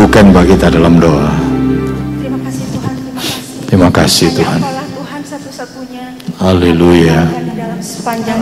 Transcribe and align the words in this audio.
bukan 0.00 0.32
bagi 0.32 0.56
kita 0.56 0.72
dalam 0.72 0.96
doa. 0.96 1.28
Terima 2.16 2.40
kasih 2.40 2.64
Tuhan, 2.72 2.92
terima 2.96 3.20
kasih. 3.20 3.44
Terima 3.68 3.90
kasih 3.92 4.28
Tuhan. 4.32 4.60
Tuhan 4.96 5.20
satu-satunya. 5.28 6.06
Haleluya. 6.40 7.20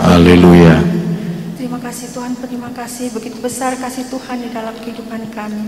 Haleluya. 0.06 0.76
Terima 1.58 1.78
kasih 1.82 2.06
Tuhan, 2.14 2.32
terima 2.38 2.70
kasih 2.70 3.10
begitu 3.10 3.42
besar 3.42 3.74
kasih 3.74 4.06
Tuhan 4.06 4.38
di 4.38 4.54
dalam 4.54 4.70
kehidupan 4.78 5.34
kami. 5.34 5.66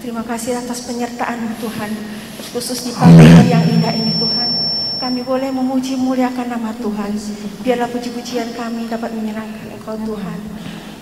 Terima 0.00 0.24
kasih 0.24 0.56
atas 0.56 0.88
penyertaan 0.88 1.60
Tuhan, 1.60 1.90
khusus 2.56 2.88
di 2.88 2.96
pagi 2.96 3.28
yang 3.52 3.64
indah 3.68 3.92
ini 3.92 4.16
Tuhan. 4.16 4.48
Kami 4.96 5.20
boleh 5.20 5.52
memuji 5.52 6.00
muliakan 6.00 6.48
nama 6.48 6.72
Tuhan. 6.80 7.12
Biarlah 7.60 7.92
puji-pujian 7.92 8.56
kami 8.56 8.88
dapat 8.88 9.12
menyenangkan 9.12 9.68
Engkau 9.76 10.00
Tuhan. 10.00 10.38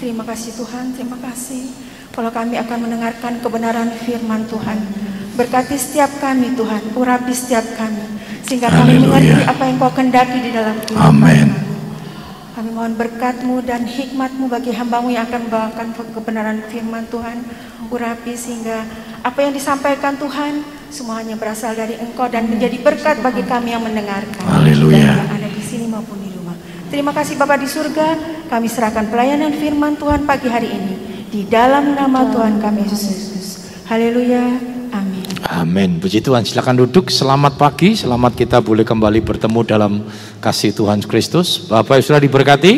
Terima 0.02 0.26
kasih 0.26 0.58
Tuhan, 0.58 0.90
terima 0.98 1.22
kasih. 1.22 1.93
Kalau 2.14 2.30
kami 2.30 2.54
akan 2.62 2.78
mendengarkan 2.78 3.42
kebenaran 3.42 3.90
firman 4.06 4.46
Tuhan. 4.46 4.78
Berkati 5.34 5.74
setiap 5.74 6.14
kami 6.22 6.54
Tuhan, 6.54 6.94
urapi 6.94 7.34
setiap 7.34 7.66
kami. 7.74 8.06
Sehingga 8.46 8.70
kami 8.70 9.02
mengerti 9.02 9.34
apa 9.42 9.66
yang 9.66 9.82
kau 9.82 9.90
kendaki 9.90 10.38
di 10.46 10.50
dalam 10.54 10.78
kehidupan 10.78 11.10
Amin. 11.10 11.50
kami. 12.54 12.70
Mohon 12.74 12.94
berkatmu 12.98 13.62
dan 13.62 13.86
hikmatmu 13.86 14.50
bagi 14.50 14.74
hambamu 14.74 15.10
yang 15.10 15.30
akan 15.30 15.46
membawakan 15.46 15.86
kebenaran 16.14 16.58
firman 16.70 17.06
Tuhan. 17.10 17.42
Urapi 17.90 18.34
sehingga 18.34 18.82
apa 19.22 19.46
yang 19.46 19.54
disampaikan 19.54 20.18
Tuhan 20.18 20.62
semuanya 20.90 21.38
berasal 21.38 21.74
dari 21.74 21.98
engkau 21.98 22.26
dan 22.30 22.50
menjadi 22.50 22.78
berkat 22.82 23.22
bagi 23.22 23.46
kami 23.46 23.74
yang 23.74 23.82
mendengarkan. 23.82 24.42
Haleluya. 24.42 25.22
Ada 25.34 25.50
di 25.50 25.62
sini 25.62 25.86
maupun 25.86 26.18
di 26.18 26.30
rumah. 26.34 26.54
Terima 26.90 27.10
kasih 27.14 27.38
Bapak 27.38 27.62
di 27.62 27.68
surga. 27.70 28.08
Kami 28.50 28.66
serahkan 28.66 29.06
pelayanan 29.10 29.54
firman 29.54 29.94
Tuhan 29.94 30.26
pagi 30.26 30.50
hari 30.50 30.70
ini. 30.74 31.13
Di 31.34 31.42
dalam 31.50 31.98
nama 31.98 32.30
Tuhan 32.30 32.62
kami 32.62 32.86
Yesus 32.86 33.02
Kristus. 33.10 33.46
Haleluya. 33.90 34.54
Amin. 34.94 35.26
Amin. 35.42 35.90
Puji 35.98 36.22
Tuhan. 36.22 36.46
Silakan 36.46 36.86
duduk. 36.86 37.10
Selamat 37.10 37.58
pagi. 37.58 37.98
Selamat 37.98 38.38
kita 38.38 38.62
boleh 38.62 38.86
kembali 38.86 39.18
bertemu 39.18 39.60
dalam 39.66 40.06
kasih 40.38 40.70
Tuhan 40.70 41.02
Kristus. 41.02 41.66
Bapak 41.66 41.98
Ibu 41.98 42.06
sudah 42.06 42.22
diberkati? 42.22 42.72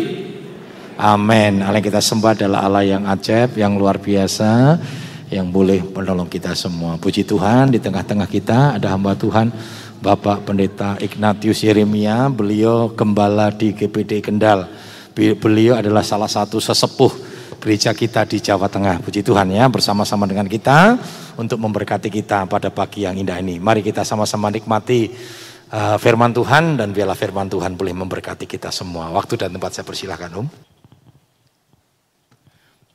Amin. 0.97 1.61
Allah 1.61 1.85
yang 1.85 1.85
kita 1.85 2.01
sembah 2.01 2.33
adalah 2.33 2.65
Allah 2.65 2.81
yang 2.89 3.05
ajaib, 3.05 3.61
yang 3.61 3.77
luar 3.77 4.01
biasa, 4.01 4.81
yang 5.29 5.53
boleh 5.53 5.85
menolong 5.93 6.33
kita 6.33 6.57
semua. 6.57 6.97
Puji 6.97 7.29
Tuhan 7.29 7.77
di 7.77 7.77
tengah-tengah 7.77 8.25
kita 8.25 8.81
ada 8.81 8.89
hamba 8.89 9.13
Tuhan 9.21 9.53
Bapak 10.01 10.49
Pendeta 10.49 10.97
Ignatius 10.97 11.61
Yeremia. 11.61 12.33
Beliau 12.33 12.89
gembala 12.89 13.53
di 13.53 13.77
GPD 13.77 14.25
Kendal. 14.25 14.65
Beliau 15.13 15.77
adalah 15.77 16.01
salah 16.01 16.33
satu 16.33 16.57
sesepuh 16.57 17.26
gereja 17.67 17.91
kita 17.91 18.23
di 18.31 18.39
Jawa 18.39 18.71
Tengah. 18.71 19.03
Puji 19.03 19.27
Tuhan 19.27 19.51
ya, 19.51 19.67
bersama-sama 19.67 20.23
dengan 20.31 20.47
kita 20.47 20.95
untuk 21.35 21.59
memberkati 21.59 22.15
kita 22.15 22.47
pada 22.47 22.71
pagi 22.71 23.03
yang 23.03 23.19
indah 23.19 23.43
ini. 23.43 23.59
Mari 23.59 23.83
kita 23.83 24.07
sama-sama 24.07 24.55
nikmati 24.55 25.11
uh, 25.75 25.99
firman 25.99 26.31
Tuhan 26.31 26.79
dan 26.79 26.95
biarlah 26.95 27.19
firman 27.19 27.51
Tuhan 27.51 27.75
boleh 27.75 27.91
memberkati 27.91 28.47
kita 28.47 28.71
semua. 28.71 29.11
Waktu 29.11 29.35
dan 29.35 29.51
tempat 29.51 29.75
saya 29.75 29.83
persilahkan 29.83 30.31
Om. 30.39 30.47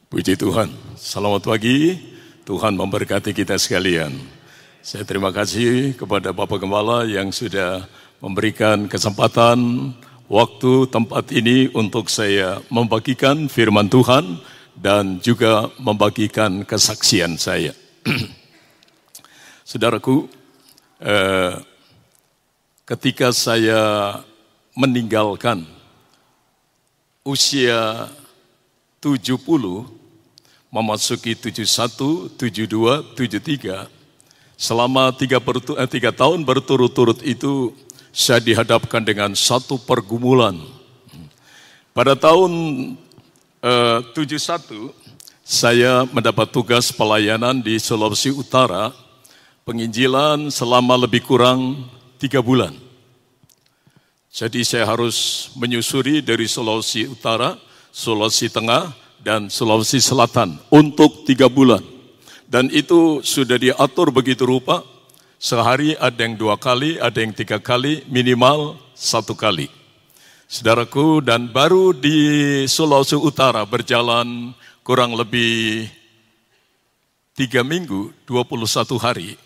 Puji 0.08 0.40
Tuhan, 0.40 0.72
selamat 0.96 1.52
pagi. 1.52 2.00
Tuhan 2.48 2.72
memberkati 2.72 3.36
kita 3.36 3.60
sekalian. 3.60 4.16
Saya 4.80 5.04
terima 5.04 5.36
kasih 5.36 6.00
kepada 6.00 6.32
Bapak 6.32 6.64
Gembala 6.64 7.04
yang 7.04 7.36
sudah 7.36 7.92
memberikan 8.24 8.88
kesempatan, 8.88 9.92
waktu, 10.32 10.88
tempat 10.88 11.28
ini 11.36 11.68
untuk 11.76 12.08
saya 12.08 12.64
membagikan 12.72 13.52
firman 13.52 13.92
Tuhan 13.92 14.40
dan 14.76 15.20
juga 15.20 15.70
membagikan 15.78 16.64
kesaksian 16.64 17.36
saya. 17.36 17.76
Saudaraku, 19.70 20.28
eh, 21.00 21.54
ketika 22.88 23.32
saya 23.32 24.20
meninggalkan 24.76 25.64
usia 27.24 28.10
70 29.00 29.38
memasuki 30.72 31.36
71, 31.36 32.32
72, 32.40 33.04
73 33.16 33.92
selama 34.56 35.12
tiga, 35.18 35.42
bertu, 35.42 35.76
eh, 35.76 35.90
tiga 35.90 36.14
tahun 36.14 36.46
berturut-turut 36.46 37.20
itu 37.26 37.76
saya 38.14 38.38
dihadapkan 38.38 39.04
dengan 39.04 39.34
satu 39.34 39.80
pergumulan. 39.82 40.60
Pada 41.92 42.16
tahun 42.16 42.52
eh, 43.62 44.00
71 44.14 44.94
saya 45.42 46.06
mendapat 46.10 46.50
tugas 46.54 46.94
pelayanan 46.94 47.60
di 47.60 47.78
Sulawesi 47.82 48.30
Utara 48.34 48.94
penginjilan 49.66 50.50
selama 50.50 51.06
lebih 51.06 51.26
kurang 51.26 51.90
tiga 52.18 52.42
bulan. 52.42 52.74
Jadi 54.32 54.64
saya 54.64 54.88
harus 54.88 55.50
menyusuri 55.60 56.24
dari 56.24 56.48
Sulawesi 56.48 57.04
Utara, 57.04 57.60
Sulawesi 57.92 58.48
Tengah, 58.48 58.96
dan 59.20 59.52
Sulawesi 59.52 60.00
Selatan 60.00 60.56
untuk 60.72 61.28
tiga 61.28 61.52
bulan. 61.52 61.84
Dan 62.48 62.72
itu 62.72 63.20
sudah 63.24 63.60
diatur 63.60 64.12
begitu 64.12 64.48
rupa, 64.48 64.88
sehari 65.36 66.00
ada 66.00 66.16
yang 66.16 66.40
dua 66.40 66.56
kali, 66.56 66.96
ada 66.96 67.20
yang 67.20 67.36
tiga 67.36 67.60
kali, 67.60 68.08
minimal 68.08 68.80
satu 68.96 69.36
kali. 69.36 69.81
Saudaraku, 70.52 71.24
dan 71.24 71.48
baru 71.48 71.96
di 71.96 72.20
Sulawesi 72.68 73.16
Utara 73.16 73.64
berjalan 73.64 74.52
kurang 74.84 75.16
lebih 75.16 75.88
tiga 77.32 77.64
minggu, 77.64 78.12
21 78.28 79.00
hari, 79.00 79.40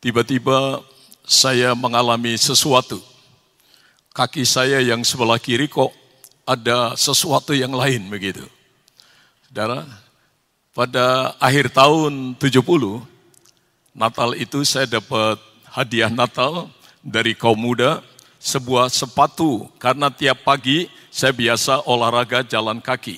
tiba-tiba 0.00 0.80
saya 1.28 1.76
mengalami 1.76 2.40
sesuatu. 2.40 3.04
Kaki 4.16 4.48
saya 4.48 4.80
yang 4.80 5.04
sebelah 5.04 5.36
kiri 5.36 5.68
kok 5.68 5.92
ada 6.48 6.96
sesuatu 6.96 7.52
yang 7.52 7.76
lain 7.76 8.08
begitu. 8.08 8.48
Saudara, 9.44 9.84
pada 10.72 11.36
akhir 11.36 11.68
tahun 11.76 12.32
70, 12.40 12.64
Natal 13.92 14.32
itu 14.40 14.64
saya 14.64 14.88
dapat 14.88 15.36
hadiah 15.68 16.08
Natal 16.08 16.72
dari 17.04 17.36
kaum 17.36 17.60
muda, 17.60 18.00
sebuah 18.44 18.92
sepatu 18.92 19.72
karena 19.80 20.12
tiap 20.12 20.44
pagi 20.44 20.92
saya 21.08 21.32
biasa 21.32 21.88
olahraga 21.88 22.44
jalan 22.44 22.76
kaki. 22.76 23.16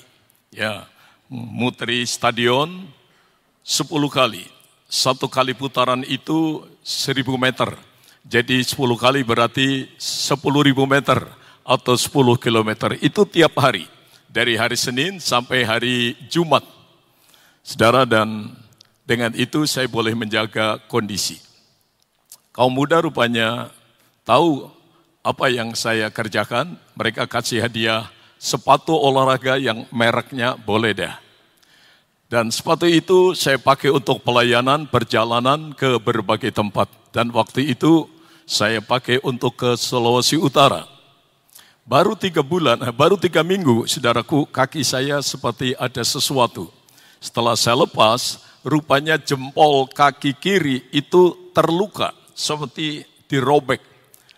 Ya, 0.55 0.87
muteri 1.27 2.07
stadion 2.07 2.87
10 3.67 3.91
kali. 4.07 4.47
Satu 4.87 5.27
kali 5.27 5.51
putaran 5.51 6.07
itu 6.07 6.63
1000 6.79 7.35
meter. 7.35 7.75
Jadi 8.23 8.63
10 8.63 8.95
kali 8.95 9.19
berarti 9.27 9.91
10.000 9.99 10.39
meter 10.87 11.19
atau 11.67 11.95
10 11.99 12.39
kilometer. 12.39 12.95
Itu 13.03 13.27
tiap 13.27 13.59
hari. 13.59 13.83
Dari 14.31 14.55
hari 14.55 14.79
Senin 14.79 15.19
sampai 15.19 15.67
hari 15.67 16.15
Jumat. 16.31 16.63
Saudara 17.67 18.07
dan 18.07 18.55
dengan 19.03 19.35
itu 19.35 19.67
saya 19.67 19.91
boleh 19.91 20.15
menjaga 20.15 20.79
kondisi. 20.87 21.35
Kaum 22.55 22.71
muda 22.71 23.03
rupanya 23.03 23.67
tahu 24.23 24.76
apa 25.27 25.51
yang 25.51 25.75
saya 25.75 26.07
kerjakan. 26.07 26.79
Mereka 26.95 27.27
kasih 27.27 27.67
hadiah 27.67 28.07
sepatu 28.39 28.95
olahraga 28.95 29.59
yang 29.59 29.83
mereknya 29.91 30.55
boleh 30.55 30.95
dah. 30.95 31.19
Dan 32.31 32.51
sepatu 32.51 32.87
itu 32.87 33.35
saya 33.35 33.59
pakai 33.59 33.91
untuk 33.91 34.23
pelayanan 34.23 34.87
perjalanan 34.87 35.75
ke 35.75 35.99
berbagai 35.99 36.55
tempat. 36.55 36.87
Dan 37.11 37.31
waktu 37.35 37.71
itu 37.75 38.07
saya 38.47 38.79
pakai 38.79 39.19
untuk 39.23 39.59
ke 39.59 39.75
Sulawesi 39.75 40.39
Utara. 40.39 40.87
Baru 41.87 42.19
tiga 42.19 42.43
bulan, 42.43 42.83
eh, 42.83 42.91
baru 42.91 43.15
tiga 43.15 43.47
minggu, 43.47 43.87
saudaraku, 43.87 44.43
kaki 44.51 44.83
saya 44.83 45.23
seperti 45.23 45.71
ada 45.79 46.03
sesuatu. 46.03 46.67
Setelah 47.23 47.55
saya 47.55 47.87
lepas, 47.87 48.43
rupanya 48.59 49.15
jempol 49.15 49.87
kaki 49.87 50.35
kiri 50.35 50.83
itu 50.91 51.31
terluka, 51.55 52.11
seperti 52.35 53.07
dirobek. 53.31 53.96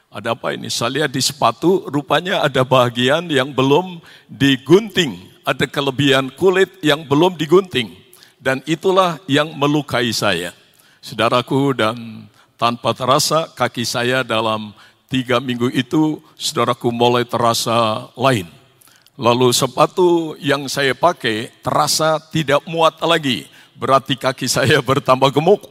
Ada 0.10 0.34
apa 0.34 0.58
ini? 0.58 0.74
Saya 0.74 1.02
lihat 1.02 1.14
di 1.14 1.22
sepatu, 1.22 1.86
rupanya 1.86 2.42
ada 2.42 2.66
bagian 2.66 3.30
yang 3.30 3.54
belum 3.54 4.02
digunting. 4.26 5.22
Ada 5.46 5.70
kelebihan 5.70 6.34
kulit 6.34 6.82
yang 6.82 7.06
belum 7.06 7.38
digunting. 7.38 7.94
Dan 8.42 8.66
itulah 8.66 9.22
yang 9.30 9.54
melukai 9.54 10.10
saya. 10.10 10.50
Saudaraku 10.98 11.78
dan 11.78 12.26
tanpa 12.58 12.98
terasa 12.98 13.54
kaki 13.54 13.86
saya 13.86 14.26
dalam 14.26 14.74
tiga 15.14 15.38
minggu 15.38 15.70
itu, 15.78 16.18
saudaraku 16.34 16.90
mulai 16.90 17.22
terasa 17.22 18.10
lain. 18.18 18.50
Lalu 19.14 19.54
sepatu 19.54 20.34
yang 20.42 20.66
saya 20.66 20.98
pakai 20.98 21.54
terasa 21.62 22.18
tidak 22.34 22.66
muat 22.66 22.98
lagi. 23.06 23.46
Berarti 23.78 24.18
kaki 24.18 24.50
saya 24.50 24.82
bertambah 24.82 25.30
gemuk. 25.30 25.70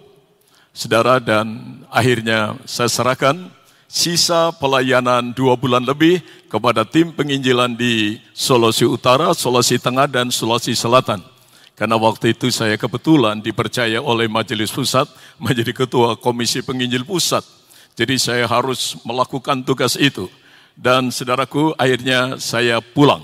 Saudara 0.70 1.18
dan 1.18 1.82
akhirnya 1.90 2.54
saya 2.62 2.86
serahkan 2.86 3.57
sisa 3.88 4.52
pelayanan 4.52 5.32
dua 5.32 5.56
bulan 5.56 5.82
lebih 5.82 6.20
kepada 6.52 6.84
tim 6.84 7.10
penginjilan 7.10 7.72
di 7.72 8.20
Sulawesi 8.36 8.84
Utara, 8.84 9.32
Sulawesi 9.32 9.80
Tengah, 9.80 10.06
dan 10.06 10.28
Sulawesi 10.28 10.76
Selatan. 10.76 11.24
Karena 11.72 11.96
waktu 11.96 12.36
itu 12.36 12.52
saya 12.52 12.76
kebetulan 12.76 13.40
dipercaya 13.40 14.02
oleh 14.02 14.28
Majelis 14.28 14.68
Pusat 14.68 15.08
menjadi 15.40 15.72
ketua 15.72 16.20
Komisi 16.20 16.60
Penginjil 16.60 17.06
Pusat. 17.08 17.46
Jadi 17.96 18.14
saya 18.18 18.44
harus 18.46 18.98
melakukan 19.02 19.62
tugas 19.62 19.94
itu. 19.98 20.26
Dan 20.78 21.10
saudaraku 21.10 21.74
akhirnya 21.74 22.38
saya 22.38 22.78
pulang. 22.82 23.22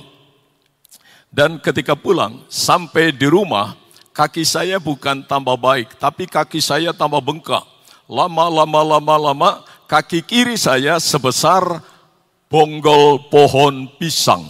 Dan 1.35 1.59
ketika 1.59 1.99
pulang 1.99 2.47
sampai 2.47 3.11
di 3.11 3.27
rumah 3.27 3.75
kaki 4.15 4.47
saya 4.47 4.79
bukan 4.79 5.27
tambah 5.27 5.59
baik 5.59 5.99
tapi 5.99 6.31
kaki 6.31 6.63
saya 6.63 6.95
tambah 6.95 7.19
bengkak. 7.19 7.63
Lama 8.07 8.47
lama 8.47 8.81
lama 8.87 9.15
lama 9.19 9.51
kaki 9.87 10.25
kiri 10.25 10.57
saya 10.57 10.97
sebesar 10.99 11.81
bonggol 12.49 13.29
pohon 13.29 13.91
pisang. 13.99 14.47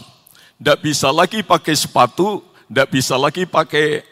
Tidak 0.61 0.79
bisa 0.81 1.09
lagi 1.11 1.43
pakai 1.43 1.75
sepatu, 1.75 2.41
tidak 2.71 2.89
bisa 2.93 3.15
lagi 3.17 3.45
pakai 3.45 4.05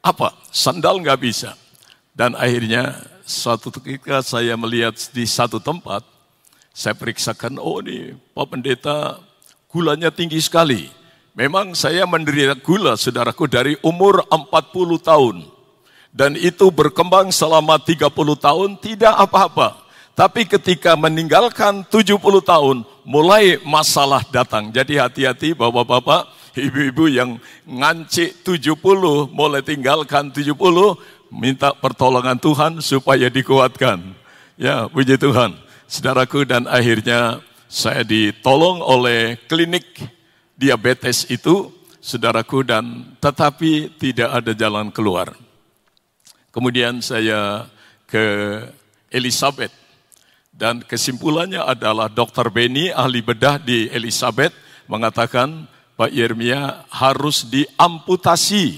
apa 0.00 0.32
sandal 0.52 1.00
nggak 1.02 1.20
bisa. 1.20 1.56
Dan 2.14 2.36
akhirnya 2.36 2.96
suatu 3.24 3.72
ketika 3.72 4.20
saya 4.20 4.54
melihat 4.60 4.96
di 5.14 5.24
satu 5.24 5.56
tempat 5.56 6.04
saya 6.70 6.94
periksakan 6.94 7.58
oh 7.58 7.82
ini 7.82 8.14
Pak 8.32 8.46
Pendeta 8.46 9.18
gulanya 9.72 10.12
tinggi 10.12 10.38
sekali. 10.38 10.88
Memang 11.32 11.72
saya 11.78 12.04
menderita 12.04 12.58
gula 12.58 12.98
saudaraku 12.98 13.46
dari 13.48 13.78
umur 13.86 14.26
40 14.28 15.00
tahun. 15.00 15.36
Dan 16.10 16.34
itu 16.34 16.74
berkembang 16.74 17.30
selama 17.30 17.78
30 17.78 18.10
tahun 18.34 18.70
tidak 18.82 19.14
apa-apa 19.14 19.79
tapi 20.20 20.44
ketika 20.44 21.00
meninggalkan 21.00 21.80
70 21.88 22.20
tahun 22.44 22.84
mulai 23.08 23.56
masalah 23.64 24.20
datang 24.28 24.68
jadi 24.68 25.08
hati-hati 25.08 25.56
bapak-bapak 25.56 26.28
ibu-ibu 26.60 27.08
yang 27.08 27.40
ngancik 27.64 28.44
70, 28.44 28.76
mulai 29.32 29.64
tinggalkan 29.64 30.28
70, 30.28 30.60
minta 31.32 31.72
pertolongan 31.72 32.36
Tuhan 32.36 32.72
supaya 32.84 33.32
dikuatkan. 33.32 34.02
Ya, 34.60 34.90
puji 34.90 35.16
Tuhan. 35.16 35.56
Saudaraku 35.88 36.44
dan 36.44 36.68
akhirnya 36.68 37.40
saya 37.70 38.04
ditolong 38.04 38.82
oleh 38.84 39.40
klinik 39.48 40.04
diabetes 40.58 41.24
itu, 41.32 41.72
saudaraku 42.02 42.60
dan 42.66 43.16
tetapi 43.24 43.96
tidak 43.96 44.30
ada 44.42 44.52
jalan 44.52 44.92
keluar. 44.92 45.32
Kemudian 46.50 46.98
saya 47.00 47.70
ke 48.10 48.58
Elizabeth 49.10 49.79
dan 50.60 50.84
kesimpulannya 50.84 51.64
adalah 51.64 52.12
Dr. 52.12 52.52
Benny 52.52 52.92
ahli 52.92 53.24
bedah 53.24 53.56
di 53.56 53.88
Elizabeth 53.88 54.52
mengatakan 54.84 55.64
Pak 55.96 56.12
Yeremia 56.12 56.84
harus 56.92 57.48
diamputasi. 57.48 58.76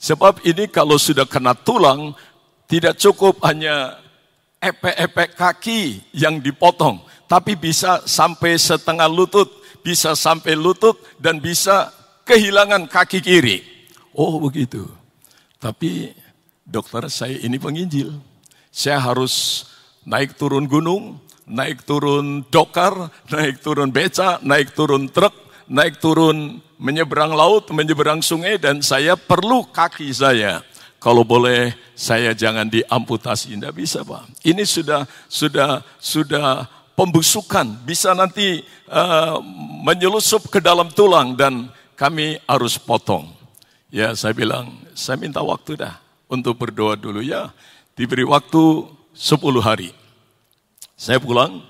Sebab 0.00 0.40
ini 0.48 0.64
kalau 0.72 0.96
sudah 0.96 1.28
kena 1.28 1.52
tulang, 1.52 2.16
tidak 2.64 2.96
cukup 2.96 3.36
hanya 3.44 4.00
epek-epek 4.64 5.36
kaki 5.36 6.00
yang 6.16 6.40
dipotong, 6.40 7.04
tapi 7.28 7.52
bisa 7.52 8.00
sampai 8.08 8.56
setengah 8.56 9.04
lutut, 9.04 9.52
bisa 9.84 10.16
sampai 10.16 10.56
lutut, 10.56 10.96
dan 11.20 11.36
bisa 11.36 11.92
kehilangan 12.24 12.88
kaki 12.88 13.20
kiri. 13.20 13.60
Oh 14.16 14.40
begitu. 14.40 14.88
Tapi 15.60 16.16
dokter 16.64 17.12
saya 17.12 17.36
ini 17.36 17.60
penginjil. 17.60 18.16
Saya 18.72 18.96
harus 19.04 19.68
naik 20.04 20.36
turun 20.36 20.64
gunung, 20.64 21.20
naik 21.50 21.82
turun 21.84 22.46
dokar, 22.48 23.10
naik 23.28 23.60
turun 23.60 23.90
beca, 23.90 24.38
naik 24.40 24.72
turun 24.72 25.10
truk, 25.10 25.34
naik 25.66 25.98
turun 25.98 26.62
menyeberang 26.80 27.36
laut, 27.36 27.68
menyeberang 27.74 28.24
sungai 28.24 28.56
dan 28.56 28.80
saya 28.80 29.18
perlu 29.18 29.68
kaki 29.68 30.08
saya. 30.14 30.64
Kalau 31.00 31.24
boleh 31.24 31.72
saya 31.96 32.36
jangan 32.36 32.68
diamputasi, 32.68 33.56
tidak 33.56 33.72
bisa 33.72 34.04
Pak. 34.04 34.44
Ini 34.44 34.68
sudah 34.68 35.08
sudah 35.32 35.80
sudah 35.96 36.68
pembusukan, 36.92 37.72
bisa 37.88 38.12
nanti 38.12 38.60
uh, 38.92 39.40
menyelusup 39.80 40.52
ke 40.52 40.60
dalam 40.60 40.92
tulang 40.92 41.32
dan 41.32 41.72
kami 41.96 42.36
harus 42.44 42.76
potong. 42.76 43.32
Ya 43.88 44.12
saya 44.12 44.36
bilang, 44.36 44.76
saya 44.92 45.16
minta 45.16 45.40
waktu 45.40 45.80
dah 45.80 45.96
untuk 46.28 46.60
berdoa 46.60 47.00
dulu 47.00 47.24
ya. 47.24 47.48
Diberi 47.96 48.24
waktu 48.28 48.84
10 49.20 49.60
hari. 49.60 49.92
Saya 50.96 51.20
pulang, 51.20 51.60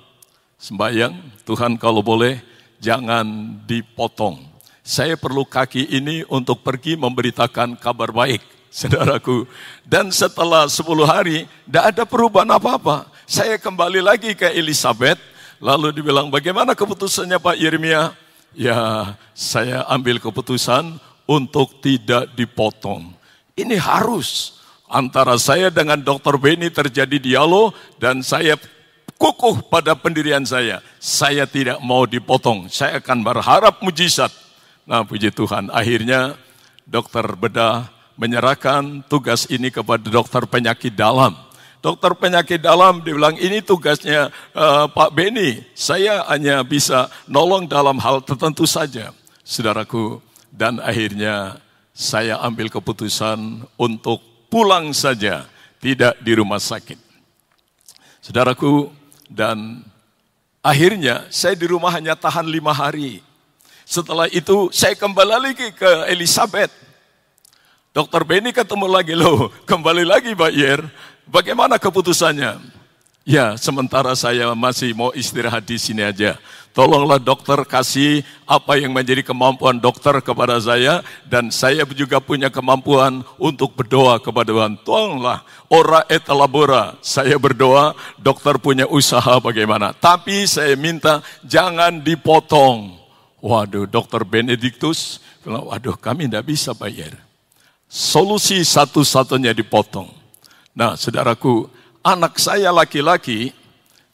sembahyang, 0.55 1.19
Tuhan 1.43 1.75
kalau 1.82 1.99
boleh 1.99 2.38
jangan 2.79 3.26
dipotong. 3.67 4.38
Saya 4.87 5.19
perlu 5.19 5.43
kaki 5.43 5.91
ini 5.91 6.23
untuk 6.31 6.62
pergi 6.62 6.94
memberitakan 6.94 7.75
kabar 7.75 8.14
baik, 8.14 8.38
saudaraku. 8.70 9.50
Dan 9.82 10.14
setelah 10.14 10.70
10 10.70 10.87
hari, 11.02 11.50
tidak 11.67 11.85
ada 11.91 12.02
perubahan 12.06 12.55
apa-apa. 12.55 13.11
Saya 13.26 13.58
kembali 13.58 13.99
lagi 13.99 14.38
ke 14.38 14.47
Elizabeth, 14.55 15.19
lalu 15.58 15.91
dibilang, 15.91 16.31
bagaimana 16.31 16.79
keputusannya 16.79 17.43
Pak 17.43 17.58
Yeremia? 17.58 18.14
Ya, 18.55 19.14
saya 19.35 19.82
ambil 19.91 20.23
keputusan 20.23 21.02
untuk 21.26 21.82
tidak 21.82 22.31
dipotong. 22.38 23.11
Ini 23.58 23.75
harus. 23.75 24.60
Antara 24.91 25.39
saya 25.39 25.71
dengan 25.71 26.03
Dr. 26.03 26.35
Benny 26.35 26.67
terjadi 26.67 27.23
dialog 27.23 27.71
dan 28.03 28.27
saya 28.27 28.59
kukuh 29.15 29.71
pada 29.71 29.95
pendirian 29.95 30.43
saya. 30.43 30.83
Saya 30.99 31.47
tidak 31.47 31.79
mau 31.79 32.11
dipotong. 32.11 32.67
Saya 32.67 32.99
akan 32.99 33.23
berharap 33.23 33.79
mujizat. 33.87 34.35
Nah 34.91 35.07
puji 35.07 35.31
Tuhan. 35.31 35.71
Akhirnya 35.71 36.35
dokter 36.83 37.23
bedah 37.39 37.87
menyerahkan 38.19 39.07
tugas 39.07 39.47
ini 39.47 39.71
kepada 39.71 40.03
dokter 40.11 40.43
penyakit 40.51 40.91
dalam. 40.91 41.39
Dokter 41.81 42.13
penyakit 42.13 42.61
dalam 42.61 43.01
dibilang 43.01 43.39
ini 43.39 43.63
tugasnya 43.63 44.29
uh, 44.53 44.91
Pak 44.91 45.15
Beni. 45.15 45.65
Saya 45.73 46.29
hanya 46.29 46.61
bisa 46.67 47.09
nolong 47.31 47.71
dalam 47.71 47.97
hal 48.03 48.21
tertentu 48.21 48.69
saja. 48.69 49.17
Saudaraku, 49.41 50.21
dan 50.53 50.77
akhirnya 50.83 51.57
saya 51.97 52.37
ambil 52.45 52.69
keputusan 52.69 53.65
untuk 53.81 54.30
pulang 54.50 54.91
saja, 54.91 55.47
tidak 55.79 56.19
di 56.20 56.35
rumah 56.35 56.58
sakit. 56.58 56.99
Saudaraku, 58.20 58.91
dan 59.31 59.87
akhirnya 60.61 61.25
saya 61.31 61.55
di 61.55 61.70
rumah 61.70 61.94
hanya 61.94 62.19
tahan 62.19 62.44
lima 62.44 62.75
hari. 62.75 63.23
Setelah 63.87 64.26
itu 64.29 64.69
saya 64.75 64.99
kembali 64.99 65.37
lagi 65.38 65.70
ke 65.73 65.91
Elizabeth. 66.11 66.75
Dokter 67.91 68.23
Benny 68.23 68.55
ketemu 68.55 68.87
lagi 68.87 69.14
loh, 69.14 69.50
kembali 69.70 70.06
lagi 70.06 70.35
Pak 70.35 70.52
Yer. 70.55 70.82
Bagaimana 71.26 71.79
keputusannya? 71.79 72.58
Ya, 73.26 73.54
sementara 73.54 74.14
saya 74.19 74.50
masih 74.59 74.95
mau 74.95 75.14
istirahat 75.14 75.62
di 75.62 75.78
sini 75.78 76.02
aja. 76.02 76.38
Tolonglah 76.71 77.19
dokter 77.19 77.59
kasih 77.67 78.23
apa 78.47 78.79
yang 78.79 78.95
menjadi 78.95 79.27
kemampuan 79.27 79.83
dokter 79.83 80.15
kepada 80.23 80.55
saya 80.62 81.03
dan 81.27 81.50
saya 81.50 81.83
juga 81.91 82.23
punya 82.23 82.47
kemampuan 82.47 83.27
untuk 83.43 83.75
berdoa 83.75 84.23
kepada 84.23 84.55
Tuhan. 84.55 84.79
Tolonglah 84.87 85.43
ora 85.67 86.07
et 86.07 86.23
labora. 86.31 86.95
Saya 87.03 87.35
berdoa, 87.43 87.99
dokter 88.23 88.55
punya 88.62 88.87
usaha 88.87 89.43
bagaimana. 89.43 89.91
Tapi 89.91 90.47
saya 90.47 90.79
minta 90.79 91.27
jangan 91.43 91.99
dipotong. 91.99 93.03
Waduh, 93.43 93.91
dokter 93.91 94.23
Benediktus 94.23 95.19
waduh 95.43 95.97
kami 95.99 96.29
tidak 96.29 96.47
bisa 96.47 96.71
bayar. 96.77 97.17
Solusi 97.91 98.62
satu-satunya 98.62 99.50
dipotong. 99.50 100.07
Nah, 100.71 100.95
saudaraku, 100.95 101.67
anak 102.07 102.39
saya 102.39 102.71
laki-laki, 102.71 103.50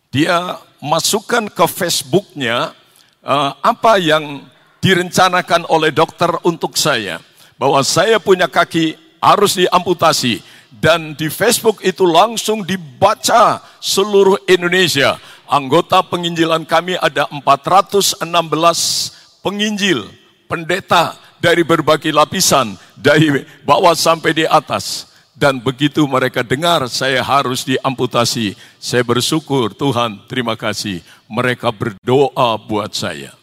dia 0.08 0.56
masukkan 0.80 1.46
ke 1.48 1.64
Facebooknya 1.68 2.72
uh, 3.24 3.50
apa 3.60 3.98
yang 3.98 4.44
direncanakan 4.80 5.66
oleh 5.66 5.90
dokter 5.90 6.30
untuk 6.46 6.78
saya. 6.78 7.18
Bahwa 7.56 7.80
saya 7.80 8.20
punya 8.20 8.46
kaki 8.46 8.94
harus 9.20 9.56
diamputasi. 9.56 10.44
Dan 10.76 11.16
di 11.16 11.32
Facebook 11.32 11.80
itu 11.80 12.04
langsung 12.04 12.60
dibaca 12.60 13.64
seluruh 13.80 14.36
Indonesia. 14.44 15.16
Anggota 15.48 16.04
penginjilan 16.04 16.68
kami 16.68 17.00
ada 17.00 17.24
416 17.32 18.20
penginjil, 19.40 20.04
pendeta 20.50 21.16
dari 21.40 21.64
berbagai 21.64 22.12
lapisan, 22.12 22.76
dari 22.92 23.46
bawah 23.64 23.96
sampai 23.96 24.36
di 24.36 24.44
atas. 24.44 25.15
Dan 25.36 25.60
begitu 25.60 26.00
mereka 26.08 26.40
dengar 26.40 26.88
saya 26.88 27.20
harus 27.20 27.60
diamputasi, 27.60 28.56
saya 28.80 29.04
bersyukur 29.04 29.76
Tuhan 29.76 30.24
terima 30.24 30.56
kasih. 30.56 31.04
Mereka 31.28 31.68
berdoa 31.76 32.56
buat 32.56 32.96
saya. 32.96 33.36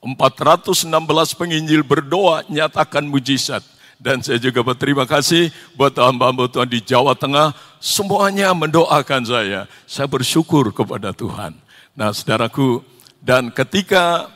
416 0.00 0.88
penginjil 1.36 1.84
berdoa 1.84 2.48
nyatakan 2.48 3.04
mujizat. 3.04 3.60
Dan 4.00 4.24
saya 4.24 4.40
juga 4.40 4.64
berterima 4.64 5.04
kasih 5.04 5.52
buat 5.76 5.92
hamba-hamba 5.92 6.48
Tuhan 6.48 6.68
di 6.68 6.80
Jawa 6.80 7.12
Tengah. 7.12 7.52
Semuanya 7.76 8.56
mendoakan 8.56 9.22
saya. 9.28 9.68
Saya 9.84 10.08
bersyukur 10.08 10.72
kepada 10.72 11.12
Tuhan. 11.12 11.56
Nah 11.92 12.12
saudaraku, 12.12 12.80
dan 13.20 13.52
ketika 13.52 14.32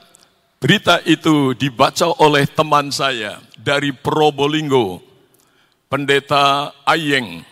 berita 0.60 1.00
itu 1.08 1.56
dibaca 1.56 2.12
oleh 2.20 2.44
teman 2.48 2.92
saya 2.92 3.40
dari 3.56 3.92
Probolinggo, 3.96 5.07
pendeta 5.88 6.72
Ayeng. 6.84 7.42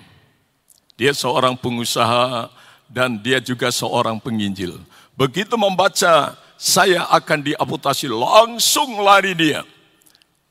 Dia 0.96 1.12
seorang 1.12 1.56
pengusaha 1.60 2.48
dan 2.88 3.20
dia 3.20 3.40
juga 3.42 3.68
seorang 3.68 4.16
penginjil. 4.16 4.80
Begitu 5.16 5.56
membaca, 5.56 6.36
saya 6.56 7.04
akan 7.12 7.52
diamputasi, 7.52 8.08
langsung 8.08 9.00
lari 9.00 9.36
dia. 9.36 9.64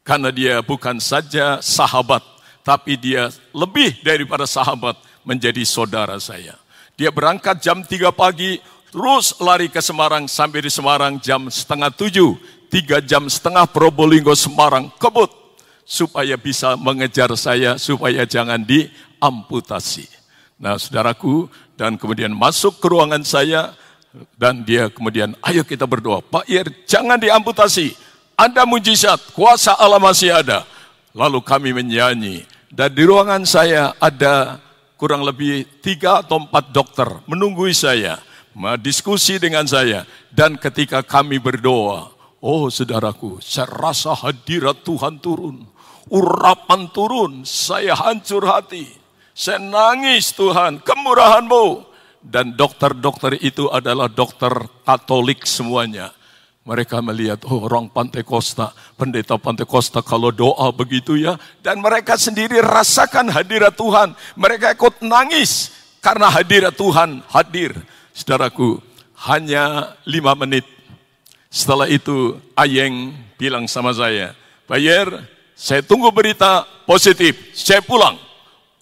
Karena 0.05 0.29
dia 0.29 0.61
bukan 0.61 1.01
saja 1.01 1.57
sahabat, 1.65 2.21
tapi 2.61 2.93
dia 2.97 3.33
lebih 3.53 4.01
daripada 4.05 4.45
sahabat 4.45 4.97
menjadi 5.25 5.65
saudara 5.65 6.17
saya. 6.21 6.53
Dia 6.93 7.09
berangkat 7.09 7.57
jam 7.57 7.81
3 7.81 8.13
pagi, 8.13 8.61
terus 8.93 9.33
lari 9.41 9.65
ke 9.65 9.81
Semarang, 9.81 10.29
sampai 10.29 10.61
di 10.61 10.69
Semarang 10.69 11.17
jam 11.17 11.49
setengah 11.49 11.89
tujuh. 11.89 12.37
Tiga 12.69 13.01
jam 13.01 13.25
setengah 13.25 13.65
Probolinggo 13.65 14.33
Semarang, 14.37 14.93
kebut. 15.01 15.44
Supaya 15.85 16.33
bisa 16.33 16.73
mengejar 16.73 17.29
saya, 17.37 17.77
supaya 17.77 18.25
jangan 18.25 18.57
diamputasi. 18.65 20.09
Nah 20.57 20.81
saudaraku, 20.81 21.45
dan 21.77 21.93
kemudian 21.93 22.33
masuk 22.33 22.81
ke 22.81 22.89
ruangan 22.89 23.21
saya, 23.21 23.77
dan 24.39 24.65
dia 24.65 24.89
kemudian, 24.89 25.37
ayo 25.45 25.61
kita 25.61 25.85
berdoa. 25.85 26.25
Pak 26.25 26.49
Ir, 26.49 26.65
jangan 26.89 27.21
diamputasi. 27.21 27.93
Ada 28.33 28.65
mujizat, 28.65 29.31
kuasa 29.31 29.77
Allah 29.77 30.01
masih 30.01 30.33
ada. 30.33 30.65
Lalu 31.15 31.39
kami 31.45 31.69
menyanyi. 31.71 32.43
Dan 32.67 32.91
di 32.91 33.03
ruangan 33.07 33.45
saya 33.47 33.95
ada 34.01 34.59
kurang 34.99 35.23
lebih 35.23 35.63
tiga 35.79 36.23
atau 36.23 36.43
empat 36.43 36.71
dokter 36.71 37.07
menunggu 37.27 37.67
saya, 37.71 38.19
diskusi 38.79 39.39
dengan 39.39 39.63
saya. 39.67 40.03
Dan 40.31 40.59
ketika 40.59 41.03
kami 41.03 41.39
berdoa, 41.39 42.11
oh 42.43 42.67
saudaraku, 42.67 43.39
saya 43.43 43.67
rasa 43.67 44.11
hadirat 44.15 44.83
Tuhan 44.83 45.19
turun. 45.23 45.74
Urapan 46.09 46.89
turun, 46.93 47.41
saya 47.45 47.97
hancur 47.97 48.45
hati. 48.45 48.85
Saya 49.33 49.57
nangis 49.57 50.31
Tuhan, 50.37 50.79
kemurahanmu. 50.85 51.95
Dan 52.25 52.57
dokter-dokter 52.57 53.37
itu 53.41 53.69
adalah 53.69 54.09
dokter 54.09 54.49
Katolik 54.81 55.45
semuanya. 55.45 56.09
Mereka 56.65 56.97
melihat, 57.05 57.45
oh 57.45 57.61
orang 57.69 57.85
Pantai 57.93 58.25
Costa, 58.25 58.73
pendeta 58.97 59.37
Pantai 59.37 59.69
Costa 59.69 60.01
kalau 60.01 60.33
doa 60.33 60.73
begitu 60.73 61.13
ya. 61.13 61.37
Dan 61.61 61.77
mereka 61.77 62.17
sendiri 62.17 62.57
rasakan 62.57 63.29
hadirat 63.29 63.77
Tuhan. 63.77 64.17
Mereka 64.33 64.73
ikut 64.73 65.05
nangis 65.05 65.69
karena 66.01 66.25
hadirat 66.33 66.73
Tuhan 66.73 67.21
hadir. 67.29 67.77
Saudaraku, 68.17 68.81
hanya 69.29 69.93
lima 70.09 70.33
menit. 70.33 70.65
Setelah 71.53 71.85
itu 71.85 72.41
Ayeng 72.57 73.13
bilang 73.37 73.69
sama 73.69 73.93
saya, 73.93 74.33
Bayer, 74.65 75.34
saya 75.55 75.81
tunggu 75.81 76.11
berita 76.11 76.67
positif, 76.85 77.55
saya 77.55 77.79
pulang 77.79 78.19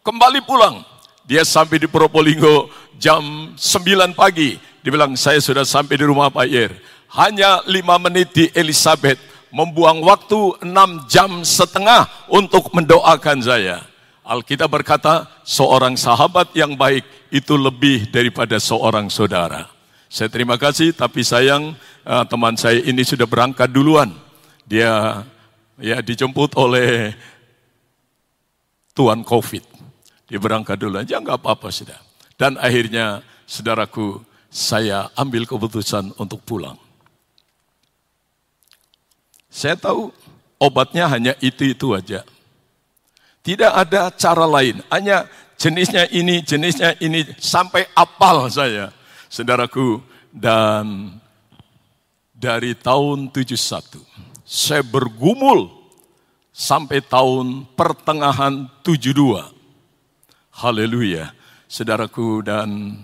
kembali 0.04 0.44
pulang. 0.44 0.84
Dia 1.24 1.48
sampai 1.48 1.80
di 1.80 1.88
Probolinggo 1.88 2.68
jam 3.00 3.56
9 3.56 4.12
pagi. 4.12 4.60
Dia 4.84 4.92
bilang, 4.92 5.16
saya 5.16 5.40
sudah 5.40 5.64
sampai 5.64 5.96
di 5.96 6.04
rumah 6.04 6.28
Pak 6.28 6.48
Yer. 6.52 6.76
Hanya 7.16 7.64
lima 7.64 7.96
menit 7.96 8.36
di 8.36 8.46
Elizabeth. 8.52 9.18
Membuang 9.54 10.02
waktu 10.04 10.66
enam 10.66 11.06
jam 11.06 11.46
setengah 11.46 12.10
untuk 12.28 12.74
mendoakan 12.76 13.40
saya. 13.40 13.86
Alkitab 14.26 14.68
berkata, 14.68 15.30
seorang 15.46 15.94
sahabat 15.96 16.52
yang 16.58 16.74
baik 16.74 17.06
itu 17.30 17.54
lebih 17.56 18.10
daripada 18.10 18.58
seorang 18.58 19.14
saudara. 19.14 19.70
Saya 20.10 20.28
terima 20.28 20.58
kasih, 20.58 20.92
tapi 20.92 21.22
sayang 21.22 21.78
uh, 22.02 22.26
teman 22.26 22.58
saya 22.58 22.82
ini 22.82 23.06
sudah 23.06 23.30
berangkat 23.30 23.70
duluan. 23.70 24.10
Dia 24.66 25.22
ya 25.84 26.00
dijemput 26.00 26.56
oleh 26.56 27.12
Tuan 28.96 29.28
COVID. 29.28 29.64
Dia 30.32 30.40
berangkat 30.40 30.80
dulu 30.80 31.04
aja, 31.04 31.20
nggak 31.20 31.44
apa-apa 31.44 31.68
sudah. 31.68 32.00
Dan 32.40 32.56
akhirnya, 32.56 33.20
saudaraku, 33.44 34.24
saya 34.48 35.12
ambil 35.20 35.44
keputusan 35.44 36.16
untuk 36.16 36.40
pulang. 36.48 36.80
Saya 39.52 39.76
tahu 39.76 40.10
obatnya 40.58 41.12
hanya 41.12 41.34
itu-itu 41.44 41.92
aja. 41.94 42.24
Tidak 43.44 43.70
ada 43.76 44.08
cara 44.16 44.48
lain, 44.48 44.80
hanya 44.88 45.28
jenisnya 45.60 46.08
ini, 46.16 46.40
jenisnya 46.40 46.96
ini, 47.04 47.28
sampai 47.36 47.84
apal 47.92 48.48
saya, 48.48 48.96
saudaraku. 49.28 50.00
Dan 50.34 51.14
dari 52.34 52.74
tahun 52.74 53.30
71, 53.30 54.33
saya 54.54 54.86
bergumul 54.86 55.74
sampai 56.54 57.02
tahun 57.02 57.66
pertengahan 57.74 58.70
72 58.86 59.50
Haleluya. 60.54 61.34
Saudaraku 61.66 62.46
dan 62.46 63.02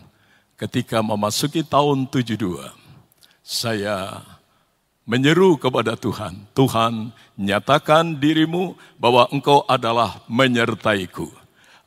ketika 0.53 1.01
memasuki 1.01 1.65
tahun 1.65 2.05
72, 2.05 2.61
saya 3.41 4.21
menyeru 5.09 5.57
kepada 5.57 5.97
Tuhan, 5.97 6.45
Tuhan 6.53 7.09
nyatakan 7.41 8.21
dirimu 8.21 8.77
bahwa 9.01 9.25
engkau 9.33 9.65
adalah 9.65 10.21
menyertaiku. 10.29 11.25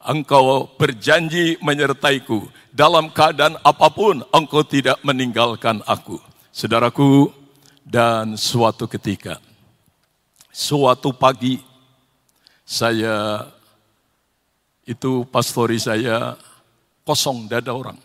Engkau 0.03 0.67
berjanji 0.75 1.55
menyertaiku. 1.63 2.51
Dalam 2.75 3.15
keadaan 3.15 3.55
apa 3.63 3.87
pun 3.95 4.27
engkau 4.35 4.67
tidak 4.67 4.99
meninggalkan 5.07 5.79
aku. 5.87 6.19
Saudaraku, 6.51 7.31
dan 7.87 8.39
suatu 8.39 8.87
ketika, 8.87 9.39
suatu 10.53 11.17
pagi, 11.17 11.59
saya 12.63 13.49
itu 14.85 15.25
pastori 15.33 15.81
saya 15.81 16.37
kosong, 17.03 17.49
tidak 17.49 17.65
ada 17.67 17.73
orang. 17.73 17.99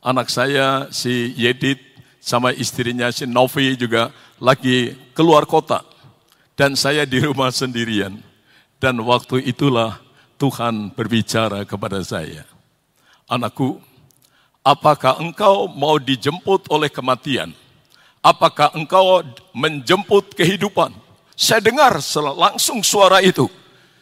Anak 0.00 0.30
saya 0.30 0.86
si 0.94 1.34
Yedit 1.34 1.82
sama 2.22 2.54
istrinya 2.54 3.10
si 3.10 3.26
Novi 3.26 3.74
juga 3.74 4.14
lagi 4.38 4.94
keluar 5.12 5.44
kota. 5.44 5.82
Dan 6.56 6.72
saya 6.72 7.04
di 7.04 7.20
rumah 7.20 7.52
sendirian. 7.52 8.16
Dan 8.80 9.02
waktu 9.04 9.44
itulah 9.44 10.00
Tuhan 10.40 10.94
berbicara 10.94 11.68
kepada 11.68 12.00
saya. 12.00 12.48
Anakku, 13.28 13.76
apakah 14.64 15.20
engkau 15.20 15.68
mau 15.68 16.00
dijemput 16.00 16.70
oleh 16.72 16.88
kematian? 16.88 17.52
Apakah 18.24 18.72
engkau 18.72 19.20
menjemput 19.52 20.32
kehidupan? 20.32 21.05
Saya 21.36 21.60
dengar 21.60 22.00
langsung 22.32 22.80
suara 22.80 23.20
itu. 23.20 23.44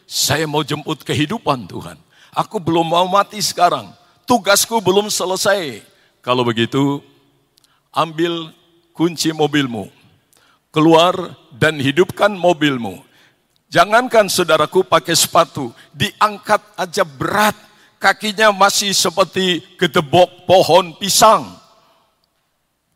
Saya 0.07 0.47
mau 0.47 0.63
jemput 0.63 1.03
kehidupan 1.03 1.67
Tuhan. 1.67 1.99
Aku 2.31 2.63
belum 2.63 2.87
mau 2.87 3.11
mati 3.11 3.43
sekarang. 3.43 3.91
Tugasku 4.23 4.79
belum 4.79 5.11
selesai. 5.11 5.83
Kalau 6.23 6.47
begitu, 6.47 7.03
ambil 7.91 8.55
kunci 8.95 9.35
mobilmu. 9.35 9.91
Keluar 10.71 11.35
dan 11.51 11.83
hidupkan 11.83 12.31
mobilmu. 12.31 13.03
Jangankan 13.67 14.31
saudaraku 14.31 14.87
pakai 14.87 15.19
sepatu, 15.19 15.75
diangkat 15.91 16.63
aja 16.79 17.03
berat. 17.03 17.59
Kakinya 17.99 18.55
masih 18.55 18.95
seperti 18.95 19.65
gedebok 19.75 20.47
pohon 20.47 20.95
pisang. 21.01 21.51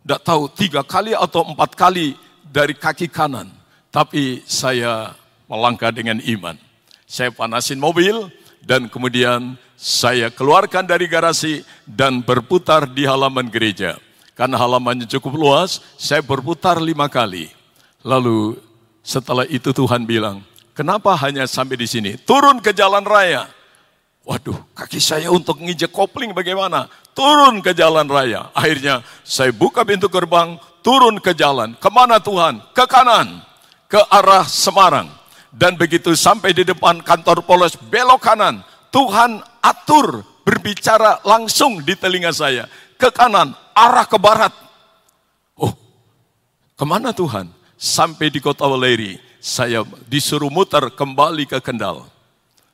Tidak 0.04 0.20
tahu 0.22 0.46
tiga 0.54 0.86
kali 0.86 1.16
atau 1.16 1.42
empat 1.48 1.74
kali 1.74 2.14
dari 2.46 2.76
kaki 2.76 3.10
kanan. 3.10 3.57
Tapi 3.88 4.44
saya 4.44 5.16
melangkah 5.48 5.88
dengan 5.88 6.20
iman 6.20 6.68
saya 7.08 7.32
panasin 7.32 7.80
mobil, 7.80 8.28
dan 8.60 8.84
kemudian 8.92 9.56
saya 9.80 10.28
keluarkan 10.28 10.84
dari 10.84 11.08
garasi 11.08 11.64
dan 11.88 12.20
berputar 12.20 12.84
di 12.84 13.08
halaman 13.08 13.48
gereja. 13.48 13.96
Karena 14.36 14.60
halamannya 14.60 15.08
cukup 15.08 15.34
luas, 15.34 15.80
saya 15.96 16.20
berputar 16.20 16.76
lima 16.78 17.08
kali. 17.08 17.48
Lalu 18.04 18.60
setelah 19.00 19.48
itu 19.48 19.72
Tuhan 19.72 20.04
bilang, 20.04 20.44
kenapa 20.76 21.16
hanya 21.24 21.48
sampai 21.48 21.80
di 21.80 21.88
sini? 21.88 22.20
Turun 22.20 22.60
ke 22.60 22.76
jalan 22.76 23.02
raya. 23.02 23.48
Waduh, 24.28 24.60
kaki 24.76 25.00
saya 25.00 25.32
untuk 25.32 25.64
ngijek 25.64 25.88
kopling 25.88 26.36
bagaimana? 26.36 26.92
Turun 27.16 27.64
ke 27.64 27.72
jalan 27.72 28.04
raya. 28.04 28.52
Akhirnya 28.52 29.00
saya 29.24 29.48
buka 29.48 29.80
pintu 29.88 30.12
gerbang, 30.12 30.60
turun 30.84 31.16
ke 31.16 31.32
jalan. 31.32 31.72
Ke 31.80 31.88
mana 31.88 32.20
Tuhan? 32.20 32.60
Ke 32.76 32.84
kanan, 32.84 33.40
ke 33.88 34.00
arah 34.12 34.44
Semarang. 34.44 35.08
Dan 35.48 35.80
begitu 35.80 36.12
sampai 36.12 36.52
di 36.52 36.62
depan 36.62 37.00
kantor 37.00 37.40
Polres 37.42 37.74
belok 37.74 38.20
kanan, 38.20 38.60
Tuhan 38.92 39.40
atur 39.64 40.22
berbicara 40.44 41.24
langsung 41.24 41.80
di 41.80 41.96
telinga 41.96 42.30
saya. 42.30 42.68
Ke 43.00 43.08
kanan, 43.08 43.56
arah 43.72 44.04
ke 44.04 44.20
barat. 44.20 44.52
Oh, 45.56 45.72
ke 46.76 46.84
mana 46.84 47.16
Tuhan? 47.16 47.48
Sampai 47.78 48.28
di 48.28 48.42
kota 48.42 48.66
Waleri, 48.68 49.16
saya 49.38 49.86
disuruh 50.10 50.50
muter 50.52 50.92
kembali 50.92 51.46
ke 51.48 51.58
Kendal. 51.62 52.04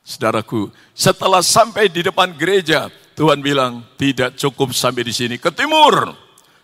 Saudaraku, 0.04 0.68
setelah 0.92 1.40
sampai 1.40 1.88
di 1.88 2.04
depan 2.04 2.32
gereja, 2.36 2.88
Tuhan 3.14 3.40
bilang, 3.40 3.84
tidak 4.00 4.36
cukup 4.36 4.72
sampai 4.72 5.04
di 5.04 5.12
sini, 5.12 5.36
ke 5.36 5.52
timur. 5.52 6.12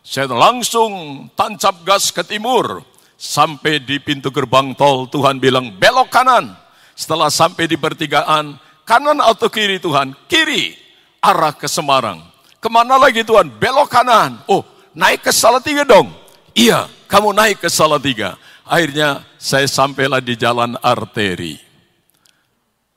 Saya 0.00 0.32
langsung 0.32 1.24
tancap 1.36 1.84
gas 1.84 2.08
ke 2.10 2.24
timur. 2.24 2.89
Sampai 3.20 3.84
di 3.84 4.00
pintu 4.00 4.32
gerbang 4.32 4.72
tol, 4.72 5.04
Tuhan 5.04 5.36
bilang 5.36 5.76
belok 5.76 6.08
kanan. 6.08 6.56
Setelah 6.96 7.28
sampai 7.28 7.68
di 7.68 7.76
pertigaan, 7.76 8.56
kanan 8.88 9.20
atau 9.20 9.52
kiri 9.52 9.76
Tuhan? 9.76 10.16
Kiri, 10.24 10.72
arah 11.20 11.52
ke 11.52 11.68
Semarang. 11.68 12.24
Ke 12.56 12.72
mana 12.72 12.96
lagi 12.96 13.20
Tuhan? 13.20 13.52
Belok 13.60 13.92
kanan. 13.92 14.40
Oh, 14.48 14.64
naik 14.96 15.28
ke 15.28 15.36
Salatiga 15.36 15.84
dong. 15.84 16.08
Iya, 16.56 16.88
kamu 17.12 17.36
naik 17.36 17.60
ke 17.60 17.68
Salatiga. 17.68 18.40
Akhirnya 18.64 19.20
saya 19.36 19.68
sampailah 19.68 20.24
di 20.24 20.40
jalan 20.40 20.80
arteri. 20.80 21.60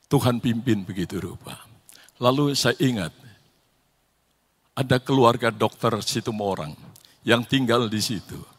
Tuhan 0.08 0.40
pimpin 0.40 0.88
begitu 0.88 1.20
rupa. 1.20 1.60
Lalu 2.24 2.56
saya 2.56 2.80
ingat, 2.80 3.12
ada 4.72 5.04
keluarga 5.04 5.52
dokter 5.52 5.92
situ 6.00 6.32
orang 6.32 6.72
yang 7.28 7.44
tinggal 7.44 7.92
di 7.92 8.00
situ. 8.00 8.53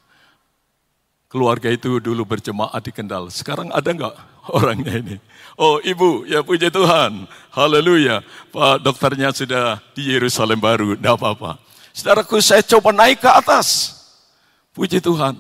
Keluarga 1.35 1.67
itu 1.67 1.99
dulu 1.99 2.23
berjemaat 2.23 2.79
di 2.79 2.95
Kendal. 2.95 3.27
Sekarang 3.27 3.67
ada 3.75 3.91
nggak 3.91 4.15
orangnya 4.55 5.03
ini? 5.03 5.17
Oh 5.59 5.83
ibu, 5.83 6.23
ya 6.31 6.47
puji 6.47 6.71
Tuhan. 6.71 7.27
Haleluya. 7.51 8.23
Pak 8.55 8.79
dokternya 8.79 9.35
sudah 9.35 9.83
di 9.99 10.15
Yerusalem 10.15 10.63
baru, 10.63 10.95
tidak 10.95 11.19
apa-apa. 11.19 11.59
Saudaraku, 11.91 12.39
saya 12.39 12.63
coba 12.63 12.95
naik 12.95 13.19
ke 13.19 13.27
atas. 13.27 13.99
Puji 14.79 15.03
Tuhan. 15.03 15.35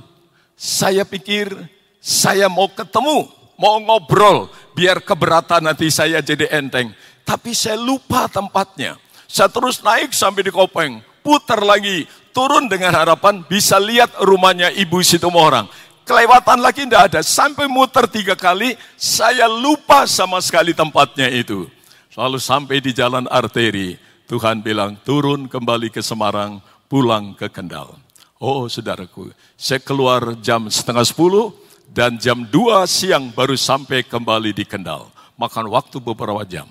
Saya 0.58 1.06
pikir 1.06 1.54
saya 2.02 2.50
mau 2.50 2.66
ketemu, 2.66 3.30
mau 3.54 3.78
ngobrol. 3.78 4.50
Biar 4.74 4.98
keberatan 4.98 5.62
nanti 5.62 5.94
saya 5.94 6.18
jadi 6.18 6.50
enteng. 6.58 6.90
Tapi 7.22 7.54
saya 7.54 7.78
lupa 7.78 8.26
tempatnya. 8.26 8.98
Saya 9.30 9.46
terus 9.46 9.78
naik 9.78 10.10
sampai 10.10 10.42
di 10.42 10.50
Kopeng. 10.50 11.13
Putar 11.24 11.64
lagi, 11.64 12.04
turun 12.36 12.68
dengan 12.68 12.92
harapan 12.92 13.40
bisa 13.48 13.80
lihat 13.80 14.12
rumahnya 14.20 14.68
ibu 14.76 15.00
situ 15.00 15.24
orang. 15.32 15.64
Kelewatan 16.04 16.60
lagi 16.60 16.84
tidak 16.84 17.08
ada. 17.08 17.20
Sampai 17.24 17.64
muter 17.64 18.04
tiga 18.12 18.36
kali, 18.36 18.76
saya 18.92 19.48
lupa 19.48 20.04
sama 20.04 20.36
sekali 20.44 20.76
tempatnya 20.76 21.32
itu. 21.32 21.64
Lalu 22.12 22.36
sampai 22.36 22.84
di 22.84 22.92
jalan 22.92 23.24
arteri, 23.32 23.96
Tuhan 24.28 24.60
bilang 24.60 25.00
turun 25.00 25.48
kembali 25.48 25.88
ke 25.88 26.04
Semarang, 26.04 26.60
pulang 26.92 27.32
ke 27.32 27.48
Kendal. 27.48 27.96
Oh 28.36 28.68
saudaraku, 28.68 29.32
saya 29.56 29.80
keluar 29.80 30.36
jam 30.44 30.68
setengah 30.68 31.08
sepuluh 31.08 31.56
dan 31.88 32.20
jam 32.20 32.44
dua 32.44 32.84
siang 32.84 33.32
baru 33.32 33.56
sampai 33.56 34.04
kembali 34.04 34.52
di 34.52 34.68
Kendal. 34.68 35.08
Makan 35.40 35.72
waktu 35.72 36.04
beberapa 36.04 36.44
jam. 36.44 36.68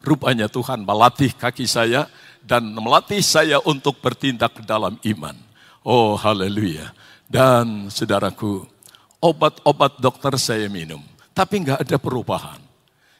Rupanya 0.00 0.48
Tuhan 0.48 0.82
melatih 0.82 1.36
kaki 1.36 1.68
saya 1.68 2.08
dan 2.42 2.74
melatih 2.74 3.22
saya 3.22 3.62
untuk 3.62 4.02
bertindak 4.02 4.58
dalam 4.66 4.98
iman. 5.02 5.36
Oh 5.82 6.14
haleluya. 6.18 6.90
Dan 7.26 7.88
saudaraku, 7.88 8.68
obat-obat 9.22 9.96
dokter 9.96 10.36
saya 10.36 10.68
minum, 10.68 11.00
tapi 11.32 11.64
nggak 11.64 11.80
ada 11.80 11.96
perubahan. 11.96 12.60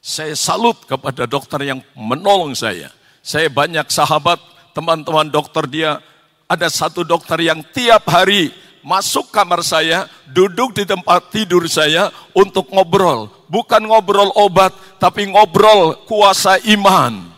Saya 0.02 0.36
salut 0.36 0.82
kepada 0.84 1.24
dokter 1.24 1.62
yang 1.64 1.80
menolong 1.96 2.52
saya. 2.52 2.92
Saya 3.22 3.48
banyak 3.48 3.86
sahabat, 3.88 4.36
teman-teman 4.76 5.30
dokter 5.30 5.64
dia, 5.70 6.02
ada 6.44 6.68
satu 6.68 7.06
dokter 7.06 7.40
yang 7.40 7.64
tiap 7.72 8.04
hari 8.10 8.52
masuk 8.84 9.30
kamar 9.32 9.64
saya, 9.64 10.10
duduk 10.28 10.76
di 10.76 10.84
tempat 10.84 11.32
tidur 11.32 11.64
saya 11.70 12.12
untuk 12.36 12.68
ngobrol. 12.68 13.30
Bukan 13.48 13.88
ngobrol 13.88 14.28
obat, 14.36 14.74
tapi 15.00 15.30
ngobrol 15.30 16.04
kuasa 16.04 16.60
iman. 16.76 17.31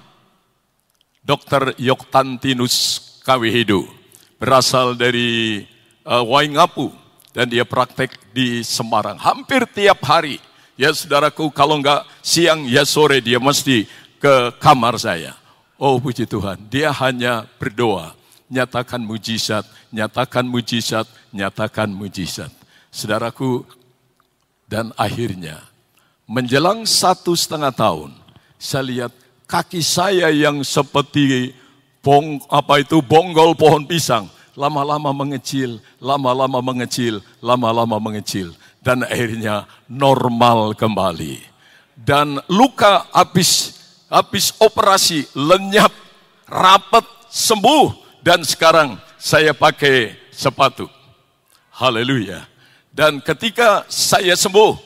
Dokter 1.25 1.73
Yoktantinus 1.81 3.01
Kawihidu 3.25 3.89
berasal 4.37 4.93
dari 4.93 5.65
uh, 6.05 6.21
Waingapu 6.21 6.93
dan 7.33 7.49
dia 7.49 7.65
praktek 7.65 8.13
di 8.37 8.61
Semarang 8.61 9.17
hampir 9.17 9.65
tiap 9.73 10.05
hari. 10.05 10.37
Ya 10.77 10.93
saudaraku 10.93 11.49
kalau 11.49 11.81
enggak 11.81 12.05
siang 12.21 12.69
ya 12.69 12.85
sore 12.85 13.25
dia 13.25 13.41
mesti 13.41 13.89
ke 14.21 14.53
kamar 14.61 15.01
saya. 15.01 15.33
Oh 15.81 15.97
puji 15.97 16.29
Tuhan, 16.29 16.61
dia 16.69 16.93
hanya 16.93 17.49
berdoa, 17.57 18.13
nyatakan 18.53 19.01
mujizat, 19.01 19.65
nyatakan 19.91 20.45
mujizat, 20.45 21.09
nyatakan 21.33 21.89
mujizat. 21.89 22.53
Saudaraku, 22.93 23.65
dan 24.69 24.93
akhirnya 24.95 25.65
menjelang 26.29 26.85
satu 26.85 27.33
setengah 27.33 27.73
tahun, 27.75 28.13
saya 28.61 28.85
lihat 28.87 29.13
kaki 29.55 29.87
saya 29.87 30.35
yang 30.35 30.67
seperti 30.67 31.55
bong 32.03 32.43
apa 32.51 32.83
itu 32.83 32.99
bonggol 32.99 33.55
pohon 33.55 33.87
pisang 33.87 34.27
lama-lama 34.59 35.15
mengecil, 35.15 35.79
lama-lama 36.03 36.59
mengecil, 36.59 37.23
lama-lama 37.39 38.03
mengecil. 38.03 38.51
Dan 38.83 39.07
akhirnya 39.07 39.71
normal 39.87 40.75
kembali. 40.75 41.39
Dan 41.95 42.43
luka 42.51 43.07
habis 43.15 43.79
habis 44.11 44.51
operasi 44.59 45.25
lenyap, 45.39 45.95
rapat, 46.51 47.07
sembuh. 47.31 48.19
Dan 48.27 48.43
sekarang 48.43 48.99
saya 49.17 49.55
pakai 49.55 50.19
sepatu. 50.35 50.91
Haleluya. 51.79 52.45
Dan 52.91 53.23
ketika 53.23 53.87
saya 53.87 54.35
sembuh, 54.35 54.77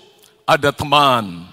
ada 0.45 0.71
teman. 0.71 1.45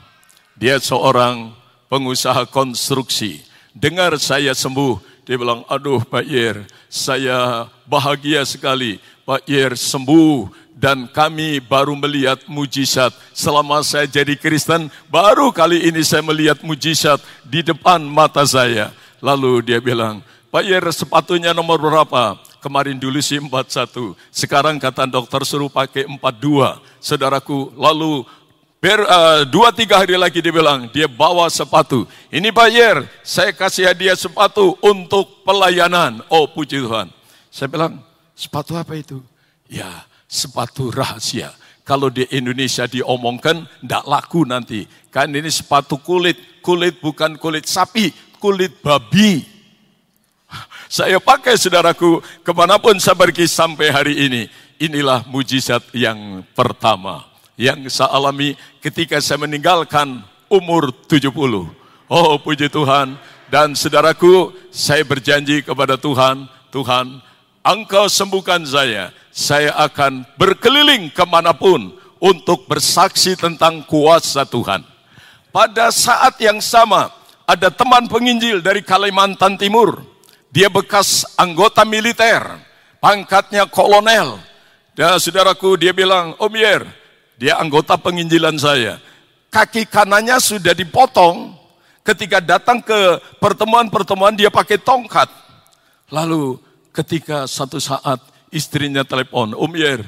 Dia 0.56 0.80
seorang 0.80 1.65
pengusaha 1.96 2.44
konstruksi. 2.52 3.40
Dengar 3.72 4.12
saya 4.20 4.52
sembuh, 4.52 5.00
dia 5.24 5.40
bilang, 5.40 5.64
aduh 5.72 6.04
Pak 6.04 6.28
Yer, 6.28 6.68
saya 6.92 7.72
bahagia 7.88 8.44
sekali 8.44 9.00
Pak 9.24 9.48
Yer 9.48 9.80
sembuh 9.80 10.52
dan 10.76 11.08
kami 11.08 11.64
baru 11.64 11.96
melihat 11.96 12.44
mujizat. 12.52 13.16
Selama 13.32 13.80
saya 13.80 14.04
jadi 14.12 14.36
Kristen, 14.36 14.92
baru 15.08 15.56
kali 15.56 15.88
ini 15.88 16.04
saya 16.04 16.20
melihat 16.20 16.60
mujizat 16.68 17.24
di 17.48 17.64
depan 17.64 18.04
mata 18.04 18.44
saya. 18.44 18.92
Lalu 19.24 19.64
dia 19.64 19.80
bilang, 19.80 20.20
Pak 20.52 20.68
Yer 20.68 20.84
sepatunya 20.92 21.56
nomor 21.56 21.80
berapa? 21.80 22.36
Kemarin 22.60 23.00
dulu 23.00 23.24
sih 23.24 23.40
41, 23.40 24.20
sekarang 24.36 24.76
kata 24.84 25.08
dokter 25.08 25.48
suruh 25.48 25.72
pakai 25.72 26.04
42. 26.12 26.20
Saudaraku, 27.00 27.72
lalu 27.80 28.28
Ber, 28.86 29.02
uh, 29.02 29.42
dua 29.50 29.74
tiga 29.74 29.98
hari 29.98 30.14
lagi 30.14 30.46
dia 30.46 30.54
bilang, 30.54 30.86
dia 30.94 31.10
bawa 31.10 31.50
sepatu. 31.50 32.06
Ini 32.30 32.54
bayar, 32.54 33.02
saya 33.26 33.50
kasih 33.50 33.90
hadiah 33.90 34.14
sepatu 34.14 34.78
untuk 34.78 35.42
pelayanan. 35.42 36.22
Oh 36.30 36.46
puji 36.46 36.86
Tuhan. 36.86 37.10
Saya 37.50 37.66
bilang, 37.66 37.98
sepatu 38.38 38.78
apa 38.78 38.94
itu? 38.94 39.26
Ya, 39.66 39.90
sepatu 40.30 40.94
rahasia. 40.94 41.50
Kalau 41.82 42.14
di 42.14 42.30
Indonesia 42.30 42.86
diomongkan, 42.86 43.66
tidak 43.66 44.06
laku 44.06 44.46
nanti. 44.46 44.86
Kan 45.10 45.34
ini 45.34 45.50
sepatu 45.50 45.98
kulit, 45.98 46.38
kulit 46.62 47.02
bukan 47.02 47.42
kulit 47.42 47.66
sapi, 47.66 48.14
kulit 48.38 48.86
babi. 48.86 49.50
Saya 50.94 51.18
pakai 51.18 51.58
saudaraku, 51.58 52.22
ke 52.46 52.54
mana 52.54 52.78
pun 52.78 52.94
saya 53.02 53.18
pergi 53.18 53.50
sampai 53.50 53.90
hari 53.90 54.30
ini. 54.30 54.46
Inilah 54.78 55.26
mujizat 55.26 55.82
yang 55.98 56.46
pertama 56.54 57.35
yang 57.56 57.88
saya 57.88 58.12
alami 58.12 58.56
ketika 58.84 59.20
saya 59.24 59.44
meninggalkan 59.44 60.24
umur 60.52 60.92
70. 61.08 61.32
Oh 62.12 62.36
puji 62.40 62.68
Tuhan. 62.70 63.18
Dan 63.46 63.78
saudaraku, 63.78 64.52
saya 64.74 65.06
berjanji 65.06 65.62
kepada 65.62 65.96
Tuhan, 65.96 66.50
Tuhan, 66.74 67.22
Engkau 67.62 68.10
sembuhkan 68.10 68.66
saya. 68.66 69.14
Saya 69.30 69.74
akan 69.86 70.26
berkeliling 70.38 71.14
ke 71.14 71.24
mana 71.30 71.54
pun 71.54 71.94
untuk 72.18 72.66
bersaksi 72.66 73.38
tentang 73.38 73.86
kuasa 73.86 74.46
Tuhan. 74.50 74.82
Pada 75.54 75.94
saat 75.94 76.36
yang 76.42 76.58
sama, 76.58 77.14
ada 77.46 77.70
teman 77.70 78.10
penginjil 78.10 78.60
dari 78.60 78.82
Kalimantan 78.82 79.56
Timur. 79.62 80.02
Dia 80.50 80.72
bekas 80.72 81.24
anggota 81.38 81.86
militer, 81.86 82.42
pangkatnya 82.98 83.70
kolonel. 83.70 84.42
Dan 84.96 85.20
saudaraku, 85.22 85.78
dia 85.78 85.92
bilang, 85.92 86.34
Om 86.40 86.54
Yer, 86.56 86.84
dia 87.36 87.60
anggota 87.60 88.00
penginjilan 88.00 88.56
saya. 88.56 89.00
Kaki 89.52 89.88
kanannya 89.88 90.40
sudah 90.40 90.76
dipotong. 90.76 91.56
Ketika 92.06 92.38
datang 92.38 92.86
ke 92.86 93.18
pertemuan-pertemuan 93.42 94.38
dia 94.38 94.54
pakai 94.54 94.78
tongkat. 94.78 95.26
Lalu 96.14 96.62
ketika 96.94 97.50
satu 97.50 97.82
saat 97.82 98.22
istrinya 98.54 99.02
telepon, 99.02 99.58
Om 99.58 99.74
Yer, 99.74 100.06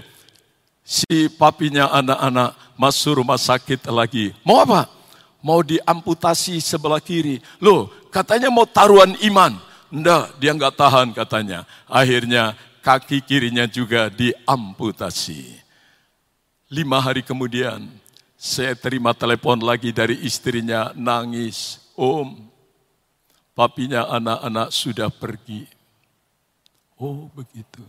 si 0.86 1.26
papinya 1.26 1.90
anak-anak 1.90 2.54
masuk 2.78 3.20
rumah 3.20 3.42
sakit 3.42 3.90
lagi. 3.90 4.32
Mau 4.46 4.62
apa? 4.62 4.86
Mau 5.42 5.66
diamputasi 5.66 6.62
sebelah 6.62 7.02
kiri. 7.02 7.42
Loh, 7.58 7.90
katanya 8.14 8.54
mau 8.54 8.70
taruhan 8.70 9.18
iman. 9.26 9.58
Enggak, 9.90 10.38
dia 10.38 10.52
enggak 10.54 10.76
tahan 10.78 11.12
katanya. 11.18 11.66
Akhirnya 11.90 12.54
kaki 12.86 13.26
kirinya 13.26 13.66
juga 13.68 14.08
diamputasi. 14.14 15.67
Lima 16.68 17.00
hari 17.00 17.24
kemudian, 17.24 17.88
saya 18.36 18.76
terima 18.76 19.16
telepon 19.16 19.56
lagi 19.64 19.96
dari 19.96 20.20
istrinya, 20.28 20.92
nangis. 20.92 21.80
Om, 21.96 22.44
papinya 23.56 24.06
anak-anak 24.12 24.70
sudah 24.70 25.08
pergi. 25.10 25.66
Oh 27.00 27.32
begitu. 27.34 27.82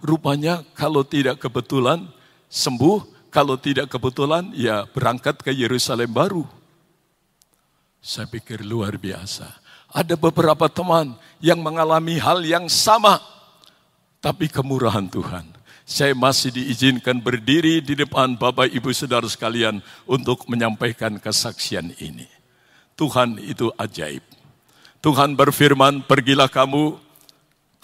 Rupanya 0.00 0.64
kalau 0.78 1.02
tidak 1.02 1.42
kebetulan 1.42 2.08
sembuh, 2.46 3.28
kalau 3.34 3.58
tidak 3.58 3.90
kebetulan 3.90 4.54
ya 4.54 4.86
berangkat 4.88 5.42
ke 5.42 5.50
Yerusalem 5.50 6.08
baru. 6.08 6.46
Saya 7.98 8.30
pikir 8.30 8.62
luar 8.62 8.94
biasa. 8.94 9.48
Ada 9.90 10.14
beberapa 10.14 10.70
teman 10.70 11.18
yang 11.42 11.58
mengalami 11.58 12.14
hal 12.22 12.46
yang 12.46 12.70
sama, 12.70 13.18
tapi 14.22 14.46
kemurahan 14.46 15.08
Tuhan. 15.10 15.53
Saya 15.84 16.16
masih 16.16 16.48
diizinkan 16.48 17.20
berdiri 17.20 17.84
di 17.84 17.92
depan 17.92 18.40
Bapak 18.40 18.72
Ibu 18.72 18.88
Saudara 18.96 19.28
sekalian 19.28 19.84
untuk 20.08 20.48
menyampaikan 20.48 21.20
kesaksian 21.20 21.92
ini. 22.00 22.24
Tuhan 22.96 23.36
itu 23.36 23.68
ajaib. 23.76 24.24
Tuhan 25.04 25.36
berfirman, 25.36 26.00
pergilah 26.08 26.48
kamu, 26.48 26.96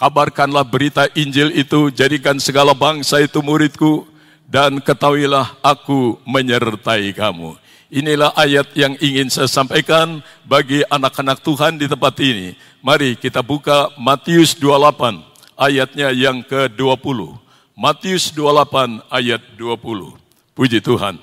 kabarkanlah 0.01 0.65
berita 0.65 1.05
Injil 1.13 1.53
itu, 1.53 1.93
jadikan 1.93 2.41
segala 2.41 2.73
bangsa 2.73 3.21
itu 3.21 3.37
muridku, 3.45 4.09
dan 4.49 4.81
ketahuilah 4.81 5.61
aku 5.61 6.17
menyertai 6.25 7.13
kamu. 7.13 7.53
Inilah 7.93 8.33
ayat 8.33 8.73
yang 8.73 8.97
ingin 8.97 9.29
saya 9.29 9.45
sampaikan 9.45 10.25
bagi 10.49 10.81
anak-anak 10.89 11.37
Tuhan 11.45 11.77
di 11.77 11.85
tempat 11.85 12.17
ini. 12.17 12.57
Mari 12.81 13.13
kita 13.13 13.45
buka 13.45 13.93
Matius 13.93 14.57
28 14.57 15.21
ayatnya 15.53 16.09
yang 16.09 16.41
ke-20. 16.41 17.50
Matius 17.71 18.35
28 18.35 18.99
ayat 19.07 19.41
20. 19.55 20.19
Puji 20.51 20.83
Tuhan. 20.83 21.15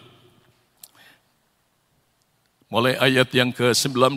Mulai 2.72 2.96
ayat 2.96 3.28
yang 3.36 3.52
ke-19. 3.52 4.16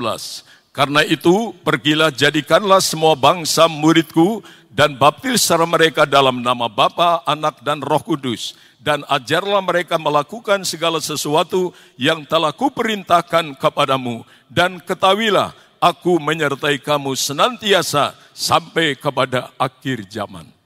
Karena 0.72 1.04
itu, 1.04 1.52
pergilah 1.68 2.16
jadikanlah 2.16 2.80
semua 2.80 3.20
bangsa 3.20 3.68
muridku 3.68 4.40
dan 4.72 4.96
baptislah 4.96 5.68
mereka 5.68 6.08
dalam 6.08 6.40
nama 6.40 6.72
Bapa, 6.72 7.28
Anak, 7.28 7.60
dan 7.68 7.84
Roh 7.84 8.00
Kudus. 8.00 8.56
Dan 8.80 9.04
ajarlah 9.12 9.60
mereka 9.60 10.00
melakukan 10.00 10.64
segala 10.64 11.04
sesuatu 11.04 11.76
yang 12.00 12.24
telah 12.24 12.56
kuperintahkan 12.56 13.60
kepadamu. 13.60 14.24
Dan 14.48 14.80
ketahuilah, 14.80 15.52
aku 15.84 16.16
menyertai 16.24 16.80
kamu 16.80 17.12
senantiasa 17.20 18.16
sampai 18.32 18.96
kepada 18.96 19.52
akhir 19.60 20.08
zaman. 20.08 20.61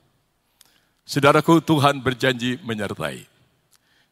Saudaraku, 1.06 1.62
Tuhan 1.62 2.02
berjanji 2.02 2.58
menyertai. 2.66 3.24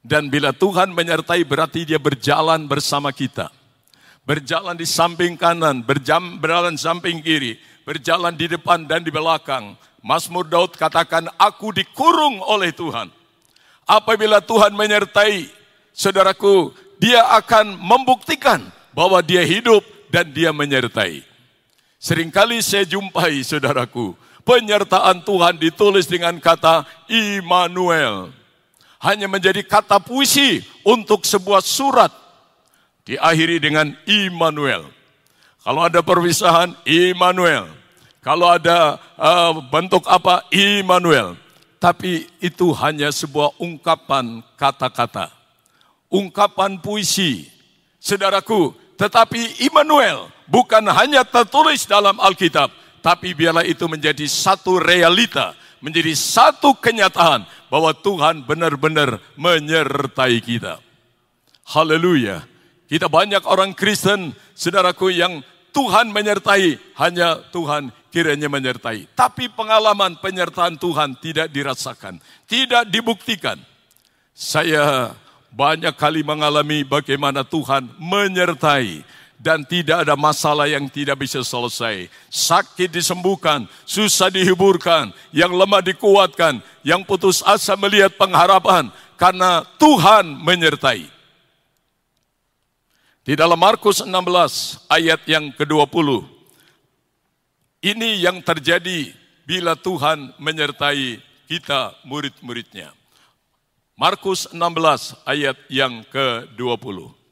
Dan 0.06 0.30
bila 0.30 0.54
Tuhan 0.54 0.94
menyertai 0.94 1.42
berarti 1.44 1.90
dia 1.90 1.98
berjalan 1.98 2.70
bersama 2.70 3.10
kita 3.10 3.50
berjalan 4.24 4.76
di 4.76 4.88
samping 4.88 5.36
kanan, 5.36 5.84
berjam, 5.84 6.40
berjalan 6.40 6.80
samping 6.80 7.20
kiri, 7.20 7.60
berjalan 7.84 8.32
di 8.36 8.48
depan 8.48 8.88
dan 8.88 9.04
di 9.04 9.12
belakang. 9.12 9.76
Mazmur 10.04 10.48
Daud 10.48 10.76
katakan, 10.76 11.32
aku 11.40 11.72
dikurung 11.72 12.44
oleh 12.44 12.76
Tuhan. 12.76 13.08
Apabila 13.88 14.40
Tuhan 14.44 14.76
menyertai, 14.76 15.48
saudaraku, 15.92 16.72
dia 17.00 17.24
akan 17.40 17.80
membuktikan 17.80 18.64
bahwa 18.96 19.20
dia 19.20 19.44
hidup 19.44 19.84
dan 20.12 20.28
dia 20.32 20.52
menyertai. 20.56 21.24
Seringkali 22.00 22.60
saya 22.60 22.84
jumpai, 22.84 23.44
saudaraku, 23.44 24.16
penyertaan 24.48 25.24
Tuhan 25.24 25.60
ditulis 25.60 26.08
dengan 26.08 26.38
kata 26.40 26.88
Immanuel. 27.12 28.32
Hanya 29.04 29.28
menjadi 29.28 29.60
kata 29.68 30.00
puisi 30.00 30.64
untuk 30.88 31.28
sebuah 31.28 31.60
surat 31.60 32.12
diakhiri 33.04 33.60
dengan 33.60 33.92
Immanuel. 34.08 34.88
Kalau 35.64 35.84
ada 35.84 36.00
perpisahan, 36.04 36.76
Immanuel. 36.88 37.68
Kalau 38.24 38.48
ada 38.48 39.00
uh, 39.20 39.60
bentuk 39.68 40.08
apa, 40.08 40.48
Immanuel. 40.52 41.36
Tapi 41.80 42.32
itu 42.40 42.72
hanya 42.80 43.12
sebuah 43.12 43.60
ungkapan 43.60 44.40
kata-kata. 44.56 45.28
Ungkapan 46.08 46.80
puisi. 46.80 47.52
Saudaraku, 48.00 48.72
tetapi 48.96 49.68
Immanuel 49.68 50.32
bukan 50.48 50.84
hanya 50.92 51.28
tertulis 51.28 51.84
dalam 51.88 52.20
Alkitab, 52.20 52.72
tapi 53.04 53.36
biarlah 53.36 53.68
itu 53.68 53.84
menjadi 53.92 54.24
satu 54.24 54.80
realita, 54.80 55.52
menjadi 55.84 56.16
satu 56.16 56.72
kenyataan 56.80 57.44
bahwa 57.68 57.92
Tuhan 57.92 58.48
benar-benar 58.48 59.20
menyertai 59.36 60.40
kita. 60.40 60.80
Haleluya. 61.68 62.48
Kita 62.88 63.12
banyak 63.12 63.44
orang 63.44 63.76
Kristen, 63.76 64.32
saudaraku 64.56 65.12
yang 65.12 65.44
Tuhan 65.76 66.16
menyertai, 66.16 66.80
hanya 66.96 67.44
Tuhan 67.52 67.92
kiranya 68.08 68.48
menyertai. 68.48 69.12
Tapi 69.12 69.52
pengalaman 69.52 70.16
penyertaan 70.24 70.80
Tuhan 70.80 71.20
tidak 71.20 71.52
dirasakan, 71.52 72.24
tidak 72.48 72.88
dibuktikan. 72.88 73.60
Saya 74.32 75.12
banyak 75.52 75.92
kali 76.00 76.24
mengalami 76.24 76.88
bagaimana 76.88 77.44
Tuhan 77.44 77.92
menyertai 78.00 79.04
dan 79.44 79.68
tidak 79.68 80.08
ada 80.08 80.16
masalah 80.16 80.72
yang 80.72 80.88
tidak 80.88 81.20
bisa 81.20 81.44
selesai. 81.44 82.08
Sakit 82.32 82.88
disembuhkan, 82.88 83.68
susah 83.84 84.32
dihiburkan, 84.32 85.12
yang 85.36 85.52
lemah 85.52 85.84
dikuatkan, 85.84 86.64
yang 86.80 87.04
putus 87.04 87.44
asa 87.44 87.76
melihat 87.76 88.16
pengharapan 88.16 88.88
karena 89.20 89.68
Tuhan 89.76 90.40
menyertai. 90.40 91.12
Di 93.28 93.36
dalam 93.36 93.60
Markus 93.60 94.00
16 94.00 94.88
ayat 94.88 95.20
yang 95.28 95.52
ke-20. 95.52 96.24
Ini 97.84 98.24
yang 98.24 98.40
terjadi 98.40 99.12
bila 99.44 99.76
Tuhan 99.76 100.32
menyertai 100.40 101.20
kita 101.52 102.00
murid-muridnya. 102.08 102.96
Markus 104.00 104.48
16 104.56 105.20
ayat 105.28 105.60
yang 105.68 106.08
ke-20. 106.08 107.23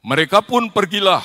Mereka 0.00 0.40
pun 0.44 0.72
pergilah 0.72 1.20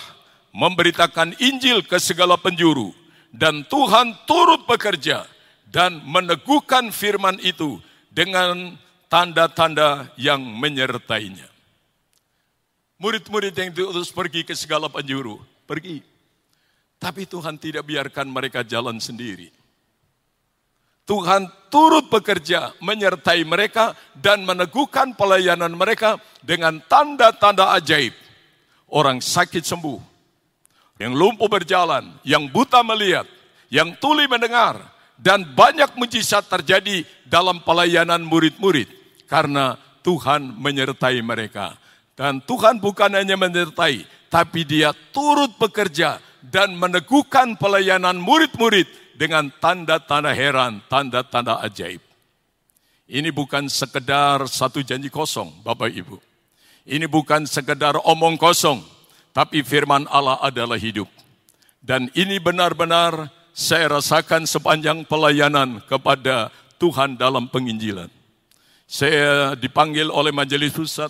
memberitakan 0.51 1.35
Injil 1.39 1.83
ke 1.87 1.99
segala 1.99 2.35
penjuru 2.35 2.91
dan 3.31 3.67
Tuhan 3.67 4.15
turut 4.27 4.63
bekerja 4.67 5.27
dan 5.67 5.99
meneguhkan 6.07 6.91
firman 6.91 7.35
itu 7.43 7.79
dengan 8.11 8.79
tanda-tanda 9.11 10.11
yang 10.15 10.39
menyertainya. 10.39 11.47
Murid-murid 12.95 13.51
yang 13.51 13.75
diutus 13.75 14.07
pergi 14.07 14.47
ke 14.47 14.55
segala 14.55 14.87
penjuru, 14.87 15.39
pergi. 15.67 15.99
Tapi 16.95 17.27
Tuhan 17.27 17.59
tidak 17.59 17.83
biarkan 17.83 18.31
mereka 18.31 18.63
jalan 18.63 19.03
sendiri. 19.03 19.51
Tuhan 21.05 21.45
turut 21.69 22.09
bekerja 22.09 22.73
menyertai 22.81 23.45
mereka 23.45 23.93
dan 24.15 24.41
meneguhkan 24.41 25.13
pelayanan 25.13 25.75
mereka 25.75 26.17
dengan 26.41 26.81
tanda-tanda 26.87 27.77
ajaib. 27.77 28.24
Orang 28.85 29.19
sakit 29.19 29.65
sembuh, 29.65 29.99
yang 31.01 31.17
lumpuh 31.17 31.49
berjalan, 31.49 32.15
yang 32.21 32.45
buta 32.47 32.85
melihat, 32.85 33.25
yang 33.73 33.97
tuli 33.97 34.29
mendengar, 34.29 34.77
dan 35.17 35.43
banyak 35.55 35.95
mujizat 35.95 36.45
terjadi 36.47 37.03
dalam 37.25 37.63
pelayanan 37.63 38.21
murid-murid 38.21 38.87
karena 39.25 39.79
Tuhan 40.05 40.59
menyertai 40.61 41.19
mereka. 41.25 41.75
Dan 42.15 42.39
Tuhan 42.47 42.79
bukan 42.79 43.11
hanya 43.11 43.35
menyertai, 43.35 44.07
tapi 44.31 44.63
dia 44.63 44.95
turut 45.11 45.51
bekerja 45.59 46.23
dan 46.39 46.71
meneguhkan 46.77 47.59
pelayanan 47.59 48.15
murid-murid 48.15 48.87
dengan 49.19 49.51
tanda-tanda 49.59 50.31
heran, 50.31 50.79
tanda-tanda 50.87 51.59
ajaib. 51.65 51.99
Ini 53.05 53.29
bukan 53.35 53.67
sekedar 53.67 54.47
satu 54.47 54.79
janji 54.79 55.11
kosong, 55.11 55.61
Bapak 55.61 55.91
Ibu. 55.91 56.34
Ini 56.85 57.09
bukan 57.09 57.49
sekedar 57.49 57.97
omong 58.05 58.37
kosong, 58.37 58.85
tapi 59.33 59.65
firman 59.65 60.05
Allah 60.05 60.37
adalah 60.37 60.77
hidup. 60.77 61.09
Dan 61.81 62.13
ini 62.13 62.37
benar-benar 62.37 63.33
saya 63.57 63.97
rasakan 63.97 64.45
sepanjang 64.45 65.01
pelayanan 65.09 65.81
kepada 65.89 66.53
Tuhan 66.77 67.17
dalam 67.17 67.49
penginjilan. 67.49 68.05
Saya 68.85 69.57
dipanggil 69.57 70.13
oleh 70.13 70.29
majelis 70.29 70.77
pusat, 70.77 71.09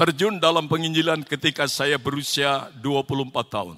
terjun 0.00 0.40
dalam 0.40 0.64
penginjilan 0.64 1.20
ketika 1.28 1.68
saya 1.68 2.00
berusia 2.00 2.72
24 2.80 3.36
tahun. 3.52 3.76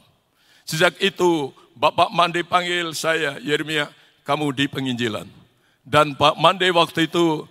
Sejak 0.62 0.94
itu 1.02 1.50
Bapak 1.74 2.14
Mande 2.14 2.46
panggil 2.46 2.94
saya, 2.94 3.42
Yeremia, 3.42 3.90
kamu 4.22 4.54
di 4.54 4.70
penginjilan. 4.70 5.26
Dan 5.82 6.14
Pak 6.14 6.38
Mande 6.38 6.70
waktu 6.70 7.10
itu 7.10 7.42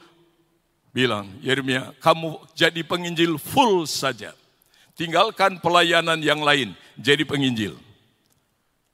bilang, 0.94 1.28
Yeremia, 1.42 1.92
kamu 1.98 2.38
jadi 2.54 2.86
penginjil 2.86 3.42
full 3.42 3.90
saja. 3.90 4.32
Tinggalkan 4.94 5.58
pelayanan 5.58 6.22
yang 6.22 6.46
lain, 6.46 6.78
jadi 6.96 7.26
penginjil. 7.26 7.74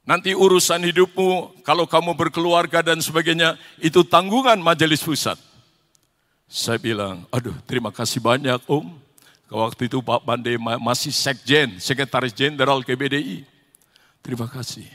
Nanti 0.07 0.33
urusan 0.33 0.81
hidupmu, 0.89 1.61
kalau 1.61 1.85
kamu 1.85 2.15
berkeluarga 2.15 2.81
dan 2.81 3.03
sebagainya, 3.03 3.59
itu 3.77 4.01
tanggungan 4.01 4.57
majelis 4.57 5.03
pusat. 5.03 5.37
Saya 6.49 6.81
bilang, 6.81 7.29
aduh 7.29 7.53
terima 7.69 7.93
kasih 7.93 8.17
banyak 8.17 8.57
Om. 8.65 8.89
Waktu 9.53 9.85
itu 9.85 10.01
Pak 10.01 10.25
Bande 10.25 10.57
masih 10.57 11.13
sekjen, 11.13 11.77
sekretaris 11.77 12.33
jenderal 12.33 12.81
KBDI. 12.81 13.45
Terima 14.25 14.49
kasih. 14.49 14.85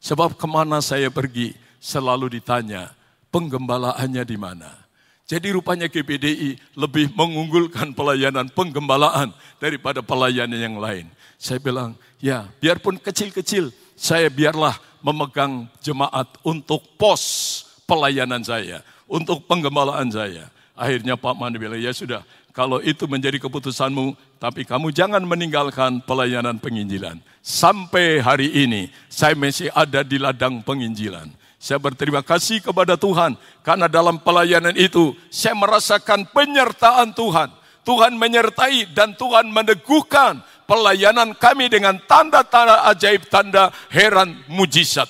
Sebab 0.00 0.36
ke 0.36 0.44
mana 0.48 0.80
saya 0.80 1.08
pergi 1.08 1.56
selalu 1.80 2.40
ditanya, 2.40 2.92
penggembalaannya 3.32 4.24
di 4.24 4.36
mana? 4.36 4.83
Jadi 5.24 5.56
rupanya 5.56 5.88
GPDI 5.88 6.60
lebih 6.76 7.08
mengunggulkan 7.16 7.96
pelayanan 7.96 8.52
penggembalaan 8.52 9.32
daripada 9.56 10.04
pelayanan 10.04 10.60
yang 10.60 10.76
lain. 10.76 11.08
Saya 11.40 11.56
bilang, 11.56 11.96
ya 12.20 12.44
biarpun 12.60 13.00
kecil-kecil, 13.00 13.72
saya 13.96 14.28
biarlah 14.28 14.76
memegang 15.00 15.64
jemaat 15.80 16.28
untuk 16.44 16.84
pos 17.00 17.64
pelayanan 17.88 18.44
saya, 18.44 18.84
untuk 19.08 19.48
penggembalaan 19.48 20.12
saya. 20.12 20.52
Akhirnya 20.76 21.16
Pak 21.16 21.40
Manu 21.40 21.56
bilang, 21.56 21.80
ya 21.80 21.96
sudah, 21.96 22.20
kalau 22.52 22.84
itu 22.84 23.08
menjadi 23.08 23.40
keputusanmu, 23.40 24.12
tapi 24.36 24.68
kamu 24.68 24.92
jangan 24.92 25.24
meninggalkan 25.24 26.04
pelayanan 26.04 26.60
penginjilan. 26.60 27.16
Sampai 27.40 28.20
hari 28.20 28.52
ini, 28.52 28.92
saya 29.08 29.32
masih 29.32 29.72
ada 29.72 30.04
di 30.04 30.20
ladang 30.20 30.60
penginjilan. 30.60 31.32
Saya 31.64 31.80
berterima 31.80 32.20
kasih 32.20 32.60
kepada 32.60 32.92
Tuhan 32.92 33.40
karena 33.64 33.88
dalam 33.88 34.20
pelayanan 34.20 34.76
itu 34.76 35.16
saya 35.32 35.56
merasakan 35.56 36.28
penyertaan 36.28 37.16
Tuhan. 37.16 37.48
Tuhan 37.88 38.20
menyertai 38.20 38.92
dan 38.92 39.16
Tuhan 39.16 39.48
meneguhkan 39.48 40.44
pelayanan 40.68 41.32
kami 41.32 41.72
dengan 41.72 41.96
tanda-tanda 42.04 42.84
ajaib, 42.92 43.32
tanda 43.32 43.72
heran, 43.88 44.44
mujizat. 44.44 45.08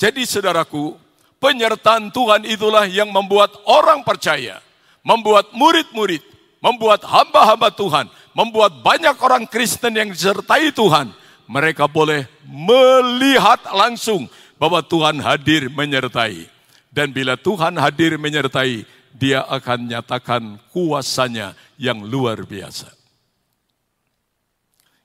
Jadi 0.00 0.24
saudaraku, 0.24 0.96
penyertaan 1.36 2.08
Tuhan 2.08 2.48
itulah 2.48 2.88
yang 2.88 3.12
membuat 3.12 3.52
orang 3.68 4.00
percaya, 4.08 4.64
membuat 5.04 5.52
murid-murid, 5.52 6.24
membuat 6.64 7.04
hamba-hamba 7.04 7.68
Tuhan, 7.76 8.08
membuat 8.32 8.80
banyak 8.80 9.20
orang 9.20 9.44
Kristen 9.44 10.00
yang 10.00 10.08
disertai 10.08 10.72
Tuhan. 10.72 11.12
Mereka 11.44 11.92
boleh 11.92 12.24
melihat 12.48 13.60
langsung 13.76 14.32
bahwa 14.64 14.80
Tuhan 14.80 15.20
hadir 15.20 15.68
menyertai. 15.68 16.48
Dan 16.88 17.12
bila 17.12 17.36
Tuhan 17.36 17.76
hadir 17.76 18.16
menyertai, 18.16 18.88
dia 19.12 19.44
akan 19.44 19.92
nyatakan 19.92 20.56
kuasanya 20.72 21.52
yang 21.76 22.00
luar 22.00 22.40
biasa. 22.48 22.88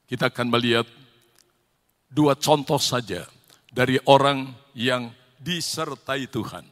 Kita 0.08 0.32
akan 0.32 0.48
melihat 0.48 0.88
dua 2.08 2.40
contoh 2.40 2.80
saja 2.80 3.28
dari 3.68 4.00
orang 4.08 4.48
yang 4.72 5.12
disertai 5.44 6.32
Tuhan. 6.32 6.64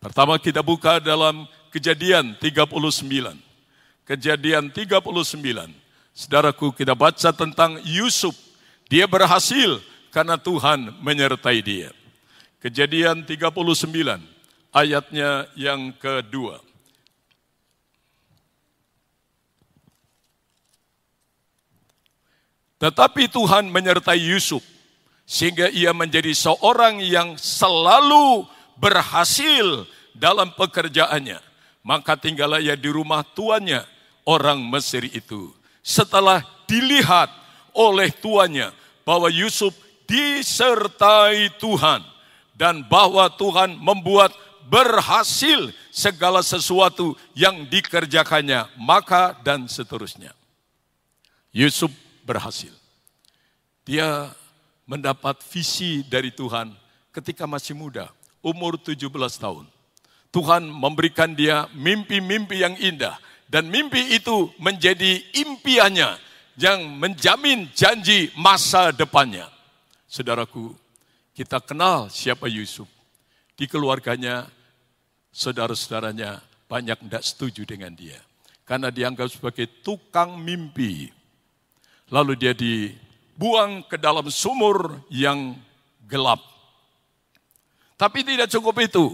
Pertama 0.00 0.40
kita 0.40 0.64
buka 0.64 1.04
dalam 1.04 1.44
kejadian 1.68 2.32
39. 2.40 3.36
Kejadian 4.08 4.72
39. 4.72 5.68
Saudaraku 6.16 6.72
kita 6.72 6.96
baca 6.96 7.28
tentang 7.36 7.76
Yusuf. 7.84 8.32
Dia 8.88 9.04
berhasil 9.04 9.84
karena 10.08 10.40
Tuhan 10.40 10.96
menyertai 11.04 11.60
dia. 11.60 11.92
Kejadian 12.62 13.26
39 13.26 14.22
ayatnya 14.70 15.50
yang 15.58 15.90
kedua. 15.98 16.62
Tetapi 22.78 23.30
Tuhan 23.30 23.70
menyertai 23.70 24.18
Yusuf 24.18 24.62
sehingga 25.22 25.70
ia 25.70 25.94
menjadi 25.94 26.34
seorang 26.34 26.98
yang 26.98 27.38
selalu 27.38 28.46
berhasil 28.78 29.86
dalam 30.14 30.50
pekerjaannya. 30.54 31.38
Maka 31.82 32.14
tinggallah 32.14 32.62
ia 32.62 32.78
di 32.78 32.90
rumah 32.90 33.26
tuannya, 33.26 33.82
orang 34.22 34.62
Mesir 34.66 35.06
itu. 35.06 35.50
Setelah 35.82 36.46
dilihat 36.70 37.30
oleh 37.74 38.10
tuannya 38.10 38.70
bahwa 39.02 39.26
Yusuf 39.30 39.74
disertai 40.06 41.54
Tuhan, 41.58 42.11
dan 42.62 42.86
bahwa 42.86 43.26
Tuhan 43.34 43.74
membuat 43.74 44.30
berhasil 44.70 45.74
segala 45.90 46.46
sesuatu 46.46 47.18
yang 47.34 47.66
dikerjakannya, 47.66 48.70
maka 48.78 49.34
dan 49.42 49.66
seterusnya. 49.66 50.30
Yusuf 51.50 51.90
berhasil. 52.22 52.70
Dia 53.82 54.30
mendapat 54.86 55.42
visi 55.50 56.06
dari 56.06 56.30
Tuhan 56.30 56.70
ketika 57.10 57.50
masih 57.50 57.74
muda, 57.74 58.14
umur 58.38 58.78
17 58.78 59.10
tahun. 59.42 59.66
Tuhan 60.30 60.62
memberikan 60.62 61.34
dia 61.34 61.66
mimpi-mimpi 61.74 62.62
yang 62.62 62.78
indah 62.78 63.18
dan 63.50 63.66
mimpi 63.66 64.14
itu 64.14 64.54
menjadi 64.62 65.18
impiannya 65.34 66.14
yang 66.62 66.78
menjamin 66.94 67.66
janji 67.74 68.30
masa 68.38 68.94
depannya. 68.94 69.50
Saudaraku, 70.06 70.78
kita 71.32 71.60
kenal 71.64 72.12
siapa 72.12 72.48
Yusuf. 72.48 72.88
Di 73.56 73.68
keluarganya, 73.68 74.48
saudara-saudaranya 75.32 76.40
banyak 76.68 77.08
tidak 77.08 77.22
setuju 77.24 77.62
dengan 77.68 77.92
dia. 77.92 78.20
Karena 78.64 78.88
dianggap 78.88 79.28
sebagai 79.28 79.68
tukang 79.84 80.40
mimpi. 80.40 81.08
Lalu 82.12 82.32
dia 82.36 82.52
dibuang 82.56 83.84
ke 83.88 83.96
dalam 83.96 84.28
sumur 84.28 85.04
yang 85.12 85.56
gelap. 86.08 86.40
Tapi 87.96 88.24
tidak 88.24 88.48
cukup 88.52 88.76
itu. 88.80 89.06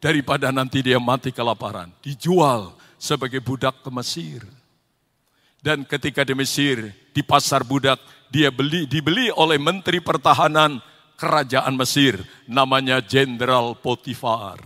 Daripada 0.00 0.48
nanti 0.48 0.80
dia 0.80 0.96
mati 0.96 1.28
kelaparan. 1.28 1.92
Dijual 2.00 2.72
sebagai 2.96 3.44
budak 3.44 3.84
ke 3.84 3.90
Mesir. 3.92 4.40
Dan 5.60 5.84
ketika 5.84 6.24
di 6.24 6.32
Mesir, 6.32 6.88
di 7.12 7.20
pasar 7.20 7.68
budak, 7.68 8.00
dia 8.32 8.48
beli, 8.48 8.88
dibeli 8.88 9.28
oleh 9.28 9.60
Menteri 9.60 10.00
Pertahanan 10.00 10.80
kerajaan 11.20 11.76
Mesir, 11.76 12.24
namanya 12.48 13.04
Jenderal 13.04 13.76
Potifar. 13.76 14.56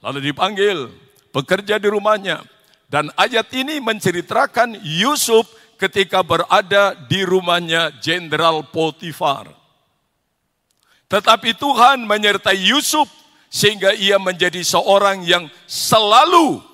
Lalu 0.00 0.32
dipanggil, 0.32 0.88
bekerja 1.28 1.76
di 1.76 1.88
rumahnya. 1.92 2.40
Dan 2.88 3.12
ayat 3.20 3.52
ini 3.52 3.84
menceritakan 3.84 4.80
Yusuf 4.80 5.44
ketika 5.76 6.24
berada 6.24 6.96
di 6.96 7.20
rumahnya 7.20 7.92
Jenderal 8.00 8.64
Potifar. 8.64 9.52
Tetapi 11.12 11.52
Tuhan 11.60 12.08
menyertai 12.08 12.56
Yusuf 12.64 13.06
sehingga 13.52 13.92
ia 13.92 14.16
menjadi 14.16 14.64
seorang 14.64 15.22
yang 15.22 15.46
selalu 15.68 16.64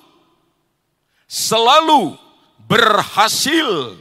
selalu 1.27 2.15
berhasil 2.67 3.95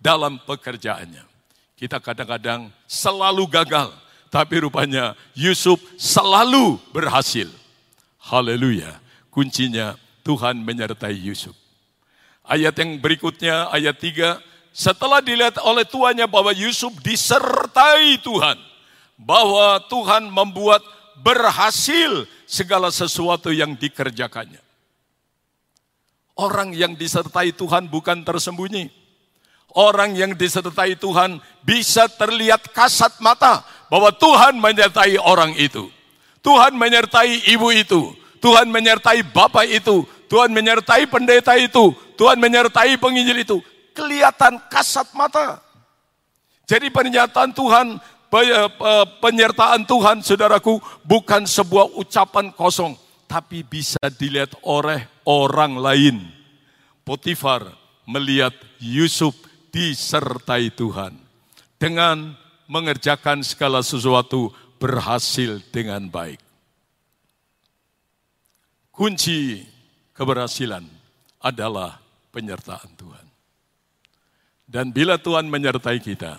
dalam 0.00 0.36
pekerjaannya. 0.44 1.33
Kita 1.74 1.98
kadang-kadang 1.98 2.70
selalu 2.86 3.50
gagal, 3.50 3.90
tapi 4.30 4.62
rupanya 4.62 5.18
Yusuf 5.34 5.82
selalu 5.98 6.78
berhasil. 6.94 7.50
Haleluya. 8.22 9.02
Kuncinya 9.28 9.98
Tuhan 10.22 10.62
menyertai 10.62 11.18
Yusuf. 11.18 11.54
Ayat 12.46 12.78
yang 12.78 13.02
berikutnya, 13.02 13.66
ayat 13.74 13.98
3, 13.98 14.38
setelah 14.70 15.18
dilihat 15.18 15.58
oleh 15.62 15.82
tuannya 15.82 16.30
bahwa 16.30 16.54
Yusuf 16.54 16.94
disertai 17.02 18.22
Tuhan, 18.22 18.58
bahwa 19.18 19.82
Tuhan 19.90 20.30
membuat 20.30 20.82
berhasil 21.18 22.26
segala 22.46 22.94
sesuatu 22.94 23.50
yang 23.50 23.74
dikerjakannya. 23.74 24.62
Orang 26.34 26.74
yang 26.74 26.98
disertai 26.98 27.54
Tuhan 27.54 27.86
bukan 27.86 28.26
tersembunyi 28.26 28.90
orang 29.74 30.14
yang 30.14 30.32
disertai 30.32 30.94
Tuhan 30.96 31.42
bisa 31.66 32.06
terlihat 32.06 32.70
kasat 32.70 33.18
mata 33.18 33.66
bahwa 33.90 34.14
Tuhan 34.14 34.56
menyertai 34.58 35.18
orang 35.20 35.52
itu. 35.58 35.90
Tuhan 36.40 36.78
menyertai 36.78 37.50
ibu 37.50 37.68
itu. 37.74 38.14
Tuhan 38.38 38.70
menyertai 38.70 39.24
bapak 39.34 39.66
itu. 39.68 40.06
Tuhan 40.30 40.54
menyertai 40.54 41.10
pendeta 41.10 41.58
itu. 41.58 41.92
Tuhan 42.14 42.38
menyertai 42.38 42.96
penginjil 43.00 43.44
itu. 43.44 43.58
Kelihatan 43.92 44.60
kasat 44.70 45.10
mata. 45.14 45.62
Jadi 46.64 46.88
pernyataan 46.88 47.52
Tuhan, 47.52 48.00
penyertaan 49.20 49.84
Tuhan 49.84 50.24
saudaraku 50.24 50.80
bukan 51.04 51.44
sebuah 51.44 51.96
ucapan 51.96 52.52
kosong. 52.52 52.96
Tapi 53.24 53.64
bisa 53.64 54.00
dilihat 54.20 54.52
oleh 54.62 55.08
orang 55.24 55.80
lain. 55.80 56.16
Potifar 57.04 57.68
melihat 58.04 58.52
Yusuf 58.80 59.32
disertai 59.74 60.70
Tuhan. 60.70 61.18
Dengan 61.74 62.38
mengerjakan 62.70 63.42
segala 63.42 63.82
sesuatu 63.82 64.54
berhasil 64.78 65.58
dengan 65.74 66.06
baik. 66.06 66.38
Kunci 68.94 69.66
keberhasilan 70.14 70.86
adalah 71.42 71.98
penyertaan 72.30 72.94
Tuhan. 72.94 73.26
Dan 74.64 74.94
bila 74.94 75.18
Tuhan 75.18 75.50
menyertai 75.50 75.98
kita, 75.98 76.38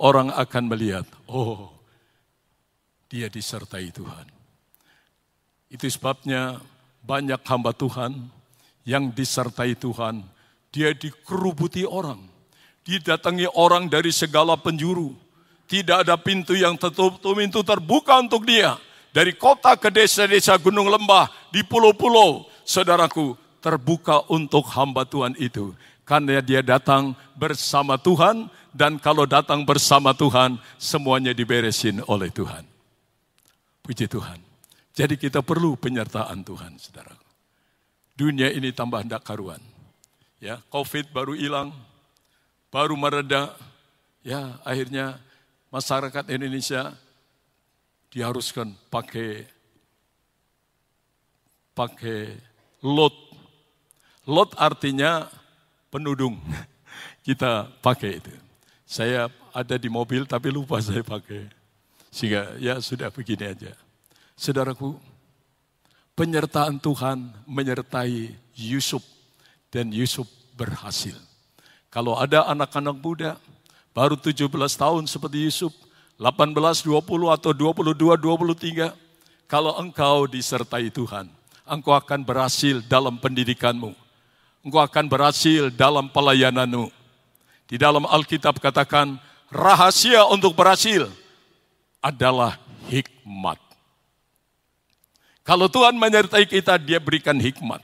orang 0.00 0.32
akan 0.32 0.64
melihat, 0.66 1.06
oh, 1.28 1.70
dia 3.06 3.28
disertai 3.28 3.92
Tuhan. 3.92 4.26
Itu 5.68 5.86
sebabnya 5.86 6.58
banyak 7.04 7.38
hamba 7.44 7.76
Tuhan 7.76 8.32
yang 8.82 9.14
disertai 9.14 9.78
Tuhan, 9.78 10.26
dia 10.74 10.90
dikerubuti 10.96 11.86
orang 11.86 12.31
didatangi 12.86 13.46
orang 13.54 13.86
dari 13.86 14.10
segala 14.10 14.58
penjuru. 14.58 15.14
Tidak 15.70 16.04
ada 16.04 16.20
pintu 16.20 16.52
yang 16.52 16.76
tertutup, 16.76 17.32
pintu 17.32 17.64
terbuka 17.64 18.20
untuk 18.20 18.44
dia. 18.44 18.76
Dari 19.12 19.36
kota 19.36 19.76
ke 19.76 19.88
desa-desa 19.88 20.56
gunung 20.60 20.88
lembah, 20.88 21.28
di 21.52 21.64
pulau-pulau, 21.64 22.48
saudaraku, 22.64 23.36
terbuka 23.60 24.24
untuk 24.28 24.68
hamba 24.72 25.04
Tuhan 25.04 25.36
itu. 25.36 25.72
Karena 26.04 26.40
dia 26.44 26.60
datang 26.60 27.16
bersama 27.36 27.96
Tuhan, 27.96 28.48
dan 28.72 28.96
kalau 28.96 29.28
datang 29.28 29.68
bersama 29.68 30.16
Tuhan, 30.16 30.56
semuanya 30.80 31.36
diberesin 31.36 32.00
oleh 32.08 32.32
Tuhan. 32.32 32.64
Puji 33.84 34.08
Tuhan. 34.08 34.40
Jadi 34.92 35.16
kita 35.16 35.40
perlu 35.40 35.76
penyertaan 35.76 36.44
Tuhan, 36.44 36.76
saudara. 36.80 37.16
Dunia 38.16 38.52
ini 38.52 38.72
tambah 38.72 39.00
hendak 39.00 39.24
karuan. 39.24 39.60
Ya, 40.40 40.60
COVID 40.68 41.12
baru 41.12 41.32
hilang, 41.36 41.72
baru 42.72 42.96
mereda. 42.96 43.52
Ya, 44.24 44.56
akhirnya 44.64 45.20
masyarakat 45.68 46.24
Indonesia 46.32 46.96
diharuskan 48.08 48.72
pakai 48.88 49.44
pakai 51.76 52.32
lot. 52.80 53.12
Lot 54.24 54.56
artinya 54.56 55.28
penudung. 55.92 56.40
Kita 57.26 57.68
pakai 57.84 58.18
itu. 58.18 58.32
Saya 58.88 59.30
ada 59.52 59.76
di 59.76 59.92
mobil 59.92 60.24
tapi 60.24 60.48
lupa 60.48 60.80
saya 60.80 61.04
pakai. 61.04 61.46
Sehingga 62.12 62.56
ya 62.58 62.80
sudah 62.80 63.08
begini 63.12 63.52
aja. 63.52 63.72
Saudaraku, 64.36 64.98
penyertaan 66.14 66.78
Tuhan 66.78 67.30
menyertai 67.46 68.36
Yusuf 68.54 69.02
dan 69.72 69.90
Yusuf 69.90 70.28
berhasil. 70.54 71.16
Kalau 71.92 72.16
ada 72.16 72.48
anak-anak 72.48 72.96
muda 72.96 73.36
baru 73.92 74.16
17 74.16 74.48
tahun 74.48 75.04
seperti 75.04 75.44
Yusuf, 75.44 75.76
18, 76.16 76.56
20 76.56 77.28
atau 77.28 77.52
22, 77.52 78.16
23, 78.16 78.96
kalau 79.44 79.76
engkau 79.76 80.24
disertai 80.24 80.88
Tuhan, 80.88 81.28
engkau 81.68 81.92
akan 81.92 82.24
berhasil 82.24 82.80
dalam 82.88 83.20
pendidikanmu. 83.20 83.92
Engkau 84.64 84.80
akan 84.80 85.04
berhasil 85.04 85.68
dalam 85.68 86.08
pelayananmu 86.08 87.02
di 87.72 87.80
dalam 87.80 88.04
Alkitab 88.04 88.60
katakan 88.60 89.16
rahasia 89.48 90.28
untuk 90.28 90.52
berhasil 90.52 91.08
adalah 92.04 92.60
hikmat. 92.92 93.56
Kalau 95.40 95.72
Tuhan 95.72 95.96
menyertai 95.96 96.44
kita, 96.44 96.76
dia 96.76 97.00
berikan 97.00 97.32
hikmat. 97.40 97.80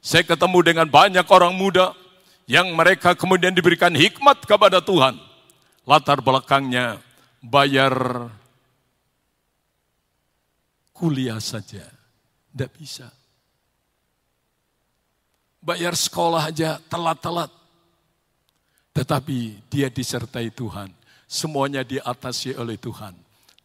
Saya 0.00 0.24
ketemu 0.24 0.64
dengan 0.64 0.88
banyak 0.88 1.28
orang 1.28 1.52
muda 1.52 1.92
yang 2.46 2.74
mereka 2.74 3.14
kemudian 3.14 3.54
diberikan 3.54 3.92
hikmat 3.94 4.42
kepada 4.44 4.82
Tuhan. 4.82 5.18
Latar 5.82 6.22
belakangnya 6.22 7.02
bayar 7.42 8.28
kuliah 10.94 11.42
saja. 11.42 11.82
Tidak 12.52 12.70
bisa. 12.76 13.08
Bayar 15.62 15.94
sekolah 15.98 16.50
aja 16.50 16.78
telat-telat. 16.86 17.50
Tetapi 18.92 19.66
dia 19.72 19.88
disertai 19.88 20.52
Tuhan. 20.52 20.92
Semuanya 21.24 21.80
diatasi 21.82 22.54
oleh 22.54 22.76
Tuhan. 22.76 23.16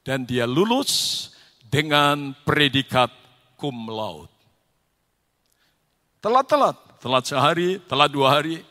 Dan 0.02 0.24
dia 0.24 0.48
lulus 0.48 1.30
dengan 1.68 2.32
predikat 2.48 3.12
cum 3.60 3.92
laude. 3.92 4.32
Telat-telat, 6.24 6.80
telat 7.02 7.24
sehari, 7.30 7.78
telat 7.86 8.10
dua 8.12 8.38
hari, 8.40 8.62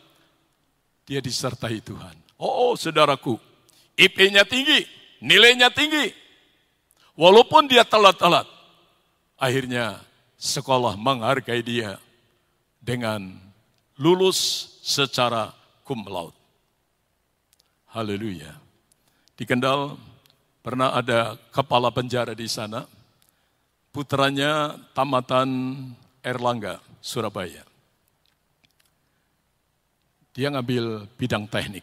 dia 1.07 1.23
disertai 1.23 1.79
Tuhan. 1.79 2.15
Oh, 2.37 2.71
oh 2.71 2.73
saudaraku, 2.75 3.39
IP-nya 3.95 4.43
tinggi, 4.43 4.85
nilainya 5.23 5.71
tinggi. 5.73 6.13
Walaupun 7.17 7.65
dia 7.65 7.81
telat-telat, 7.81 8.45
akhirnya 9.41 10.05
sekolah 10.37 10.93
menghargai 10.93 11.65
dia 11.65 11.97
dengan 12.77 13.33
lulus 13.97 14.69
secara 14.85 15.49
cum 15.81 16.05
laude. 16.05 16.37
Haleluya. 17.89 18.53
Di 19.33 19.49
Kendal 19.49 19.97
pernah 20.61 20.93
ada 20.93 21.39
kepala 21.49 21.89
penjara 21.89 22.37
di 22.37 22.45
sana. 22.45 22.85
Putranya 23.89 24.77
tamatan 24.93 25.49
Erlangga, 26.21 26.77
Surabaya. 27.01 27.65
Dia 30.37 30.53
ngambil 30.53 31.09
bidang 31.17 31.49
teknik. 31.49 31.81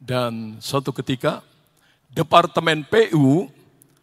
Dan 0.00 0.56
suatu 0.64 0.88
ketika 0.96 1.44
Departemen 2.08 2.88
PU, 2.88 3.52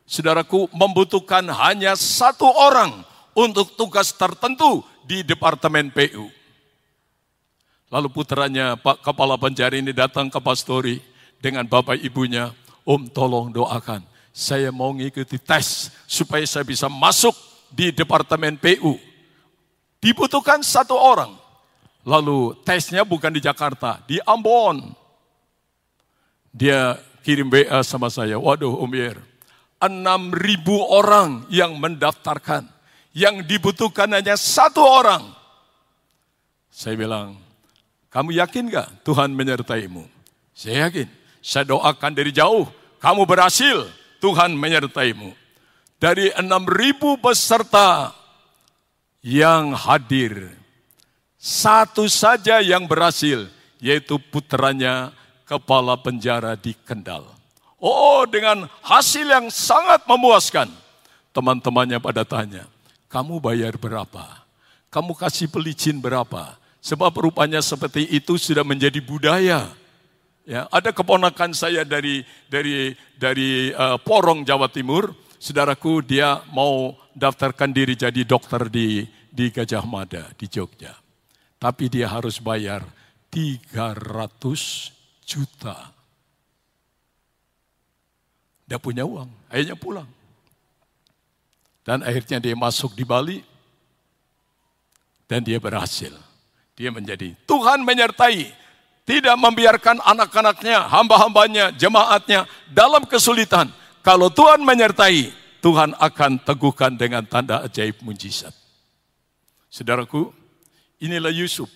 saudaraku, 0.05 0.69
membutuhkan 0.69 1.41
hanya 1.49 1.97
satu 1.97 2.45
orang 2.45 3.01
untuk 3.33 3.73
tugas 3.73 4.13
tertentu 4.13 4.85
di 5.01 5.25
Departemen 5.25 5.89
PU. 5.89 6.29
Lalu 7.89 8.07
putranya 8.13 8.77
Pak 8.77 9.01
Kepala 9.01 9.37
Penjara 9.37 9.73
ini 9.73 9.93
datang 9.93 10.29
ke 10.29 10.37
pastori 10.37 11.01
dengan 11.41 11.65
bapak 11.65 12.01
ibunya, 12.05 12.53
Om 12.83 13.07
tolong 13.09 13.47
doakan, 13.49 14.03
saya 14.35 14.67
mau 14.73 14.91
ngikuti 14.91 15.39
tes 15.39 15.87
supaya 16.03 16.43
saya 16.43 16.67
bisa 16.67 16.91
masuk 16.91 17.31
di 17.71 17.95
Departemen 17.95 18.59
PU. 18.59 18.99
Dibutuhkan 20.03 20.59
satu 20.59 20.99
orang. 20.99 21.42
Lalu 22.03 22.59
tesnya 22.67 23.07
bukan 23.07 23.31
di 23.31 23.39
Jakarta, 23.39 24.03
di 24.03 24.19
Ambon. 24.27 24.91
Dia 26.51 26.99
kirim 27.23 27.47
WA 27.47 27.79
sama 27.81 28.11
saya, 28.11 28.35
waduh 28.35 28.83
Om 28.83 28.93
6 29.83 30.31
ribu 30.35 30.79
orang 30.79 31.47
yang 31.51 31.75
mendaftarkan. 31.79 32.67
Yang 33.13 33.45
dibutuhkan 33.45 34.09
hanya 34.09 34.33
satu 34.33 34.81
orang. 34.81 35.21
Saya 36.73 36.97
bilang, 36.97 37.37
kamu 38.09 38.33
yakin 38.41 38.73
gak 38.73 39.05
Tuhan 39.05 39.29
menyertaimu? 39.35 40.09
Saya 40.55 40.89
yakin. 40.89 41.05
Saya 41.43 41.69
doakan 41.69 42.15
dari 42.15 42.31
jauh, 42.33 42.65
kamu 43.03 43.27
berhasil, 43.27 43.85
Tuhan 44.23 44.55
menyertaimu. 44.55 45.35
Dari 45.99 46.31
enam 46.39 46.63
ribu 46.65 47.19
peserta 47.19 48.15
yang 49.21 49.75
hadir, 49.75 50.55
satu 51.43 52.07
saja 52.07 52.63
yang 52.63 52.87
berhasil, 52.87 53.51
yaitu 53.83 54.15
putranya 54.31 55.11
kepala 55.43 55.99
penjara 55.99 56.55
di 56.55 56.71
Kendal. 56.87 57.27
Oh, 57.83 58.23
dengan 58.23 58.71
hasil 58.79 59.27
yang 59.27 59.51
sangat 59.51 60.07
memuaskan. 60.07 60.71
Teman-temannya 61.35 61.99
pada 61.99 62.23
tanya, 62.23 62.63
kamu 63.11 63.43
bayar 63.43 63.75
berapa? 63.75 64.45
Kamu 64.87 65.19
kasih 65.19 65.51
pelicin 65.51 65.99
berapa? 65.99 66.55
Sebab 66.79 67.11
rupanya 67.19 67.59
seperti 67.59 68.07
itu 68.07 68.39
sudah 68.39 68.63
menjadi 68.63 69.03
budaya. 69.03 69.67
Ya, 70.47 70.69
ada 70.71 70.95
keponakan 70.95 71.51
saya 71.51 71.83
dari 71.83 72.23
dari 72.47 72.95
dari 73.19 73.73
uh, 73.75 73.99
Porong 73.99 74.47
Jawa 74.47 74.71
Timur, 74.71 75.11
saudaraku 75.41 76.05
dia 76.05 76.39
mau 76.55 76.95
daftarkan 77.17 77.73
diri 77.75 77.99
jadi 77.99 78.23
dokter 78.23 78.71
di 78.71 79.03
di 79.27 79.49
Gajah 79.51 79.83
Mada 79.83 80.29
di 80.37 80.45
Jogja. 80.47 81.02
Tapi 81.63 81.87
dia 81.87 82.11
harus 82.11 82.43
bayar 82.43 82.83
300 83.31 84.91
juta. 85.23 85.95
Dia 88.67 88.75
punya 88.75 89.07
uang, 89.07 89.31
akhirnya 89.47 89.79
pulang. 89.79 90.09
Dan 91.87 92.03
akhirnya 92.03 92.43
dia 92.43 92.51
masuk 92.51 92.91
di 92.99 93.07
Bali 93.07 93.39
dan 95.23 95.39
dia 95.39 95.55
berhasil. 95.55 96.11
Dia 96.75 96.91
menjadi 96.91 97.31
Tuhan 97.47 97.87
menyertai, 97.87 98.51
tidak 99.07 99.35
membiarkan 99.39 100.03
anak-anaknya, 100.03 100.91
hamba-hambanya, 100.91 101.71
jemaatnya 101.79 102.43
dalam 102.75 103.07
kesulitan. 103.07 103.71
Kalau 104.03 104.27
Tuhan 104.27 104.67
menyertai, 104.67 105.31
Tuhan 105.63 105.95
akan 105.95 106.43
teguhkan 106.43 106.99
dengan 106.99 107.23
tanda 107.23 107.63
ajaib 107.63 108.03
mujizat. 108.03 108.51
Saudaraku, 109.71 110.42
inilah 111.03 111.35
Yusuf. 111.35 111.67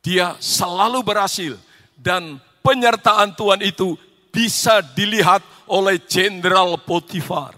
Dia 0.00 0.40
selalu 0.40 1.04
berhasil 1.04 1.60
dan 2.00 2.40
penyertaan 2.64 3.36
Tuhan 3.36 3.60
itu 3.60 4.00
bisa 4.32 4.80
dilihat 4.80 5.44
oleh 5.68 6.00
Jenderal 6.00 6.80
Potifar. 6.80 7.52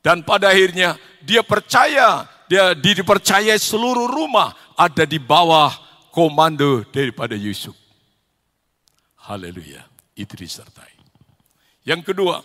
Dan 0.00 0.24
pada 0.24 0.48
akhirnya 0.48 0.96
dia 1.20 1.44
percaya, 1.44 2.24
dia 2.48 2.72
dipercaya 2.72 3.52
seluruh 3.60 4.08
rumah 4.08 4.56
ada 4.72 5.04
di 5.04 5.20
bawah 5.20 5.68
komando 6.08 6.82
daripada 6.88 7.36
Yusuf. 7.36 7.76
Haleluya, 9.28 9.84
itu 10.16 10.34
disertai. 10.34 10.88
Yang 11.84 12.12
kedua, 12.12 12.40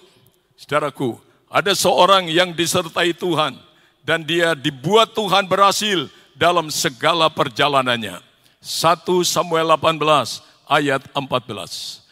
saudaraku, 0.59 1.15
ada 1.47 1.71
seorang 1.71 2.27
yang 2.27 2.51
disertai 2.51 3.15
Tuhan 3.15 3.55
dan 4.03 4.27
dia 4.27 4.53
dibuat 4.53 5.15
Tuhan 5.15 5.47
berhasil 5.47 6.11
dalam 6.36 6.67
segala 6.69 7.31
perjalanannya. 7.31 8.19
1 8.59 9.05
Samuel 9.23 9.73
18 9.73 10.43
ayat 10.69 11.01
14. 11.15 12.05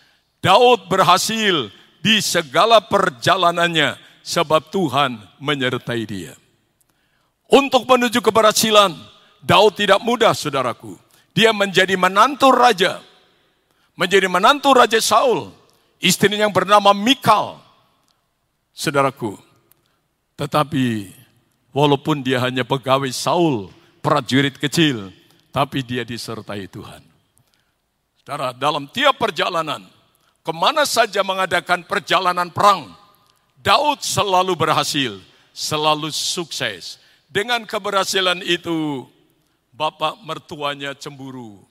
Daud 0.43 0.79
berhasil 0.91 1.71
di 2.03 2.19
segala 2.19 2.83
perjalanannya 2.83 3.95
sebab 4.23 4.71
Tuhan 4.71 5.19
menyertai 5.39 6.03
dia. 6.07 6.33
Untuk 7.47 7.85
menuju 7.85 8.23
keberhasilan, 8.23 8.95
Daud 9.43 9.75
tidak 9.75 9.99
mudah, 10.01 10.31
saudaraku. 10.31 10.95
Dia 11.35 11.51
menjadi 11.51 11.93
menantu 11.99 12.49
raja. 12.49 13.03
Menjadi 13.93 14.25
menantu 14.25 14.73
Raja 14.73 14.97
Saul. 14.97 15.53
Istrinya 16.01 16.49
yang 16.49 16.53
bernama 16.53 16.97
Mikal. 16.97 17.61
Saudaraku. 18.73 19.37
Tetapi 20.33 21.13
walaupun 21.69 22.25
dia 22.25 22.41
hanya 22.41 22.65
pegawai 22.65 23.09
Saul, 23.13 23.69
prajurit 24.03 24.59
kecil, 24.59 25.15
tapi 25.55 25.79
dia 25.79 26.03
disertai 26.03 26.67
Tuhan. 26.67 26.99
Saudara, 28.19 28.51
dalam 28.51 28.91
tiap 28.91 29.15
perjalanan, 29.15 29.87
ke 30.43 30.51
mana 30.51 30.83
saja 30.83 31.23
mengadakan 31.23 31.87
perjalanan 31.87 32.51
perang, 32.51 32.91
Daud 33.63 34.03
selalu 34.03 34.59
berhasil, 34.59 35.23
selalu 35.55 36.11
sukses. 36.11 36.99
Dengan 37.31 37.63
keberhasilan 37.63 38.43
itu, 38.43 39.07
bapak 39.71 40.19
mertuanya 40.21 40.91
cemburu. 40.93 41.63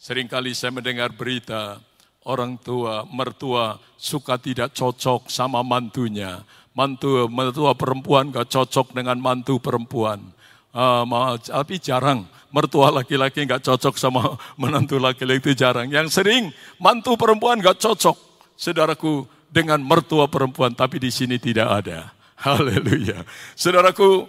Seringkali 0.00 0.56
saya 0.56 0.72
mendengar 0.72 1.12
berita 1.12 1.84
orang 2.24 2.56
tua, 2.56 3.04
mertua 3.04 3.76
suka 4.00 4.40
tidak 4.40 4.72
cocok 4.72 5.28
sama 5.28 5.60
mantunya. 5.60 6.40
Mantu, 6.72 7.28
mertua 7.28 7.76
perempuan 7.76 8.32
gak 8.32 8.48
cocok 8.48 8.96
dengan 8.96 9.20
mantu 9.20 9.60
perempuan. 9.60 10.32
Uh, 10.70 11.34
tapi 11.42 11.82
jarang 11.82 12.22
mertua 12.54 12.94
laki-laki 12.94 13.42
gak 13.42 13.66
cocok 13.66 13.94
sama 13.98 14.38
menantu 14.60 14.98
laki-laki 15.02 15.50
itu 15.50 15.52
jarang. 15.58 15.90
Yang 15.90 16.22
sering 16.22 16.54
mantu 16.78 17.14
perempuan 17.18 17.58
gak 17.58 17.78
cocok, 17.82 18.16
saudaraku, 18.54 19.26
dengan 19.50 19.82
mertua 19.82 20.30
perempuan. 20.30 20.74
Tapi 20.74 21.02
di 21.02 21.10
sini 21.10 21.38
tidak 21.38 21.68
ada. 21.82 22.14
Haleluya. 22.46 23.26
Saudaraku, 23.58 24.26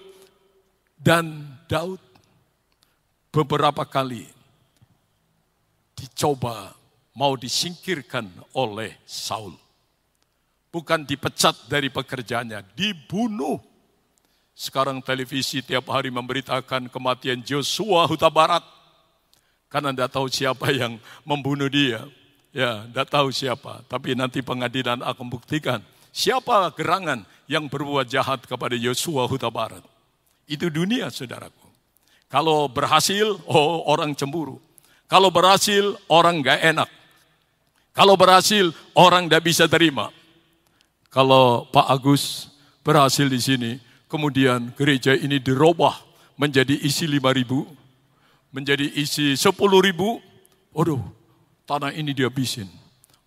dan 1.01 1.57
Daud 1.65 2.01
beberapa 3.33 3.87
kali 3.87 4.27
dicoba 5.97 6.73
mau 7.17 7.33
disingkirkan 7.37 8.29
oleh 8.53 8.97
Saul. 9.05 9.57
Bukan 10.71 11.03
dipecat 11.03 11.67
dari 11.67 11.91
pekerjaannya, 11.91 12.63
dibunuh. 12.77 13.59
Sekarang 14.61 15.01
televisi 15.01 15.65
tiap 15.65 15.89
hari 15.89 16.13
memberitakan 16.13 16.85
kematian 16.85 17.41
Joshua 17.41 18.05
Huta 18.05 18.29
Barat. 18.29 18.61
Karena 19.65 19.89
tidak 19.89 20.13
tahu 20.13 20.29
siapa 20.29 20.69
yang 20.69 21.01
membunuh 21.25 21.65
dia. 21.65 22.05
Ya, 22.53 22.85
tidak 22.85 23.09
tahu 23.09 23.33
siapa. 23.33 23.81
Tapi 23.89 24.13
nanti 24.13 24.45
pengadilan 24.45 25.01
akan 25.01 25.25
buktikan 25.33 25.81
siapa 26.13 26.69
gerangan 26.77 27.25
yang 27.49 27.65
berbuat 27.65 28.05
jahat 28.05 28.45
kepada 28.45 28.77
Joshua 28.77 29.25
Huta 29.25 29.49
Barat. 29.49 29.81
Itu 30.45 30.69
dunia, 30.69 31.09
saudaraku. 31.09 31.65
Kalau 32.29 32.69
berhasil, 32.69 33.41
oh 33.49 33.81
orang 33.89 34.13
cemburu. 34.13 34.61
Kalau 35.09 35.33
berhasil, 35.33 35.97
orang 36.05 36.37
gak 36.45 36.61
enak. 36.61 36.89
Kalau 37.97 38.13
berhasil, 38.13 38.69
orang 38.93 39.25
tidak 39.25 39.41
bisa 39.41 39.65
terima. 39.65 40.13
Kalau 41.09 41.65
Pak 41.65 41.87
Agus 41.89 42.53
berhasil 42.85 43.25
di 43.25 43.41
sini, 43.41 43.71
kemudian 44.11 44.75
gereja 44.75 45.15
ini 45.15 45.39
dirubah 45.39 45.95
menjadi 46.35 46.75
isi 46.75 47.07
lima 47.07 47.31
ribu, 47.31 47.63
menjadi 48.51 48.83
isi 48.99 49.39
sepuluh 49.39 49.79
ribu, 49.79 50.19
aduh, 50.75 50.99
tanah 51.63 51.95
ini 51.95 52.11
dihabisin. 52.11 52.67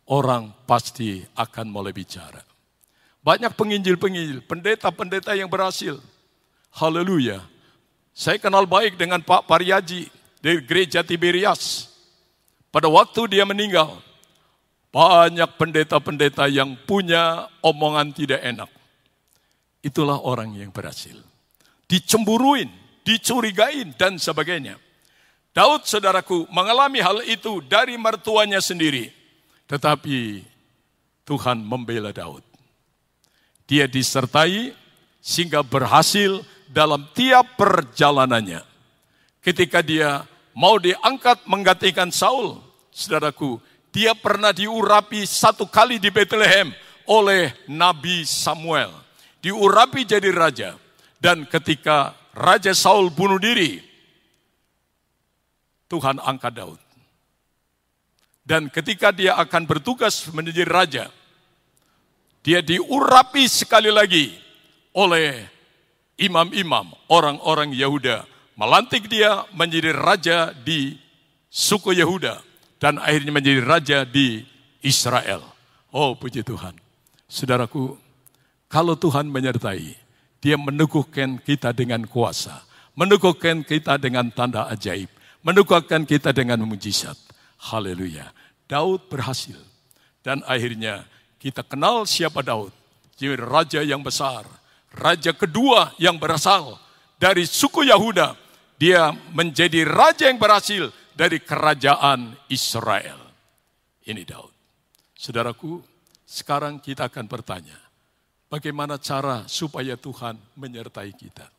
Orang 0.05 0.53
pasti 0.69 1.25
akan 1.33 1.73
mulai 1.73 1.97
bicara. 1.97 2.45
Banyak 3.25 3.57
penginjil-penginjil, 3.57 4.45
pendeta-pendeta 4.45 5.33
yang 5.33 5.49
berhasil. 5.49 5.97
Haleluya. 6.77 7.41
Saya 8.13 8.37
kenal 8.37 8.69
baik 8.69 9.01
dengan 9.01 9.25
Pak 9.25 9.49
Pariaji 9.49 10.13
dari 10.45 10.61
gereja 10.61 11.01
Tiberias. 11.01 11.89
Pada 12.69 12.93
waktu 12.93 13.33
dia 13.33 13.49
meninggal, 13.49 13.97
banyak 14.93 15.57
pendeta-pendeta 15.57 16.53
yang 16.53 16.77
punya 16.85 17.49
omongan 17.65 18.13
tidak 18.13 18.45
enak. 18.45 18.69
Itulah 19.85 20.25
orang 20.25 20.57
yang 20.57 20.73
berhasil. 20.73 21.21
Dicemburuin, 21.85 22.73
dicurigain, 23.05 23.93
dan 24.01 24.17
sebagainya. 24.17 24.81
Daud, 25.53 25.85
saudaraku, 25.85 26.49
mengalami 26.49 27.05
hal 27.05 27.21
itu 27.29 27.61
dari 27.69 28.01
mertuanya 28.01 28.65
sendiri. 28.65 29.13
Tetapi 29.69 30.41
Tuhan 31.29 31.61
membela 31.61 32.17
Daud. 32.17 32.41
Dia 33.69 33.85
disertai 33.85 34.73
sehingga 35.21 35.61
berhasil 35.61 36.41
dalam 36.73 37.05
tiap 37.13 37.61
perjalanannya. 37.61 38.65
Ketika 39.45 39.85
dia 39.85 40.25
mau 40.57 40.81
diangkat 40.81 41.45
menggantikan 41.45 42.09
Saul, 42.09 42.57
saudaraku, 42.89 43.61
dia 43.93 44.17
pernah 44.17 44.51
diurapi 44.51 45.29
satu 45.29 45.69
kali 45.69 46.01
di 46.01 46.09
Bethlehem 46.09 46.73
oleh 47.05 47.53
Nabi 47.69 48.25
Samuel. 48.25 49.04
Diurapi 49.45 50.09
jadi 50.09 50.33
raja. 50.33 50.81
Dan 51.21 51.45
ketika 51.45 52.17
Raja 52.33 52.73
Saul 52.73 53.13
bunuh 53.13 53.37
diri, 53.37 53.77
Tuhan 55.85 56.17
angkat 56.17 56.53
Daud. 56.57 56.81
Dan 58.45 58.69
ketika 58.69 59.13
dia 59.13 59.37
akan 59.41 59.65
bertugas 59.65 60.29
menjadi 60.33 60.65
raja, 60.69 61.05
dia 62.45 62.61
diurapi 62.61 63.49
sekali 63.49 63.89
lagi 63.89 64.37
oleh 64.93 65.49
imam-imam, 66.21 66.93
orang-orang 67.09 67.73
Yahuda, 67.73 68.29
melantik 68.61 69.09
dia 69.09 69.49
menjadi 69.57 69.97
raja 69.97 70.39
di 70.53 70.93
suku 71.49 71.97
Yahuda 71.97 72.45
dan 72.77 73.01
akhirnya 73.01 73.33
menjadi 73.33 73.61
raja 73.65 73.99
di 74.05 74.45
Israel. 74.85 75.41
Oh 75.89 76.13
puji 76.13 76.45
Tuhan. 76.45 76.77
Saudaraku, 77.25 77.97
kalau 78.75 78.99
Tuhan 78.99 79.31
menyertai, 79.31 79.95
dia 80.43 80.59
meneguhkan 80.59 81.39
kita 81.39 81.71
dengan 81.71 82.03
kuasa, 82.11 82.67
meneguhkan 82.99 83.63
kita 83.63 84.03
dengan 84.03 84.35
tanda 84.35 84.67
ajaib, 84.67 85.07
meneguhkan 85.47 86.03
kita 86.03 86.35
dengan 86.35 86.59
mujizat. 86.67 87.15
Haleluya. 87.71 88.35
Daud 88.67 89.07
berhasil. 89.07 89.55
Dan 90.27 90.43
akhirnya 90.43 91.07
kita 91.39 91.63
kenal 91.63 92.03
siapa 92.03 92.43
Daud. 92.43 92.75
Jadi 93.15 93.39
raja 93.39 93.79
yang 93.79 94.03
besar, 94.03 94.43
raja 94.91 95.31
kedua 95.31 95.95
yang 96.03 96.19
berasal 96.19 96.75
dari 97.15 97.47
suku 97.47 97.87
Yahuda. 97.87 98.35
Dia 98.75 99.15
menjadi 99.31 99.87
raja 99.87 100.27
yang 100.27 100.43
berhasil 100.43 100.91
dari 101.15 101.39
kerajaan 101.39 102.35
Israel. 102.51 103.23
Ini 104.03 104.27
Daud. 104.27 104.51
Saudaraku, 105.15 105.79
sekarang 106.27 106.83
kita 106.83 107.07
akan 107.07 107.31
bertanya, 107.31 107.84
bagaimana 108.55 108.95
cara 109.03 109.43
supaya 109.51 109.99
Tuhan 109.99 110.39
menyertai 110.55 111.11
kita? 111.11 111.51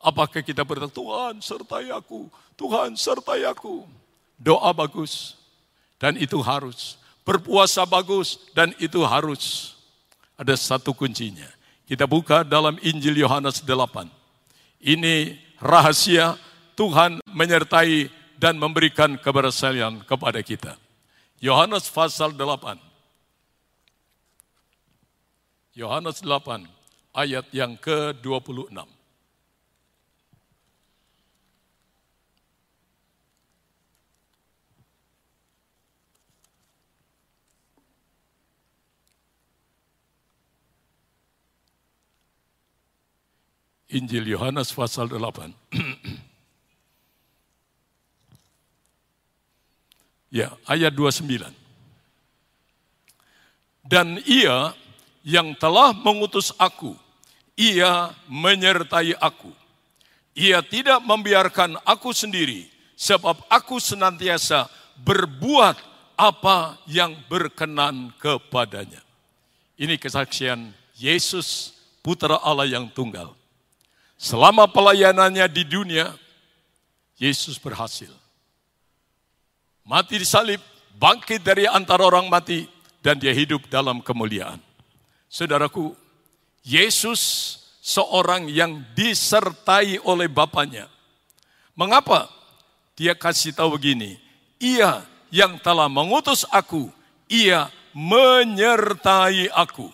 Apakah 0.00 0.40
kita 0.40 0.64
berkata, 0.64 0.88
Tuhan 0.88 1.44
sertai 1.44 1.92
aku, 1.92 2.32
Tuhan 2.56 2.96
sertai 2.96 3.44
aku. 3.44 3.84
Doa 4.40 4.72
bagus, 4.72 5.36
dan 6.00 6.16
itu 6.16 6.40
harus. 6.40 6.96
Berpuasa 7.22 7.84
bagus, 7.84 8.40
dan 8.56 8.72
itu 8.80 9.04
harus. 9.04 9.76
Ada 10.34 10.56
satu 10.58 10.90
kuncinya 10.90 11.46
kita 11.92 12.08
buka 12.08 12.40
dalam 12.40 12.80
Injil 12.80 13.20
Yohanes 13.20 13.60
8. 13.60 14.08
Ini 14.80 15.36
rahasia 15.60 16.40
Tuhan 16.72 17.20
menyertai 17.28 18.08
dan 18.40 18.56
memberikan 18.56 19.20
keberhasilan 19.20 20.00
kepada 20.08 20.40
kita. 20.40 20.80
Yohanes 21.36 21.92
pasal 21.92 22.32
8. 22.32 22.91
Yohanes 25.72 26.20
8 26.20 26.68
ayat 27.16 27.48
yang 27.56 27.80
ke-26. 27.80 28.76
Injil 43.92 44.24
Yohanes 44.28 44.72
pasal 44.72 45.08
8. 45.08 45.52
ya, 50.36 50.52
ayat 50.68 50.92
29. 50.96 51.52
Dan 53.88 54.20
ia 54.24 54.72
yang 55.22 55.54
telah 55.58 55.94
mengutus 55.94 56.54
aku, 56.58 56.94
ia 57.54 58.14
menyertai 58.26 59.18
aku. 59.18 59.50
Ia 60.32 60.64
tidak 60.64 61.02
membiarkan 61.04 61.78
aku 61.86 62.10
sendiri, 62.14 62.66
sebab 62.94 63.42
aku 63.50 63.78
senantiasa 63.82 64.66
berbuat 65.02 65.76
apa 66.14 66.78
yang 66.88 67.16
berkenan 67.26 68.14
kepadanya. 68.20 69.00
Ini 69.76 69.98
kesaksian 69.98 70.72
Yesus, 70.96 71.74
putra 72.04 72.38
Allah 72.38 72.68
yang 72.68 72.86
tunggal 72.92 73.34
Selama 74.22 74.70
pelayanannya 74.70 75.50
di 75.50 75.66
dunia, 75.66 76.14
Yesus 77.18 77.58
berhasil. 77.58 78.14
Mati 79.82 80.14
di 80.14 80.22
salib, 80.22 80.62
bangkit 80.94 81.42
dari 81.42 81.66
antara 81.66 82.06
orang 82.06 82.30
mati, 82.30 82.70
dan 83.02 83.18
dia 83.18 83.34
hidup 83.34 83.66
dalam 83.66 83.98
kemuliaan. 83.98 84.62
Saudaraku, 85.32 85.96
Yesus 86.60 87.56
seorang 87.80 88.52
yang 88.52 88.84
disertai 88.92 89.96
oleh 90.04 90.28
Bapaknya. 90.28 90.92
Mengapa? 91.72 92.28
Dia 93.00 93.16
kasih 93.16 93.56
tahu 93.56 93.80
begini, 93.80 94.20
ia 94.60 95.00
yang 95.32 95.56
telah 95.64 95.88
mengutus 95.88 96.44
aku, 96.52 96.92
ia 97.32 97.72
menyertai 97.96 99.48
aku. 99.56 99.88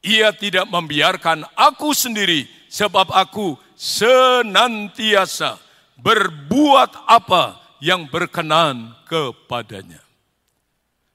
Ia 0.00 0.32
tidak 0.32 0.64
membiarkan 0.72 1.44
aku 1.52 1.92
sendiri, 1.92 2.48
sebab 2.72 3.12
aku 3.12 3.60
senantiasa 3.76 5.60
berbuat 6.00 7.04
apa 7.04 7.60
yang 7.84 8.08
berkenan 8.08 8.96
kepadanya. 9.04 10.00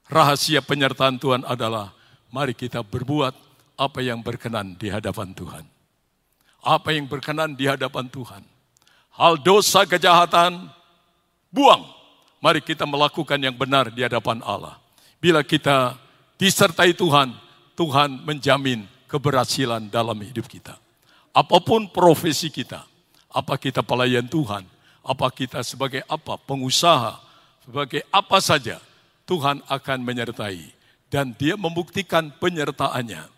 Rahasia 0.05 0.61
penyertaan 0.61 1.17
Tuhan 1.17 1.41
adalah 1.49 1.97
mari 2.29 2.53
kita 2.53 2.85
berbuat 2.85 3.44
apa 3.75 3.99
yang 3.99 4.23
berkenan 4.23 4.75
di 4.79 4.87
hadapan 4.91 5.35
Tuhan. 5.35 5.63
Apa 6.65 6.95
yang 6.95 7.05
berkenan 7.05 7.53
di 7.53 7.69
hadapan 7.69 8.09
Tuhan. 8.09 8.41
Hal 9.15 9.39
dosa 9.39 9.85
kejahatan, 9.85 10.67
buang. 11.53 11.83
Mari 12.43 12.59
kita 12.59 12.83
melakukan 12.83 13.39
yang 13.39 13.55
benar 13.55 13.87
di 13.93 14.03
hadapan 14.03 14.43
Allah. 14.43 14.75
Bila 15.21 15.41
kita 15.41 15.95
disertai 16.35 16.91
Tuhan, 16.91 17.31
Tuhan 17.79 18.23
menjamin 18.23 18.85
keberhasilan 19.07 19.87
dalam 19.87 20.19
hidup 20.19 20.47
kita. 20.47 20.75
Apa 21.35 21.59
pun 21.59 21.87
profesi 21.91 22.47
kita, 22.47 22.83
apa 23.31 23.59
kita 23.59 23.83
pelayan 23.83 24.27
Tuhan, 24.27 24.63
apa 25.03 25.27
kita 25.31 25.61
sebagai 25.61 26.01
apa, 26.07 26.39
pengusaha, 26.39 27.19
sebagai 27.63 28.01
apa 28.09 28.37
saja, 28.39 28.79
Tuhan 29.27 29.61
akan 29.67 29.99
menyertai. 30.01 30.71
Dan 31.05 31.37
dia 31.37 31.55
membuktikan 31.55 32.33
penyertaannya. 32.41 33.34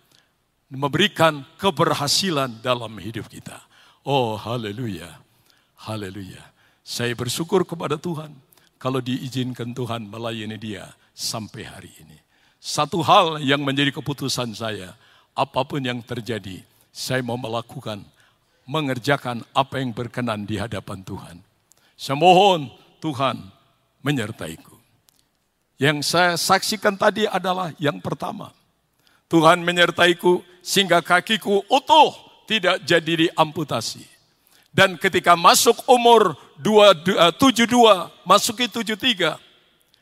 Memberikan 0.67 1.47
keberhasilan 1.55 2.59
dalam 2.59 2.91
hidup 2.99 3.31
kita. 3.31 3.63
Oh 4.03 4.35
haleluya, 4.35 5.15
haleluya. 5.79 6.43
Saya 6.83 7.15
bersyukur 7.15 7.63
kepada 7.63 7.95
Tuhan 7.95 8.35
kalau 8.75 8.99
diizinkan 8.99 9.71
Tuhan 9.71 10.11
melayani 10.11 10.59
dia 10.59 10.91
sampai 11.15 11.63
hari 11.63 11.91
ini. 12.03 12.19
Satu 12.59 12.99
hal 12.99 13.39
yang 13.39 13.63
menjadi 13.63 13.95
keputusan 13.95 14.51
saya, 14.51 14.91
apa 15.31 15.61
pun 15.63 15.79
yang 15.79 16.03
terjadi, 16.03 16.65
saya 16.91 17.21
mau 17.21 17.37
melakukan, 17.37 18.01
mengerjakan 18.67 19.45
apa 19.53 19.79
yang 19.79 19.93
berkenan 19.93 20.43
di 20.43 20.57
hadapan 20.57 20.99
Tuhan. 21.05 21.37
Saya 21.95 22.17
mohon 22.17 22.73
Tuhan 22.99 23.39
menyertaiku. 24.01 24.75
Yang 25.77 26.09
saya 26.09 26.33
saksikan 26.33 26.97
tadi 26.97 27.29
adalah 27.29 27.69
yang 27.77 28.01
pertama. 28.01 28.56
Tuhan 29.27 29.59
menyertaiku 29.63 30.43
sehingga 30.63 31.03
kakiku 31.03 31.63
utuh 31.67 32.15
tidak 32.47 32.83
jadi 32.87 33.27
diamputasi. 33.27 34.03
Dan 34.71 34.95
ketika 34.95 35.35
masuk 35.35 35.83
umur 35.89 36.37
72, 36.61 37.67
masuki 38.23 38.69
73, 38.71 39.35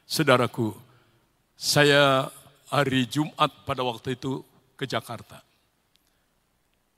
saudaraku, 0.06 0.76
saya 1.56 2.30
hari 2.70 3.08
Jumat 3.08 3.50
pada 3.64 3.82
waktu 3.88 4.20
itu 4.20 4.44
ke 4.76 4.84
Jakarta. 4.84 5.40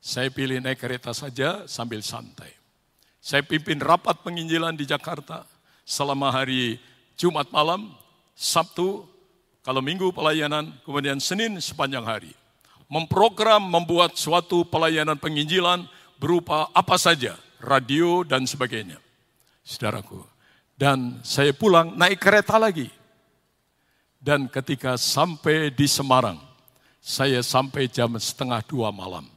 Saya 0.01 0.33
pilih 0.33 0.57
naik 0.57 0.81
kereta 0.81 1.13
saja 1.13 1.69
sambil 1.69 2.01
santai. 2.01 2.49
Saya 3.21 3.43
pimpin 3.43 3.77
rapat 3.77 4.23
penginjilan 4.23 4.73
di 4.73 4.87
Jakarta 4.87 5.43
selama 5.83 6.31
hari 6.31 6.79
Jumat 7.19 7.51
malam 7.51 7.91
Sabtu, 8.33 9.03
kalau 9.67 9.83
Minggu 9.83 10.15
pelayanan, 10.15 10.71
kemudian 10.87 11.19
Senin 11.19 11.59
sepanjang 11.59 12.07
hari. 12.07 12.31
Memprogram 12.87 13.59
membuat 13.59 14.15
suatu 14.15 14.63
pelayanan 14.63 15.19
penginjilan 15.19 15.83
berupa 16.15 16.71
apa 16.71 16.95
saja, 16.95 17.35
radio 17.59 18.23
dan 18.23 18.47
sebagainya. 18.47 18.95
Saudaraku, 19.67 20.23
dan 20.79 21.19
saya 21.19 21.51
pulang 21.51 21.99
naik 21.99 22.15
kereta 22.15 22.55
lagi. 22.55 22.87
Dan 24.23 24.47
ketika 24.47 24.95
sampai 24.95 25.67
di 25.67 25.83
Semarang, 25.83 26.39
saya 27.03 27.43
sampai 27.43 27.91
jam 27.91 28.15
setengah 28.15 28.63
dua 28.63 28.95
malam. 28.95 29.27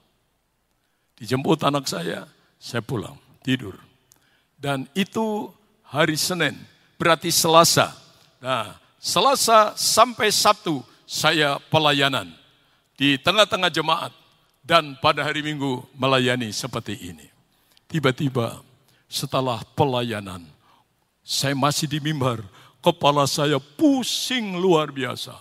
Dijemput 1.19 1.59
anak 1.67 1.91
saya, 1.91 2.31
saya 2.55 2.87
pulang, 2.87 3.19
tidur. 3.43 3.75
Dan 4.55 4.87
itu 4.95 5.51
hari 5.91 6.15
Senin, 6.15 6.55
berarti 6.95 7.35
Selasa. 7.35 7.99
Nah, 8.39 8.80
Selasa 9.01 9.73
sampai 9.81 10.29
Sabtu 10.29 10.85
saya 11.09 11.57
pelayanan 11.73 12.29
di 13.01 13.17
tengah-tengah 13.17 13.73
jemaat 13.73 14.13
dan 14.61 14.93
pada 15.01 15.25
hari 15.25 15.41
Minggu 15.41 15.89
melayani 15.97 16.53
seperti 16.53 17.01
ini. 17.09 17.25
Tiba-tiba 17.89 18.61
setelah 19.09 19.65
pelayanan 19.73 20.45
saya 21.25 21.57
masih 21.57 21.89
di 21.89 21.97
mimbar, 21.97 22.45
kepala 22.85 23.25
saya 23.25 23.57
pusing 23.57 24.61
luar 24.61 24.93
biasa. 24.93 25.33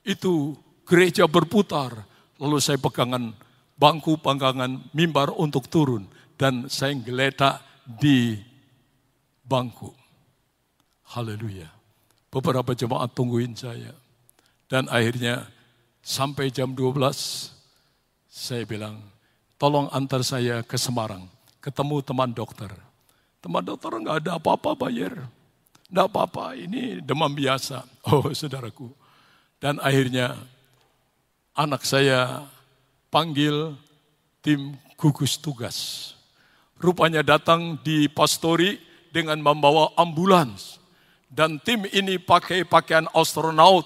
Itu 0.00 0.56
gereja 0.88 1.28
berputar, 1.28 2.08
lalu 2.40 2.56
saya 2.56 2.80
pegangan 2.80 3.36
bangku 3.76 4.16
panggangan 4.16 4.80
mimbar 4.96 5.28
untuk 5.36 5.68
turun 5.68 6.08
dan 6.40 6.72
saya 6.72 6.96
geletak 6.96 7.60
di 7.84 8.40
bangku. 9.44 9.92
Haleluya. 11.12 11.83
Beberapa 12.34 12.74
jemaat 12.74 13.14
tungguin 13.14 13.54
saya. 13.54 13.94
Dan 14.66 14.90
akhirnya 14.90 15.46
sampai 16.02 16.50
jam 16.50 16.74
12 16.74 16.98
saya 18.26 18.66
bilang, 18.66 18.98
tolong 19.54 19.86
antar 19.94 20.26
saya 20.26 20.66
ke 20.66 20.74
Semarang, 20.74 21.30
ketemu 21.62 22.02
teman 22.02 22.34
dokter. 22.34 22.74
Teman 23.38 23.62
dokter 23.62 23.94
nggak 23.94 24.26
ada 24.26 24.30
apa-apa 24.42 24.74
bayar. 24.74 25.14
Nggak 25.86 26.06
apa-apa, 26.10 26.58
ini 26.58 26.98
demam 26.98 27.30
biasa. 27.30 27.86
Oh 28.10 28.26
saudaraku. 28.34 28.90
Dan 29.62 29.78
akhirnya 29.78 30.34
anak 31.54 31.86
saya 31.86 32.50
panggil 33.14 33.78
tim 34.42 34.74
gugus 34.98 35.38
tugas. 35.38 36.10
Rupanya 36.82 37.22
datang 37.22 37.78
di 37.80 38.10
pastori 38.10 38.82
dengan 39.14 39.38
membawa 39.38 39.94
ambulans 39.94 40.82
dan 41.34 41.58
tim 41.58 41.82
ini 41.90 42.22
pakai 42.22 42.62
pakaian 42.62 43.10
astronaut 43.10 43.82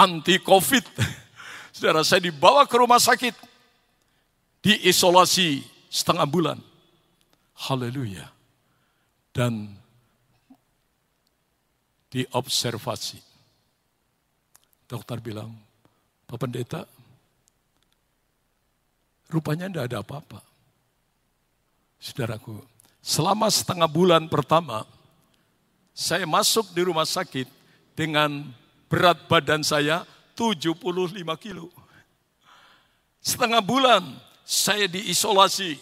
anti 0.00 0.40
covid. 0.40 0.80
Saudara 1.76 2.00
saya 2.00 2.24
dibawa 2.24 2.64
ke 2.64 2.80
rumah 2.80 2.96
sakit. 2.96 3.36
Diisolasi 4.64 5.60
setengah 5.92 6.24
bulan. 6.24 6.58
Haleluya. 7.68 8.32
Dan 9.28 9.76
diobservasi. 12.08 13.20
Dokter 14.88 15.22
bilang, 15.22 15.54
Pak 16.26 16.36
Pendeta, 16.40 16.82
rupanya 19.30 19.70
tidak 19.70 19.84
ada 19.86 19.98
apa-apa. 20.02 20.40
Saudaraku, 22.02 22.58
selama 22.98 23.46
setengah 23.46 23.86
bulan 23.86 24.26
pertama, 24.26 24.82
saya 26.00 26.24
masuk 26.24 26.72
di 26.72 26.80
rumah 26.80 27.04
sakit 27.04 27.44
dengan 27.92 28.48
berat 28.88 29.28
badan 29.28 29.60
saya 29.60 30.08
75 30.32 30.80
kilo. 31.36 31.68
Setengah 33.20 33.60
bulan 33.60 34.00
saya 34.40 34.88
diisolasi. 34.88 35.76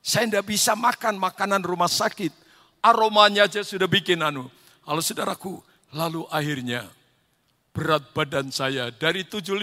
Saya 0.00 0.24
tidak 0.32 0.48
bisa 0.48 0.72
makan 0.72 1.20
makanan 1.20 1.60
rumah 1.60 1.92
sakit. 1.92 2.32
Aromanya 2.80 3.44
aja 3.44 3.60
sudah 3.60 3.84
bikin 3.84 4.24
anu. 4.24 4.48
Kalau 4.80 5.04
saudaraku, 5.04 5.60
lalu 5.92 6.24
akhirnya 6.32 6.88
berat 7.76 8.16
badan 8.16 8.48
saya 8.48 8.88
dari 8.88 9.28
75 9.28 9.60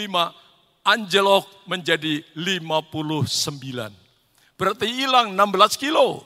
anjlok 0.86 1.66
menjadi 1.66 2.22
59. 2.38 3.26
Berarti 4.62 4.86
hilang 4.94 5.34
16 5.34 5.82
kilo. 5.82 6.22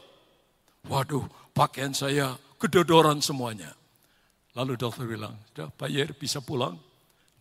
Waduh, 0.91 1.23
pakaian 1.55 1.95
saya 1.95 2.35
kedodoran 2.61 3.17
semuanya. 3.25 3.73
Lalu 4.53 4.77
dokter 4.77 5.09
bilang, 5.09 5.33
Pak 5.55 5.89
Yer 5.89 6.13
bisa 6.13 6.37
pulang, 6.43 6.77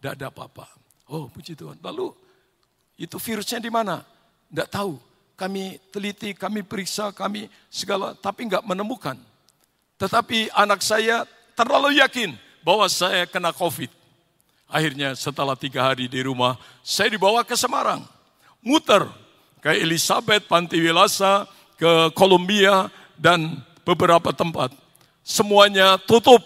tidak 0.01 0.17
ada 0.17 0.27
apa-apa. 0.33 0.67
Oh 1.13 1.29
puji 1.29 1.53
Tuhan. 1.59 1.77
Lalu 1.85 2.15
itu 2.97 3.19
virusnya 3.21 3.61
di 3.61 3.69
mana? 3.69 4.01
Tidak 4.49 4.69
tahu. 4.73 4.97
Kami 5.37 5.77
teliti, 5.93 6.33
kami 6.33 6.65
periksa, 6.65 7.13
kami 7.13 7.49
segala, 7.69 8.17
tapi 8.17 8.49
nggak 8.49 8.65
menemukan. 8.65 9.17
Tetapi 10.01 10.53
anak 10.57 10.81
saya 10.81 11.29
terlalu 11.53 12.01
yakin 12.01 12.33
bahwa 12.65 12.89
saya 12.89 13.29
kena 13.29 13.53
COVID. 13.53 13.93
Akhirnya 14.71 15.19
setelah 15.19 15.59
tiga 15.59 15.91
hari 15.91 16.07
di 16.07 16.23
rumah, 16.23 16.55
saya 16.81 17.11
dibawa 17.11 17.43
ke 17.43 17.59
Semarang. 17.59 18.07
Muter 18.63 19.09
ke 19.61 19.77
Elizabeth, 19.77 20.49
Panti 20.49 20.81
Wilasa, 20.81 21.45
ke 21.77 22.13
Kolombia, 22.17 22.89
dan 23.21 23.61
beberapa 23.85 24.33
tempat. 24.33 24.73
Semuanya 25.25 26.01
tutup, 26.01 26.41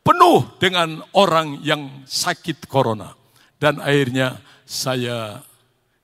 penuh 0.00 0.44
dengan 0.58 1.04
orang 1.12 1.60
yang 1.62 2.04
sakit 2.08 2.66
corona. 2.66 3.14
Dan 3.60 3.78
akhirnya 3.78 4.40
saya 4.64 5.44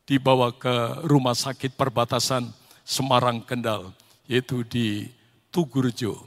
dibawa 0.07 0.55
ke 0.55 1.03
rumah 1.09 1.35
sakit 1.35 1.75
perbatasan 1.75 2.53
Semarang 2.87 3.43
Kendal, 3.43 3.91
yaitu 4.31 4.63
di 4.63 5.11
Tugurjo. 5.51 6.23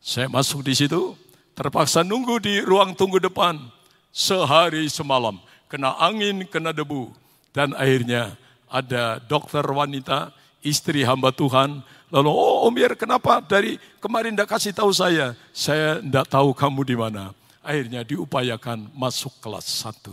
Saya 0.00 0.26
masuk 0.32 0.64
di 0.64 0.72
situ, 0.72 1.14
terpaksa 1.52 2.00
nunggu 2.02 2.40
di 2.40 2.64
ruang 2.64 2.96
tunggu 2.96 3.20
depan 3.20 3.60
sehari 4.10 4.88
semalam. 4.88 5.38
Kena 5.68 5.94
angin, 6.00 6.44
kena 6.48 6.72
debu. 6.72 7.12
Dan 7.52 7.76
akhirnya 7.76 8.36
ada 8.72 9.20
dokter 9.20 9.64
wanita, 9.64 10.32
istri 10.64 11.04
hamba 11.04 11.30
Tuhan, 11.36 11.84
Lalu, 12.12 12.28
oh 12.28 12.68
Om 12.68 12.76
Yer, 12.76 12.92
kenapa 12.92 13.40
dari 13.40 13.80
kemarin 13.96 14.36
tidak 14.36 14.52
kasih 14.52 14.76
tahu 14.76 14.92
saya? 14.92 15.32
Saya 15.48 15.96
tidak 15.96 16.28
tahu 16.28 16.52
kamu 16.52 16.84
di 16.84 16.92
mana. 16.92 17.32
Akhirnya 17.64 18.04
diupayakan 18.04 18.92
masuk 18.92 19.32
kelas 19.40 19.64
satu. 19.64 20.12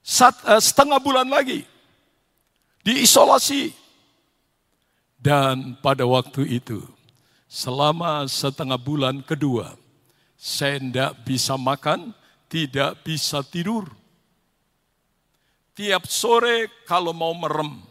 Sat, 0.00 0.32
uh, 0.48 0.56
setengah 0.56 0.96
bulan 1.04 1.28
lagi, 1.28 1.68
diisolasi. 2.80 3.76
Dan 5.20 5.76
pada 5.84 6.08
waktu 6.08 6.48
itu, 6.64 6.80
selama 7.44 8.24
setengah 8.24 8.80
bulan 8.80 9.20
kedua, 9.20 9.76
saya 10.38 10.80
tidak 10.80 11.12
bisa 11.28 11.60
makan, 11.60 12.16
tidak 12.48 13.04
bisa 13.04 13.44
tidur. 13.44 13.84
Tiap 15.76 16.08
sore 16.08 16.72
kalau 16.88 17.12
mau 17.12 17.36
merem, 17.36 17.84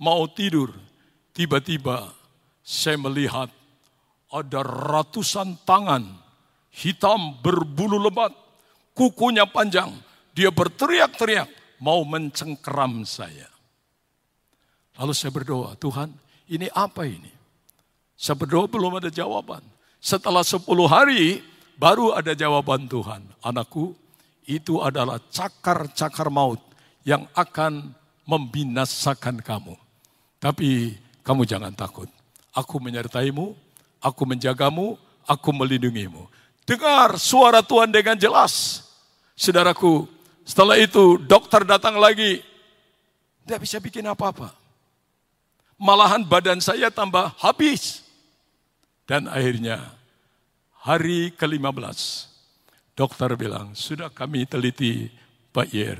mau 0.00 0.24
tidur, 0.30 0.72
Tiba-tiba 1.32 2.12
saya 2.60 3.00
melihat 3.00 3.48
ada 4.32 4.60
ratusan 4.64 5.60
tangan 5.64 6.04
hitam 6.72 7.36
berbulu 7.40 8.00
lebat, 8.00 8.32
kukunya 8.96 9.44
panjang. 9.48 9.92
Dia 10.32 10.48
berteriak-teriak 10.48 11.48
mau 11.84 12.00
mencengkeram 12.08 13.04
saya. 13.04 13.48
Lalu 14.96 15.12
saya 15.12 15.32
berdoa, 15.32 15.76
Tuhan 15.76 16.12
ini 16.48 16.68
apa 16.72 17.04
ini? 17.04 17.32
Saya 18.16 18.36
berdoa 18.36 18.68
belum 18.68 19.00
ada 19.00 19.08
jawaban. 19.12 19.60
Setelah 20.00 20.44
10 20.44 20.64
hari 20.88 21.40
baru 21.76 22.16
ada 22.16 22.32
jawaban 22.36 22.88
Tuhan. 22.88 23.24
Anakku, 23.44 23.96
itu 24.46 24.80
adalah 24.82 25.20
cakar-cakar 25.32 26.28
maut 26.28 26.60
yang 27.06 27.26
akan 27.34 27.94
membinasakan 28.26 29.42
kamu. 29.42 29.74
Tapi 30.38 30.98
kamu 31.22 31.46
jangan 31.46 31.70
takut. 31.74 32.10
Aku 32.52 32.82
menyertaimu, 32.82 33.54
aku 34.02 34.22
menjagamu, 34.26 34.98
aku 35.24 35.50
melindungimu. 35.54 36.26
Dengar 36.66 37.18
suara 37.18 37.62
Tuhan 37.62 37.90
dengan 37.90 38.18
jelas. 38.18 38.84
Saudaraku, 39.38 40.06
setelah 40.42 40.78
itu 40.78 41.18
dokter 41.22 41.62
datang 41.62 41.98
lagi. 41.98 42.42
Tidak 43.42 43.58
bisa 43.58 43.82
bikin 43.82 44.06
apa-apa. 44.06 44.54
Malahan 45.78 46.22
badan 46.22 46.62
saya 46.62 46.90
tambah 46.90 47.34
habis. 47.42 48.06
Dan 49.02 49.26
akhirnya 49.26 49.82
hari 50.86 51.34
ke-15 51.34 52.30
dokter 52.94 53.34
bilang, 53.34 53.74
sudah 53.74 54.10
kami 54.10 54.46
teliti 54.46 55.10
Pak 55.50 55.68
Yer, 55.74 55.98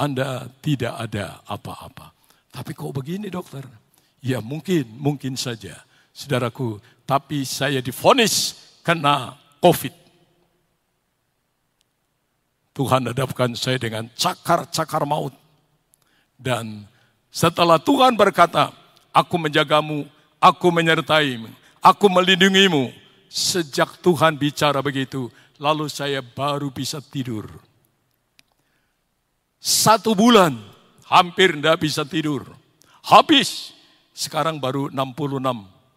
Anda 0.00 0.48
tidak 0.64 0.96
ada 0.96 1.44
apa-apa. 1.44 2.12
Tapi 2.48 2.72
kok 2.72 2.96
begini 2.96 3.28
dokter? 3.28 3.85
Ya 4.24 4.40
mungkin, 4.40 4.86
mungkin 4.96 5.36
saja. 5.36 5.76
Saudaraku, 6.16 6.80
tapi 7.04 7.44
saya 7.44 7.84
difonis 7.84 8.56
kena 8.80 9.36
COVID. 9.60 9.94
Tuhan 12.76 13.08
hadapkan 13.08 13.56
saya 13.56 13.80
dengan 13.80 14.08
cakar-cakar 14.12 15.08
maut. 15.08 15.32
Dan 16.36 16.84
setelah 17.32 17.80
Tuhan 17.80 18.16
berkata, 18.16 18.72
aku 19.12 19.36
menjagamu, 19.40 20.04
aku 20.36 20.68
menyertaimu, 20.68 21.48
aku 21.80 22.06
melindungimu. 22.12 22.92
Sejak 23.26 24.00
Tuhan 24.00 24.36
bicara 24.36 24.80
begitu, 24.80 25.28
lalu 25.60 25.88
saya 25.92 26.20
baru 26.20 26.72
bisa 26.72 27.00
tidur. 27.00 27.48
Satu 29.60 30.14
bulan, 30.14 30.56
hampir 31.08 31.56
tidak 31.56 31.80
bisa 31.82 32.06
tidur. 32.06 32.44
Habis 33.04 33.75
sekarang 34.16 34.56
baru 34.56 34.88
66. 34.88 35.44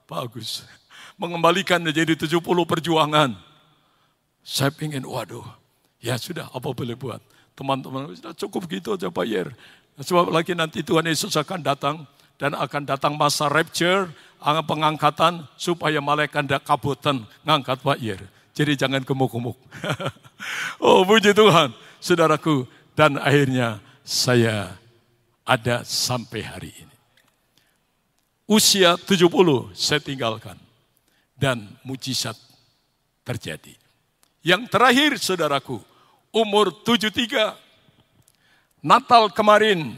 Bagus. 0.04 0.68
Mengembalikan 1.16 1.80
menjadi 1.80 2.20
70 2.28 2.44
perjuangan. 2.44 3.32
Saya 4.44 4.76
ingin, 4.84 5.08
waduh, 5.08 5.48
ya 6.04 6.20
sudah, 6.20 6.52
apa 6.52 6.68
boleh 6.76 7.00
buat. 7.00 7.24
Teman-teman, 7.56 8.12
sudah 8.20 8.36
cukup 8.36 8.68
gitu 8.68 9.00
aja 9.00 9.08
Pak 9.08 9.24
Yer. 9.24 9.48
Sebab 10.00 10.32
lagi 10.36 10.52
nanti 10.52 10.84
Tuhan 10.84 11.08
Yesus 11.08 11.36
akan 11.36 11.64
datang 11.64 12.04
dan 12.40 12.56
akan 12.56 12.84
datang 12.88 13.16
masa 13.16 13.48
rapture, 13.48 14.12
pengangkatan 14.40 15.44
supaya 15.60 16.00
malaikat 16.00 16.48
tidak 16.48 16.64
kabutan 16.68 17.24
ngangkat 17.44 17.80
Pak 17.84 18.00
Yer. 18.00 18.20
Jadi 18.56 18.80
jangan 18.80 19.04
gemuk-gemuk. 19.04 19.56
oh 20.84 21.04
puji 21.08 21.32
Tuhan, 21.32 21.72
saudaraku. 22.04 22.68
Dan 22.96 23.16
akhirnya 23.16 23.80
saya 24.04 24.76
ada 25.48 25.88
sampai 25.88 26.44
hari 26.44 26.72
ini 26.76 26.99
usia 28.50 28.98
70 28.98 29.30
saya 29.78 30.02
tinggalkan. 30.02 30.58
Dan 31.40 31.72
mujizat 31.88 32.36
terjadi. 33.24 33.72
Yang 34.44 34.68
terakhir 34.68 35.12
saudaraku, 35.16 35.80
umur 36.36 36.84
73, 36.84 37.56
Natal 38.84 39.32
kemarin, 39.32 39.96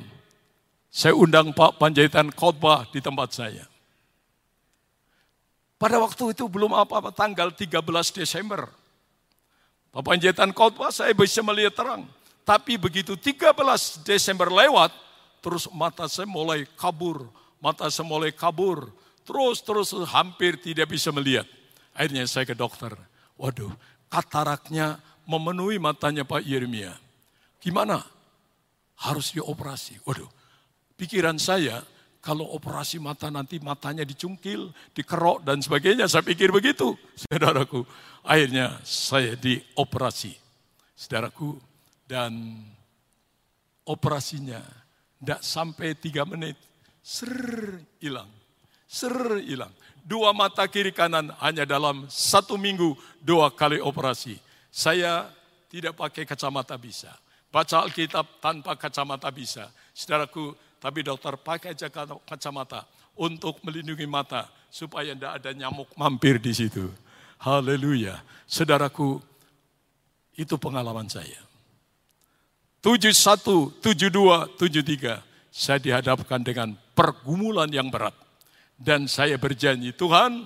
saya 0.94 1.18
undang 1.18 1.50
Pak 1.50 1.82
Panjaitan 1.82 2.30
khotbah 2.30 2.86
di 2.94 3.02
tempat 3.02 3.34
saya. 3.34 3.66
Pada 5.82 5.98
waktu 5.98 6.38
itu 6.38 6.46
belum 6.46 6.78
apa-apa, 6.78 7.10
tanggal 7.10 7.50
13 7.58 7.82
Desember. 8.14 8.70
Pak 9.90 10.06
Panjaitan 10.06 10.54
khotbah 10.54 10.94
saya 10.94 11.10
bisa 11.18 11.42
melihat 11.42 11.74
terang. 11.74 12.06
Tapi 12.46 12.78
begitu 12.78 13.18
13 13.18 13.58
Desember 14.06 14.46
lewat, 14.54 14.94
terus 15.42 15.66
mata 15.74 16.06
saya 16.06 16.30
mulai 16.30 16.70
kabur, 16.78 17.26
mata 17.62 17.88
saya 17.88 18.10
mulai 18.10 18.34
kabur. 18.34 18.90
Terus-terus 19.22 19.94
hampir 20.10 20.58
tidak 20.58 20.90
bisa 20.92 21.14
melihat. 21.14 21.46
Akhirnya 21.94 22.26
saya 22.26 22.44
ke 22.44 22.58
dokter. 22.58 22.92
Waduh, 23.38 23.72
kataraknya 24.10 24.98
memenuhi 25.30 25.78
matanya 25.78 26.26
Pak 26.26 26.42
Yeremia. 26.42 26.98
Gimana? 27.62 28.02
Harus 28.98 29.32
dioperasi. 29.32 30.02
Waduh, 30.04 30.28
pikiran 30.98 31.38
saya 31.38 31.86
kalau 32.22 32.46
operasi 32.54 33.02
mata 33.02 33.34
nanti 33.34 33.58
matanya 33.58 34.06
dicungkil, 34.06 34.70
dikerok 34.94 35.42
dan 35.46 35.62
sebagainya. 35.62 36.06
Saya 36.06 36.22
pikir 36.22 36.54
begitu, 36.54 36.98
saudaraku. 37.26 37.86
Akhirnya 38.26 38.78
saya 38.86 39.38
dioperasi, 39.38 40.34
saudaraku. 40.98 41.58
Dan 42.06 42.60
operasinya 43.88 44.60
tidak 45.22 45.42
sampai 45.42 45.96
tiga 45.96 46.28
menit 46.28 46.60
ser 47.02 47.34
hilang, 48.00 48.30
ser 48.86 49.42
hilang. 49.42 49.74
Dua 50.02 50.34
mata 50.34 50.66
kiri 50.66 50.90
kanan 50.90 51.30
hanya 51.42 51.66
dalam 51.66 52.10
satu 52.10 52.58
minggu 52.58 52.98
dua 53.22 53.54
kali 53.54 53.78
operasi. 53.78 54.38
Saya 54.74 55.30
tidak 55.70 55.98
pakai 55.98 56.26
kacamata 56.26 56.74
bisa. 56.78 57.14
Baca 57.52 57.84
Alkitab 57.84 58.40
tanpa 58.40 58.74
kacamata 58.80 59.28
bisa. 59.30 59.70
Saudaraku, 59.92 60.56
tapi 60.80 61.04
dokter 61.04 61.36
pakai 61.38 61.76
aja 61.76 61.92
kacamata 62.26 62.88
untuk 63.14 63.60
melindungi 63.62 64.08
mata 64.08 64.48
supaya 64.72 65.14
tidak 65.14 65.44
ada 65.44 65.52
nyamuk 65.52 65.92
mampir 66.00 66.40
di 66.40 66.56
situ. 66.56 66.90
Haleluya. 67.44 68.24
Saudaraku, 68.48 69.20
itu 70.34 70.56
pengalaman 70.58 71.06
saya. 71.12 71.44
71, 72.82 73.78
72, 73.84 74.58
73 74.58 75.22
saya 75.52 75.78
dihadapkan 75.78 76.42
dengan 76.42 76.74
pergumulan 76.94 77.70
yang 77.70 77.90
berat. 77.92 78.16
Dan 78.82 79.06
saya 79.06 79.38
berjanji, 79.38 79.94
Tuhan 79.94 80.46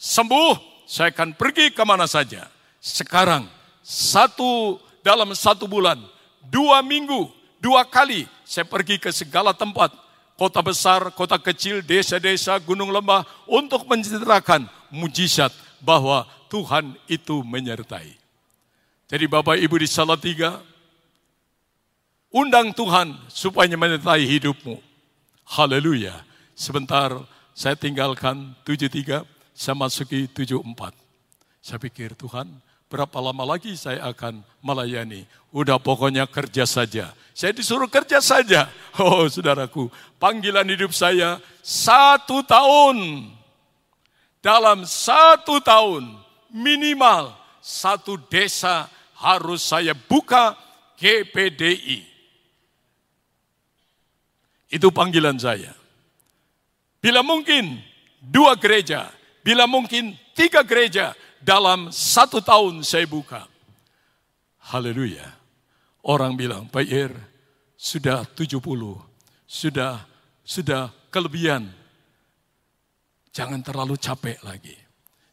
sembuh, 0.00 0.86
saya 0.88 1.12
akan 1.12 1.36
pergi 1.36 1.72
ke 1.72 1.84
mana 1.84 2.08
saja. 2.08 2.48
Sekarang, 2.80 3.44
satu 3.84 4.80
dalam 5.04 5.36
satu 5.36 5.68
bulan, 5.68 6.00
dua 6.48 6.80
minggu, 6.80 7.28
dua 7.60 7.84
kali 7.84 8.24
saya 8.44 8.64
pergi 8.64 8.96
ke 8.96 9.12
segala 9.12 9.52
tempat. 9.52 9.92
Kota 10.34 10.58
besar, 10.64 11.14
kota 11.14 11.38
kecil, 11.38 11.78
desa-desa, 11.84 12.58
gunung 12.58 12.90
lembah 12.90 13.22
untuk 13.46 13.86
menceritakan 13.86 14.66
mujizat 14.90 15.54
bahwa 15.78 16.26
Tuhan 16.50 16.98
itu 17.06 17.44
menyertai. 17.46 18.18
Jadi 19.06 19.24
Bapak 19.30 19.60
Ibu 19.60 19.78
di 19.78 19.86
Salatiga, 19.86 20.58
Undang 22.34 22.74
Tuhan 22.74 23.14
supaya 23.30 23.70
menyertai 23.78 24.26
hidupmu. 24.26 24.82
Haleluya. 25.44 26.24
Sebentar 26.56 27.12
saya 27.52 27.76
tinggalkan 27.76 28.56
73, 28.64 29.22
saya 29.52 29.74
masuki 29.76 30.26
74. 30.26 30.94
Saya 31.60 31.78
pikir 31.80 32.16
Tuhan 32.16 32.50
berapa 32.88 33.18
lama 33.18 33.56
lagi 33.56 33.74
saya 33.74 34.06
akan 34.10 34.46
melayani. 34.62 35.26
Udah 35.50 35.82
pokoknya 35.82 36.30
kerja 36.30 36.62
saja. 36.62 37.10
Saya 37.34 37.50
disuruh 37.50 37.90
kerja 37.90 38.22
saja. 38.22 38.70
Oh 38.94 39.26
saudaraku, 39.26 39.90
panggilan 40.22 40.70
hidup 40.70 40.94
saya 40.94 41.42
satu 41.58 42.46
tahun. 42.46 43.26
Dalam 44.38 44.86
satu 44.86 45.58
tahun 45.58 46.14
minimal 46.54 47.34
satu 47.58 48.14
desa 48.30 48.86
harus 49.18 49.66
saya 49.66 49.98
buka 49.98 50.54
GPDI. 50.94 52.13
Itu 54.74 54.90
panggilan 54.90 55.38
saya. 55.38 55.70
Bila 56.98 57.22
mungkin 57.22 57.78
dua 58.18 58.58
gereja, 58.58 59.06
bila 59.46 59.70
mungkin 59.70 60.18
tiga 60.34 60.66
gereja 60.66 61.14
dalam 61.38 61.94
satu 61.94 62.42
tahun 62.42 62.82
saya 62.82 63.06
buka. 63.06 63.46
Haleluya. 64.74 65.30
Orang 66.02 66.34
bilang, 66.34 66.66
Pak 66.66 66.84
Ir, 66.90 67.14
sudah 67.78 68.26
70, 68.34 68.58
sudah 69.46 70.02
sudah 70.44 70.92
kelebihan. 71.08 71.70
Jangan 73.30 73.62
terlalu 73.62 73.94
capek 73.96 74.42
lagi. 74.42 74.76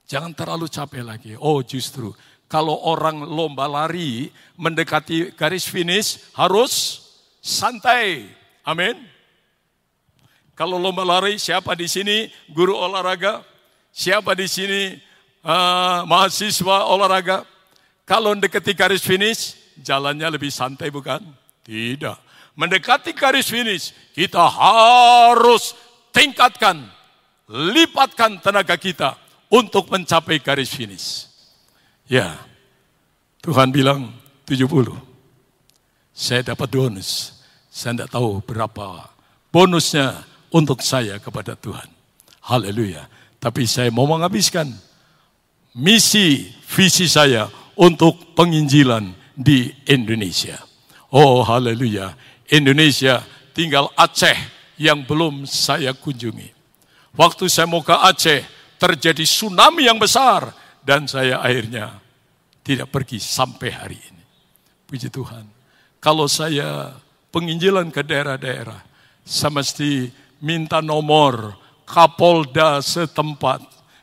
Jangan 0.08 0.32
terlalu 0.38 0.70
capek 0.72 1.04
lagi. 1.04 1.34
Oh 1.40 1.60
justru, 1.66 2.16
kalau 2.48 2.76
orang 2.88 3.24
lomba 3.28 3.68
lari 3.68 4.32
mendekati 4.60 5.36
garis 5.36 5.68
finish 5.68 6.20
harus 6.36 7.04
santai. 7.44 8.28
Amin. 8.68 9.11
Kalau 10.62 10.78
lomba 10.78 11.02
lari, 11.02 11.42
siapa 11.42 11.74
di 11.74 11.90
sini 11.90 12.30
guru 12.54 12.78
olahraga? 12.78 13.42
Siapa 13.90 14.38
di 14.38 14.46
sini 14.46 14.94
uh, 15.42 16.06
mahasiswa 16.06 16.86
olahraga? 16.86 17.50
Kalau 18.06 18.30
mendekati 18.38 18.78
garis 18.78 19.02
finish, 19.02 19.58
jalannya 19.82 20.30
lebih 20.30 20.54
santai 20.54 20.94
bukan? 20.94 21.18
Tidak. 21.66 22.14
Mendekati 22.54 23.10
garis 23.18 23.50
finish, 23.50 23.90
kita 24.14 24.38
harus 24.38 25.74
tingkatkan, 26.14 26.86
lipatkan 27.50 28.38
tenaga 28.38 28.78
kita 28.78 29.18
untuk 29.50 29.90
mencapai 29.90 30.38
garis 30.46 30.70
finish. 30.70 31.26
Ya, 32.06 32.38
Tuhan 33.42 33.74
bilang 33.74 34.14
70. 34.46 34.94
Saya 36.14 36.54
dapat 36.54 36.70
bonus. 36.70 37.42
Saya 37.74 37.98
tidak 37.98 38.14
tahu 38.14 38.46
berapa 38.46 39.10
bonusnya 39.50 40.30
untuk 40.52 40.84
saya 40.84 41.18
kepada 41.18 41.56
Tuhan. 41.56 41.88
Haleluya. 42.46 43.08
Tapi 43.42 43.66
saya 43.66 43.90
mau 43.90 44.06
menghabiskan 44.06 44.70
misi, 45.74 46.52
visi 46.68 47.10
saya 47.10 47.50
untuk 47.80 48.38
penginjilan 48.38 49.10
di 49.34 49.72
Indonesia. 49.90 50.62
Oh 51.12 51.42
haleluya. 51.42 52.14
Indonesia 52.52 53.24
tinggal 53.56 53.90
Aceh 53.96 54.38
yang 54.78 55.08
belum 55.08 55.48
saya 55.48 55.96
kunjungi. 55.96 56.54
Waktu 57.16 57.52
saya 57.52 57.68
mau 57.68 57.84
ke 57.84 57.96
Aceh, 57.96 58.44
terjadi 58.80 59.24
tsunami 59.24 59.88
yang 59.88 60.00
besar. 60.00 60.54
Dan 60.82 61.06
saya 61.06 61.38
akhirnya 61.46 62.02
tidak 62.66 62.90
pergi 62.90 63.22
sampai 63.22 63.70
hari 63.70 64.00
ini. 64.02 64.24
Puji 64.90 65.14
Tuhan. 65.14 65.46
Kalau 66.02 66.26
saya 66.26 66.98
penginjilan 67.30 67.94
ke 67.94 68.02
daerah-daerah, 68.02 68.82
saya 69.22 69.54
mesti 69.54 70.10
minta 70.42 70.82
nomor 70.82 71.56
Kapolda 71.86 72.82
setempat 72.82 73.62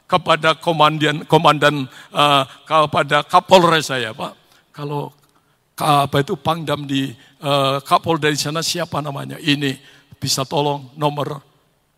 kepada 0.08 0.56
komandan 0.56 1.26
komandan 1.28 1.84
uh, 2.14 2.42
kepada 2.64 3.26
Kapolres 3.26 3.92
saya, 3.92 4.16
Pak. 4.16 4.32
Kalau 4.72 5.12
apa 5.78 6.24
itu 6.24 6.34
Pangdam 6.34 6.88
di 6.88 7.12
uh, 7.44 7.78
Kapolda 7.84 8.32
di 8.32 8.40
sana 8.40 8.64
siapa 8.64 8.98
namanya? 9.04 9.36
Ini 9.36 9.76
bisa 10.18 10.42
tolong 10.42 10.90
nomor 10.98 11.44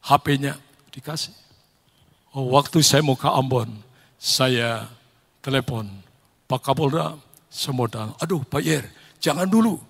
HP-nya 0.04 0.56
dikasih. 0.92 1.32
Oh, 2.36 2.54
waktu 2.54 2.84
saya 2.84 3.02
mau 3.02 3.18
ke 3.18 3.26
Ambon, 3.26 3.82
saya 4.14 4.86
telepon 5.42 5.88
Pak 6.46 6.60
Kapolda 6.60 7.16
Semodal. 7.50 8.14
Aduh 8.22 8.44
Pak 8.46 8.62
Yer, 8.62 8.84
jangan 9.18 9.48
dulu. 9.48 9.80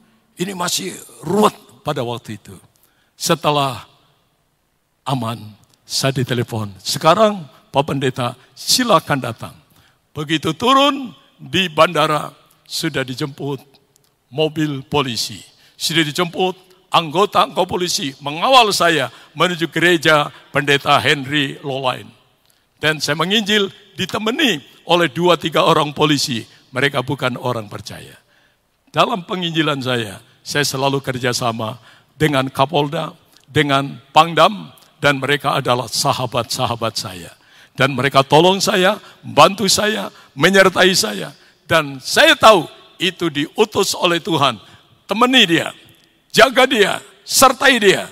Ini 0.40 0.57
masih 0.57 0.96
ruwet 1.20 1.53
pada 1.84 2.01
waktu 2.01 2.40
itu. 2.40 2.57
Setelah 3.12 3.89
aman. 5.11 5.39
Saya 5.83 6.23
ditelepon. 6.23 6.71
Sekarang 6.79 7.51
Pak 7.75 7.83
Pendeta 7.83 8.39
silakan 8.55 9.19
datang. 9.19 9.55
Begitu 10.15 10.55
turun 10.55 11.11
di 11.35 11.67
bandara 11.67 12.31
sudah 12.63 13.03
dijemput 13.03 13.59
mobil 14.31 14.87
polisi. 14.87 15.43
Sudah 15.75 16.07
dijemput 16.07 16.55
anggota-anggota 16.95 17.67
polisi 17.67 18.15
mengawal 18.23 18.71
saya 18.71 19.11
menuju 19.35 19.67
gereja 19.71 20.31
Pendeta 20.55 20.99
Henry 21.03 21.59
Lolain. 21.63 22.07
Dan 22.79 23.03
saya 23.03 23.19
menginjil 23.19 23.69
ditemani 23.99 24.63
oleh 24.87 25.11
dua 25.11 25.35
tiga 25.35 25.67
orang 25.67 25.91
polisi. 25.91 26.47
Mereka 26.71 27.03
bukan 27.03 27.35
orang 27.35 27.67
percaya. 27.67 28.15
Dalam 28.95 29.27
penginjilan 29.27 29.83
saya, 29.83 30.23
saya 30.47 30.63
selalu 30.63 31.03
kerjasama 31.03 31.83
dengan 32.15 32.47
Kapolda, 32.47 33.11
dengan 33.51 33.99
Pangdam, 34.15 34.71
dan 35.01 35.18
mereka 35.18 35.59
adalah 35.59 35.88
sahabat-sahabat 35.88 36.94
saya. 36.94 37.32
Dan 37.72 37.96
mereka 37.96 38.20
tolong 38.20 38.61
saya, 38.61 39.01
bantu 39.24 39.64
saya, 39.64 40.12
menyertai 40.36 40.92
saya. 40.92 41.32
Dan 41.64 41.96
saya 42.05 42.36
tahu 42.36 42.68
itu 43.01 43.32
diutus 43.32 43.96
oleh 43.96 44.20
Tuhan. 44.20 44.61
Temani 45.09 45.42
dia, 45.48 45.72
jaga 46.28 46.68
dia, 46.68 47.01
sertai 47.24 47.80
dia. 47.80 48.05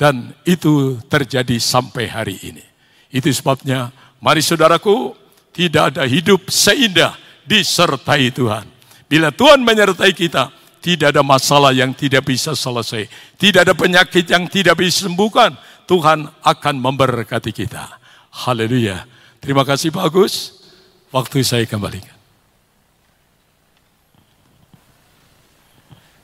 Dan 0.00 0.32
itu 0.48 0.96
terjadi 1.12 1.60
sampai 1.60 2.08
hari 2.08 2.40
ini. 2.40 2.64
Itu 3.12 3.28
sebabnya, 3.28 3.92
mari 4.24 4.40
saudaraku, 4.40 5.12
tidak 5.52 5.92
ada 5.92 6.08
hidup 6.08 6.48
seindah 6.48 7.12
disertai 7.44 8.32
Tuhan. 8.32 8.64
Bila 9.04 9.28
Tuhan 9.28 9.60
menyertai 9.60 10.16
kita, 10.16 10.48
tidak 10.80 11.12
ada 11.12 11.20
masalah 11.20 11.76
yang 11.76 11.92
tidak 11.92 12.24
bisa 12.24 12.56
selesai. 12.56 13.04
Tidak 13.36 13.60
ada 13.68 13.76
penyakit 13.76 14.24
yang 14.24 14.48
tidak 14.48 14.80
bisa 14.80 15.04
disembuhkan. 15.04 15.52
Tuhan 15.90 16.30
akan 16.46 16.74
memberkati 16.78 17.50
kita. 17.50 17.98
Haleluya. 18.30 19.10
Terima 19.42 19.66
kasih 19.66 19.90
Pak 19.90 20.06
Agus. 20.06 20.62
Waktu 21.10 21.42
saya 21.42 21.66
kembalikan. 21.66 22.14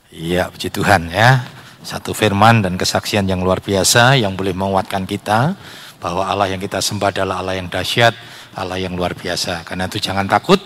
Iya, 0.07 0.47
puji 0.47 0.71
Tuhan 0.71 1.11
ya. 1.11 1.43
Satu 1.83 2.15
firman 2.15 2.63
dan 2.63 2.79
kesaksian 2.79 3.27
yang 3.27 3.43
luar 3.43 3.59
biasa 3.59 4.15
yang 4.15 4.39
boleh 4.39 4.55
menguatkan 4.55 5.03
kita 5.03 5.59
bahwa 5.99 6.23
Allah 6.23 6.47
yang 6.47 6.63
kita 6.63 6.79
sembah 6.79 7.11
adalah 7.11 7.43
Allah 7.43 7.59
yang 7.59 7.67
dahsyat, 7.67 8.15
Allah 8.55 8.79
yang 8.79 8.95
luar 8.95 9.19
biasa. 9.19 9.67
Karena 9.67 9.91
itu 9.91 9.99
jangan 9.99 10.31
takut 10.31 10.63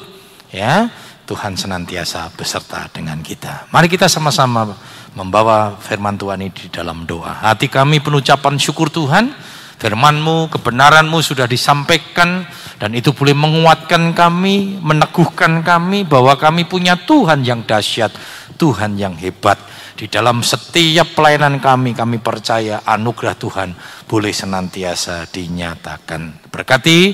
ya. 0.54 0.94
Tuhan 1.26 1.58
senantiasa 1.58 2.30
beserta 2.38 2.86
dengan 2.94 3.18
kita. 3.26 3.66
Mari 3.74 3.90
kita 3.90 4.06
sama-sama 4.06 4.78
membawa 5.16 5.76
firman 5.76 6.16
Tuhan 6.16 6.40
ini 6.44 6.52
di 6.52 6.68
dalam 6.72 7.04
doa. 7.04 7.44
Hati 7.44 7.68
kami 7.68 8.00
penuh 8.00 8.24
ucapan 8.24 8.56
syukur 8.56 8.88
Tuhan, 8.88 9.36
firmanmu, 9.82 10.48
kebenaranmu 10.54 11.20
sudah 11.20 11.50
disampaikan 11.50 12.48
dan 12.80 12.96
itu 12.96 13.12
boleh 13.12 13.36
menguatkan 13.36 14.16
kami, 14.16 14.80
meneguhkan 14.80 15.62
kami 15.62 16.08
bahwa 16.08 16.34
kami 16.40 16.66
punya 16.66 16.96
Tuhan 16.96 17.44
yang 17.44 17.68
dahsyat, 17.68 18.10
Tuhan 18.56 18.96
yang 18.98 19.14
hebat. 19.20 19.60
Di 19.92 20.10
dalam 20.10 20.42
setiap 20.42 21.14
pelayanan 21.14 21.62
kami, 21.62 21.94
kami 21.94 22.18
percaya 22.18 22.82
anugerah 22.82 23.38
Tuhan 23.38 23.70
boleh 24.10 24.34
senantiasa 24.34 25.30
dinyatakan. 25.30 26.50
Berkati 26.50 27.14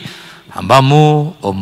hambamu, 0.56 1.36
Om 1.44 1.62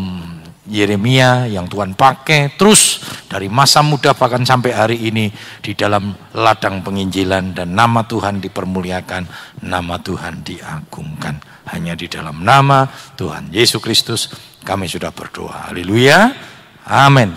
Yeremia 0.66 1.46
yang 1.46 1.70
Tuhan 1.70 1.94
pakai 1.94 2.58
terus 2.58 3.02
dari 3.30 3.46
masa 3.46 3.86
muda 3.86 4.18
bahkan 4.18 4.42
sampai 4.42 4.72
hari 4.74 4.98
ini 5.08 5.30
di 5.62 5.78
dalam 5.78 6.14
ladang 6.34 6.82
penginjilan 6.82 7.54
dan 7.54 7.78
nama 7.78 8.06
Tuhan 8.06 8.42
dipermuliakan, 8.42 9.24
nama 9.66 9.96
Tuhan 10.02 10.42
diagungkan. 10.42 11.38
Hanya 11.66 11.98
di 11.98 12.06
dalam 12.06 12.46
nama 12.46 12.86
Tuhan 13.18 13.50
Yesus 13.50 13.82
Kristus 13.82 14.30
kami 14.62 14.86
sudah 14.90 15.14
berdoa. 15.14 15.70
Haleluya. 15.70 16.34
Amin. 16.86 17.34